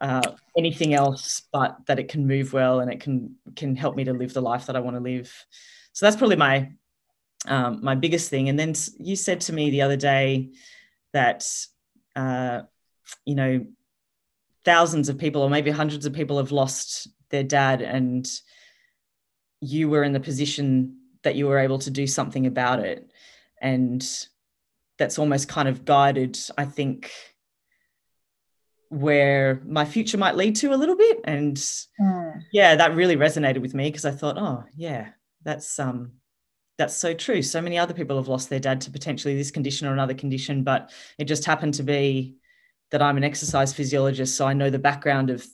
uh, 0.00 0.32
anything 0.56 0.94
else 0.94 1.42
but 1.52 1.78
that 1.86 1.98
it 1.98 2.08
can 2.08 2.26
move 2.26 2.52
well 2.52 2.80
and 2.80 2.92
it 2.92 3.00
can 3.00 3.36
can 3.54 3.76
help 3.76 3.96
me 3.96 4.04
to 4.04 4.12
live 4.12 4.34
the 4.34 4.42
life 4.42 4.66
that 4.66 4.76
I 4.76 4.80
want 4.80 4.96
to 4.96 5.02
live. 5.02 5.32
So 5.92 6.06
that's 6.06 6.16
probably 6.16 6.36
my 6.36 6.72
um, 7.46 7.80
my 7.82 7.94
biggest 7.94 8.30
thing. 8.30 8.48
And 8.48 8.58
then 8.58 8.74
you 8.98 9.16
said 9.16 9.40
to 9.42 9.52
me 9.52 9.70
the 9.70 9.82
other 9.82 9.96
day 9.96 10.50
that 11.12 11.46
uh, 12.14 12.62
you 13.24 13.34
know 13.34 13.66
thousands 14.64 15.08
of 15.08 15.16
people 15.16 15.42
or 15.42 15.50
maybe 15.50 15.70
hundreds 15.70 16.06
of 16.06 16.12
people 16.12 16.38
have 16.38 16.50
lost 16.50 17.08
their 17.30 17.44
dad 17.44 17.82
and 17.82 18.28
you 19.60 19.88
were 19.88 20.02
in 20.02 20.12
the 20.12 20.20
position 20.20 20.96
that 21.22 21.36
you 21.36 21.46
were 21.46 21.58
able 21.58 21.78
to 21.78 21.90
do 21.90 22.06
something 22.06 22.46
about 22.46 22.80
it 22.80 23.10
and 23.60 24.26
that's 24.98 25.18
almost 25.18 25.48
kind 25.48 25.68
of 25.68 25.84
guided 25.84 26.38
i 26.58 26.64
think 26.64 27.12
where 28.88 29.60
my 29.66 29.84
future 29.84 30.18
might 30.18 30.36
lead 30.36 30.56
to 30.56 30.72
a 30.72 30.76
little 30.76 30.96
bit 30.96 31.20
and 31.24 31.56
mm. 31.56 32.42
yeah 32.52 32.76
that 32.76 32.94
really 32.94 33.16
resonated 33.16 33.60
with 33.60 33.74
me 33.74 33.88
because 33.88 34.04
i 34.04 34.10
thought 34.10 34.38
oh 34.38 34.62
yeah 34.76 35.08
that's 35.42 35.78
um 35.78 36.12
that's 36.78 36.96
so 36.96 37.12
true 37.12 37.42
so 37.42 37.60
many 37.60 37.78
other 37.78 37.94
people 37.94 38.16
have 38.16 38.28
lost 38.28 38.48
their 38.48 38.60
dad 38.60 38.80
to 38.80 38.90
potentially 38.90 39.36
this 39.36 39.50
condition 39.50 39.88
or 39.88 39.92
another 39.92 40.14
condition 40.14 40.62
but 40.62 40.92
it 41.18 41.24
just 41.24 41.44
happened 41.44 41.74
to 41.74 41.82
be 41.82 42.36
that 42.90 43.02
i'm 43.02 43.16
an 43.16 43.24
exercise 43.24 43.72
physiologist 43.72 44.36
so 44.36 44.46
i 44.46 44.52
know 44.52 44.70
the 44.70 44.78
background 44.78 45.30
of 45.30 45.44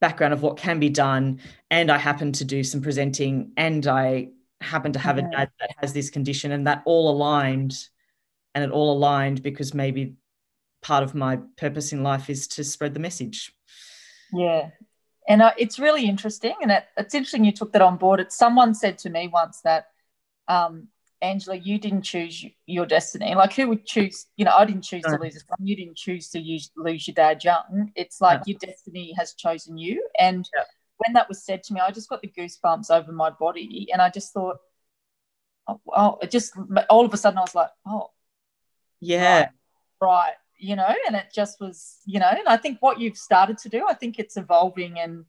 background 0.00 0.34
of 0.34 0.42
what 0.42 0.56
can 0.56 0.80
be 0.80 0.88
done 0.88 1.40
and 1.70 1.90
i 1.90 1.96
happen 1.96 2.32
to 2.32 2.44
do 2.44 2.64
some 2.64 2.82
presenting 2.82 3.52
and 3.56 3.86
i 3.86 4.28
happen 4.60 4.92
to 4.92 4.98
have 4.98 5.18
yeah. 5.18 5.28
a 5.28 5.30
dad 5.30 5.50
that 5.60 5.70
has 5.78 5.92
this 5.92 6.10
condition 6.10 6.50
and 6.50 6.66
that 6.66 6.82
all 6.84 7.10
aligned 7.10 7.76
and 8.54 8.64
it 8.64 8.70
all 8.70 8.92
aligned 8.92 9.42
because 9.42 9.74
maybe 9.74 10.16
part 10.84 11.02
of 11.02 11.14
my 11.14 11.38
purpose 11.56 11.92
in 11.92 12.02
life 12.02 12.28
is 12.28 12.46
to 12.46 12.62
spread 12.62 12.92
the 12.92 13.00
message. 13.00 13.52
Yeah. 14.32 14.68
And 15.26 15.40
uh, 15.40 15.52
it's 15.56 15.78
really 15.78 16.06
interesting. 16.06 16.54
And 16.60 16.70
it, 16.70 16.84
it's 16.98 17.14
interesting 17.14 17.44
you 17.44 17.52
took 17.52 17.72
that 17.72 17.80
on 17.80 17.96
board. 17.96 18.20
It, 18.20 18.32
someone 18.32 18.74
said 18.74 18.98
to 18.98 19.10
me 19.10 19.28
once 19.28 19.62
that, 19.62 19.86
um, 20.46 20.88
Angela, 21.22 21.56
you 21.56 21.78
didn't 21.78 22.02
choose 22.02 22.44
your 22.66 22.84
destiny. 22.84 23.34
Like, 23.34 23.54
who 23.54 23.66
would 23.68 23.86
choose? 23.86 24.26
You 24.36 24.44
know, 24.44 24.52
I 24.54 24.66
didn't 24.66 24.82
choose 24.82 25.02
to 25.04 25.16
lose 25.16 25.32
his 25.32 25.44
son. 25.48 25.66
You 25.66 25.74
didn't 25.74 25.96
choose 25.96 26.28
to 26.30 26.38
use, 26.38 26.70
lose 26.76 27.08
your 27.08 27.14
dad 27.14 27.42
young. 27.42 27.92
It's 27.96 28.20
like 28.20 28.42
your 28.44 28.58
destiny 28.58 29.14
has 29.16 29.32
chosen 29.32 29.78
you. 29.78 30.06
And 30.20 30.46
yeah. 30.54 30.64
when 30.98 31.14
that 31.14 31.30
was 31.30 31.42
said 31.42 31.62
to 31.62 31.72
me, 31.72 31.80
I 31.80 31.92
just 31.92 32.10
got 32.10 32.20
the 32.20 32.28
goosebumps 32.28 32.90
over 32.90 33.10
my 33.10 33.30
body. 33.30 33.88
And 33.90 34.02
I 34.02 34.10
just 34.10 34.34
thought, 34.34 34.58
oh, 35.66 35.80
oh 35.96 36.18
it 36.20 36.30
just 36.30 36.52
all 36.90 37.06
of 37.06 37.14
a 37.14 37.16
sudden 37.16 37.38
I 37.38 37.42
was 37.42 37.54
like, 37.54 37.70
oh, 37.86 38.10
yeah, 39.00 39.38
right, 39.38 39.48
right 40.02 40.34
you 40.58 40.76
know, 40.76 40.94
and 41.06 41.16
it 41.16 41.26
just 41.34 41.60
was, 41.60 41.98
you 42.04 42.20
know, 42.20 42.28
and 42.28 42.46
I 42.46 42.56
think 42.56 42.78
what 42.80 43.00
you've 43.00 43.16
started 43.16 43.58
to 43.58 43.68
do, 43.68 43.84
I 43.88 43.94
think 43.94 44.18
it's 44.18 44.36
evolving 44.36 44.98
and, 44.98 45.24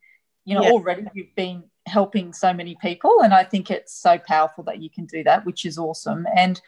you 0.45 0.55
know, 0.55 0.63
yeah. 0.63 0.71
already 0.71 1.03
you've 1.13 1.35
been 1.35 1.63
helping 1.87 2.33
so 2.33 2.53
many 2.53 2.77
people. 2.81 3.21
And 3.23 3.33
I 3.33 3.43
think 3.43 3.71
it's 3.71 3.93
so 3.93 4.17
powerful 4.17 4.63
that 4.65 4.81
you 4.81 4.89
can 4.89 5.05
do 5.05 5.23
that, 5.23 5.45
which 5.45 5.65
is 5.65 5.77
awesome. 5.77 6.25
And 6.35 6.61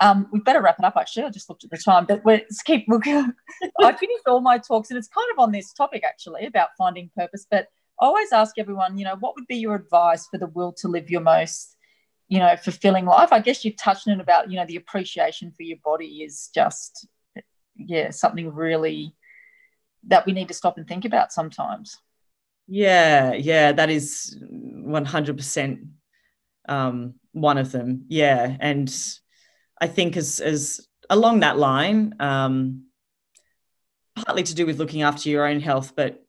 um, 0.00 0.26
we 0.32 0.40
better 0.40 0.62
wrap 0.62 0.78
it 0.78 0.84
up 0.84 0.96
actually. 0.96 1.24
I 1.24 1.30
just 1.30 1.48
looked 1.48 1.64
at 1.64 1.70
the 1.70 1.78
time, 1.78 2.06
but 2.06 2.24
we're, 2.24 2.38
let's 2.38 2.62
keep 2.62 2.86
looking. 2.88 3.14
I 3.80 3.92
finished 3.92 4.26
all 4.26 4.40
my 4.40 4.58
talks 4.58 4.90
and 4.90 4.98
it's 4.98 5.08
kind 5.08 5.28
of 5.32 5.38
on 5.38 5.52
this 5.52 5.72
topic 5.72 6.02
actually 6.04 6.46
about 6.46 6.70
finding 6.78 7.10
purpose. 7.16 7.46
But 7.50 7.68
I 8.00 8.06
always 8.06 8.32
ask 8.32 8.58
everyone, 8.58 8.98
you 8.98 9.04
know, 9.04 9.16
what 9.20 9.34
would 9.36 9.46
be 9.46 9.56
your 9.56 9.74
advice 9.74 10.26
for 10.26 10.38
the 10.38 10.48
will 10.48 10.72
to 10.78 10.88
live 10.88 11.10
your 11.10 11.20
most, 11.20 11.76
you 12.28 12.38
know, 12.38 12.56
fulfilling 12.56 13.04
life? 13.04 13.32
I 13.32 13.40
guess 13.40 13.64
you've 13.64 13.76
touched 13.76 14.08
on 14.08 14.20
about, 14.20 14.50
you 14.50 14.56
know, 14.56 14.66
the 14.66 14.76
appreciation 14.76 15.52
for 15.52 15.62
your 15.62 15.78
body 15.84 16.22
is 16.22 16.50
just 16.54 17.06
yeah 17.76 18.10
something 18.10 18.52
really 18.52 19.14
that 20.08 20.26
we 20.26 20.32
need 20.32 20.48
to 20.48 20.54
stop 20.54 20.78
and 20.78 20.88
think 20.88 21.04
about 21.04 21.32
sometimes. 21.32 21.96
Yeah 22.68 23.34
yeah 23.34 23.72
that 23.72 23.90
is 23.90 24.36
100% 24.50 25.86
um, 26.68 27.14
one 27.32 27.58
of 27.58 27.72
them 27.72 28.04
yeah. 28.08 28.56
And 28.60 28.94
i 29.80 29.86
think 29.86 30.16
as 30.16 30.40
as 30.40 30.86
along 31.10 31.40
that 31.40 31.58
line 31.58 32.14
um, 32.20 32.84
partly 34.14 34.42
to 34.44 34.54
do 34.54 34.66
with 34.66 34.78
looking 34.78 35.02
after 35.02 35.28
your 35.28 35.46
own 35.46 35.60
health 35.60 35.94
but 35.96 36.24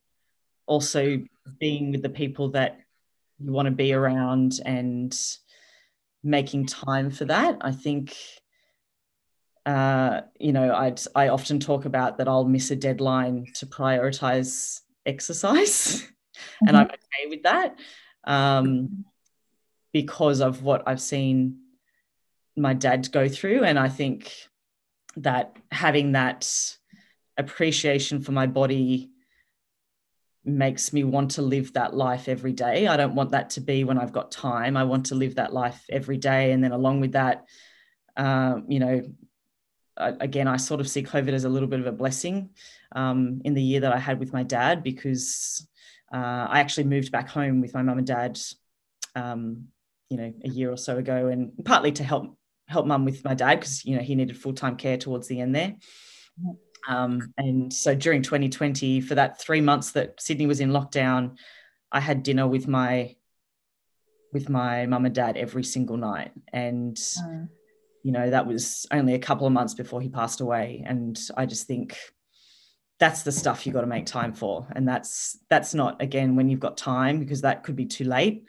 also 0.66 1.20
being 1.60 1.92
with 1.92 2.02
the 2.02 2.10
people 2.10 2.50
that 2.50 2.80
you 3.40 3.52
want 3.52 3.68
to 3.68 3.72
be 3.72 3.94
around 3.94 4.60
and 4.66 5.18
making 6.24 6.66
time 6.66 7.12
for 7.12 7.26
that 7.26 7.58
i 7.62 7.72
think 7.72 8.16
uh, 9.66 10.22
you 10.40 10.52
know, 10.52 10.74
I'd, 10.74 11.00
I 11.16 11.30
often 11.30 11.60
talk 11.60 11.86
about 11.86 12.18
that 12.18 12.28
I'll 12.28 12.46
miss 12.46 12.72
a 12.72 12.76
deadline 12.76 13.48
to 13.56 13.66
prioritize 13.66 14.82
exercise, 15.06 16.02
mm-hmm. 16.02 16.68
and 16.68 16.78
I'm 16.78 16.88
mm-hmm. 16.88 16.94
okay 16.94 17.30
with 17.30 17.44
that 17.44 17.80
um, 18.24 19.06
because 19.94 20.42
of 20.42 20.64
what 20.64 20.84
I've 20.88 21.02
seen 21.02 21.60
my 22.56 22.74
dad 22.74 23.12
go 23.12 23.28
through. 23.28 23.64
And 23.64 23.80
I 23.80 23.90
think 23.90 24.32
that 25.18 25.56
having 25.72 26.14
that 26.14 26.50
appreciation 27.38 28.22
for 28.22 28.32
my 28.32 28.48
body 28.48 29.10
makes 30.46 30.92
me 30.92 31.04
want 31.04 31.32
to 31.32 31.42
live 31.42 31.74
that 31.74 31.96
life 31.96 32.28
every 32.28 32.52
day. 32.52 32.88
I 32.88 32.98
don't 32.98 33.16
want 33.16 33.32
that 33.32 33.52
to 33.52 33.62
be 33.62 33.84
when 33.84 33.98
I've 33.98 34.12
got 34.12 34.32
time. 34.32 34.76
I 34.76 34.84
want 34.84 35.08
to 35.08 35.16
live 35.16 35.36
that 35.36 35.54
life 35.54 35.86
every 35.90 36.18
day. 36.18 36.52
And 36.52 36.64
then 36.64 36.74
along 36.74 37.00
with 37.00 37.14
that, 37.14 37.46
um, 38.18 38.66
you 38.68 38.80
know, 38.80 39.02
again, 39.98 40.48
I 40.48 40.58
sort 40.58 40.82
of 40.82 40.88
see 40.88 41.04
COVID 41.04 41.34
as 41.34 41.44
a 41.44 41.50
little 41.50 41.68
bit 41.68 41.80
of 41.80 41.88
a 41.88 41.92
blessing 41.92 42.50
um, 42.94 43.42
in 43.44 43.54
the 43.54 43.62
year 43.62 43.82
that 43.82 43.94
I 43.94 44.00
had 44.00 44.20
with 44.20 44.34
my 44.34 44.44
dad 44.44 44.84
because 44.84 45.68
uh, 46.14 46.48
I 46.50 46.60
actually 46.60 46.86
moved 46.86 47.12
back 47.12 47.30
home 47.30 47.62
with 47.62 47.74
my 47.74 47.82
mum 47.82 47.98
and 47.98 48.08
dad, 48.08 48.40
um, 49.16 49.68
you 50.10 50.18
know, 50.18 50.34
a 50.44 50.50
year 50.50 50.72
or 50.72 50.78
so 50.78 50.98
ago, 50.98 51.28
and 51.28 51.52
partly 51.66 51.92
to 51.94 52.04
help 52.04 52.38
help 52.68 52.86
mum 52.86 53.06
with 53.06 53.24
my 53.24 53.34
dad 53.34 53.60
because 53.60 53.84
you 53.84 53.96
know 53.96 54.02
he 54.02 54.16
needed 54.16 54.38
full 54.38 54.54
time 54.54 54.76
care 54.76 54.98
towards 54.98 55.28
the 55.28 55.42
end 55.42 55.56
there. 55.56 55.76
Um, 56.88 57.34
and 57.38 57.72
so 57.72 57.96
during 57.96 58.22
2020, 58.22 59.02
for 59.02 59.16
that 59.16 59.40
three 59.40 59.62
months 59.62 59.92
that 59.92 60.22
Sydney 60.22 60.48
was 60.48 60.60
in 60.60 60.72
lockdown, 60.72 61.38
I 61.92 62.00
had 62.00 62.24
dinner 62.24 62.48
with 62.48 62.68
my 62.68 63.16
with 64.32 64.50
my 64.50 64.88
mum 64.88 65.06
and 65.06 65.14
dad 65.14 65.38
every 65.38 65.64
single 65.64 65.98
night, 65.98 66.32
and. 66.52 66.96
Mm 66.96 67.50
you 68.04 68.12
know 68.12 68.30
that 68.30 68.46
was 68.46 68.86
only 68.92 69.16
a 69.16 69.20
couple 69.20 69.48
of 69.48 69.54
months 69.54 69.74
before 69.74 70.02
he 70.02 70.10
passed 70.10 70.42
away. 70.42 70.84
And 70.86 71.20
i 71.36 71.46
just 71.46 71.68
think 71.68 71.98
that's 73.00 73.24
the 73.24 73.32
stuff 73.32 73.66
you 73.66 73.74
got 73.74 73.82
to 73.82 73.88
make 73.88 74.06
time 74.06 74.34
for. 74.34 74.68
And 74.76 74.88
that's 74.88 75.38
that's 75.50 75.74
not 75.74 76.02
again 76.02 76.36
when 76.36 76.50
you've 76.50 76.60
got 76.60 76.78
time 76.78 77.20
because 77.20 77.42
that 77.42 77.64
could 77.64 77.76
be 77.76 77.86
too 77.86 78.06
late. 78.06 78.46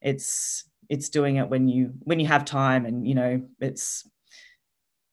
It's 0.00 0.64
it's 0.88 1.08
doing 1.08 1.36
it 1.36 1.48
when 1.48 1.68
you 1.68 1.92
when 2.00 2.20
you 2.20 2.26
have 2.26 2.44
time. 2.44 2.86
And 2.86 3.06
you 3.06 3.14
know 3.14 3.42
it's 3.60 4.08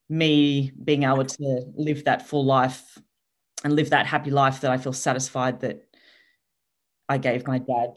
me 0.08 0.72
being 0.84 1.04
able 1.04 1.26
to 1.26 1.66
live 1.76 2.06
that 2.06 2.28
full 2.28 2.46
life 2.46 2.98
and 3.64 3.76
live 3.76 3.92
that 3.92 4.08
happy 4.08 4.32
life 4.32 4.62
that 4.62 4.72
i 4.72 4.78
feel 4.78 4.92
satisfied 4.92 5.60
that 5.60 5.84
i 7.08 7.16
gave 7.20 7.46
my 7.46 7.60
dad 7.60 7.96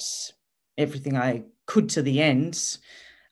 everything 0.77 1.17
i 1.17 1.43
could 1.67 1.89
to 1.91 2.03
the 2.03 2.21
end. 2.21 2.79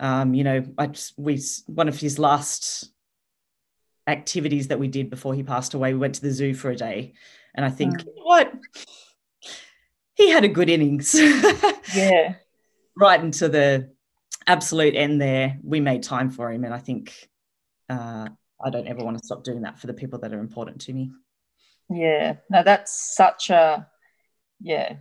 Um, 0.00 0.32
you 0.32 0.44
know, 0.44 0.64
I 0.78 0.90
we 1.18 1.40
one 1.66 1.88
of 1.88 2.00
his 2.00 2.18
last 2.18 2.90
activities 4.06 4.68
that 4.68 4.80
we 4.80 4.88
did 4.88 5.10
before 5.10 5.34
he 5.34 5.42
passed 5.42 5.74
away, 5.74 5.92
we 5.92 6.00
went 6.00 6.14
to 6.16 6.22
the 6.22 6.32
zoo 6.32 6.54
for 6.54 6.70
a 6.70 6.76
day, 6.76 7.12
and 7.54 7.64
I 7.66 7.70
think 7.70 7.98
mm. 7.98 8.06
what 8.14 8.52
he 10.14 10.30
had 10.30 10.44
a 10.44 10.48
good 10.48 10.70
innings. 10.70 11.14
yeah, 11.94 12.36
right 12.96 13.20
into 13.20 13.48
the 13.50 13.90
absolute 14.46 14.94
end 14.94 15.20
there. 15.20 15.58
We 15.62 15.80
made 15.80 16.02
time 16.02 16.30
for 16.30 16.50
him, 16.50 16.64
and 16.64 16.72
I 16.72 16.78
think 16.78 17.28
uh, 17.90 18.28
I 18.64 18.70
don't 18.70 18.88
ever 18.88 19.04
want 19.04 19.18
to 19.18 19.24
stop 19.24 19.44
doing 19.44 19.62
that 19.62 19.78
for 19.78 19.86
the 19.86 19.94
people 19.94 20.18
that 20.20 20.32
are 20.32 20.40
important 20.40 20.80
to 20.82 20.94
me. 20.94 21.10
Yeah, 21.90 22.36
no, 22.48 22.62
that's 22.62 23.14
such 23.14 23.50
a 23.50 23.86
yeah 24.62 24.96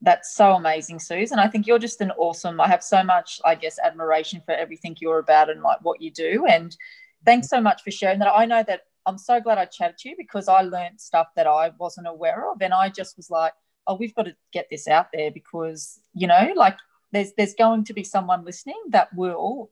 that's 0.00 0.34
so 0.34 0.54
amazing, 0.54 0.98
Susan. 0.98 1.38
I 1.38 1.48
think 1.48 1.66
you're 1.66 1.78
just 1.78 2.00
an 2.00 2.12
awesome. 2.12 2.60
I 2.60 2.68
have 2.68 2.82
so 2.82 3.02
much, 3.02 3.40
I 3.44 3.54
guess, 3.54 3.78
admiration 3.78 4.42
for 4.44 4.52
everything 4.52 4.96
you're 5.00 5.18
about 5.18 5.50
and 5.50 5.62
like 5.62 5.78
what 5.82 6.00
you 6.00 6.10
do. 6.10 6.46
And 6.48 6.76
thanks 7.24 7.48
so 7.48 7.60
much 7.60 7.82
for 7.82 7.90
sharing 7.90 8.18
that. 8.20 8.32
I 8.32 8.46
know 8.46 8.62
that 8.66 8.82
I'm 9.06 9.18
so 9.18 9.40
glad 9.40 9.58
I 9.58 9.66
chatted 9.66 9.98
to 9.98 10.10
you 10.10 10.14
because 10.16 10.48
I 10.48 10.62
learned 10.62 11.00
stuff 11.00 11.28
that 11.36 11.46
I 11.46 11.72
wasn't 11.78 12.06
aware 12.06 12.50
of, 12.50 12.62
and 12.62 12.72
I 12.72 12.88
just 12.88 13.16
was 13.16 13.30
like, 13.30 13.52
oh, 13.86 13.96
we've 13.96 14.14
got 14.14 14.24
to 14.24 14.36
get 14.52 14.68
this 14.70 14.88
out 14.88 15.08
there 15.12 15.30
because 15.30 16.00
you 16.14 16.26
know, 16.26 16.52
like 16.56 16.76
there's 17.12 17.32
there's 17.36 17.54
going 17.54 17.84
to 17.84 17.94
be 17.94 18.04
someone 18.04 18.44
listening 18.44 18.80
that 18.90 19.14
will, 19.14 19.70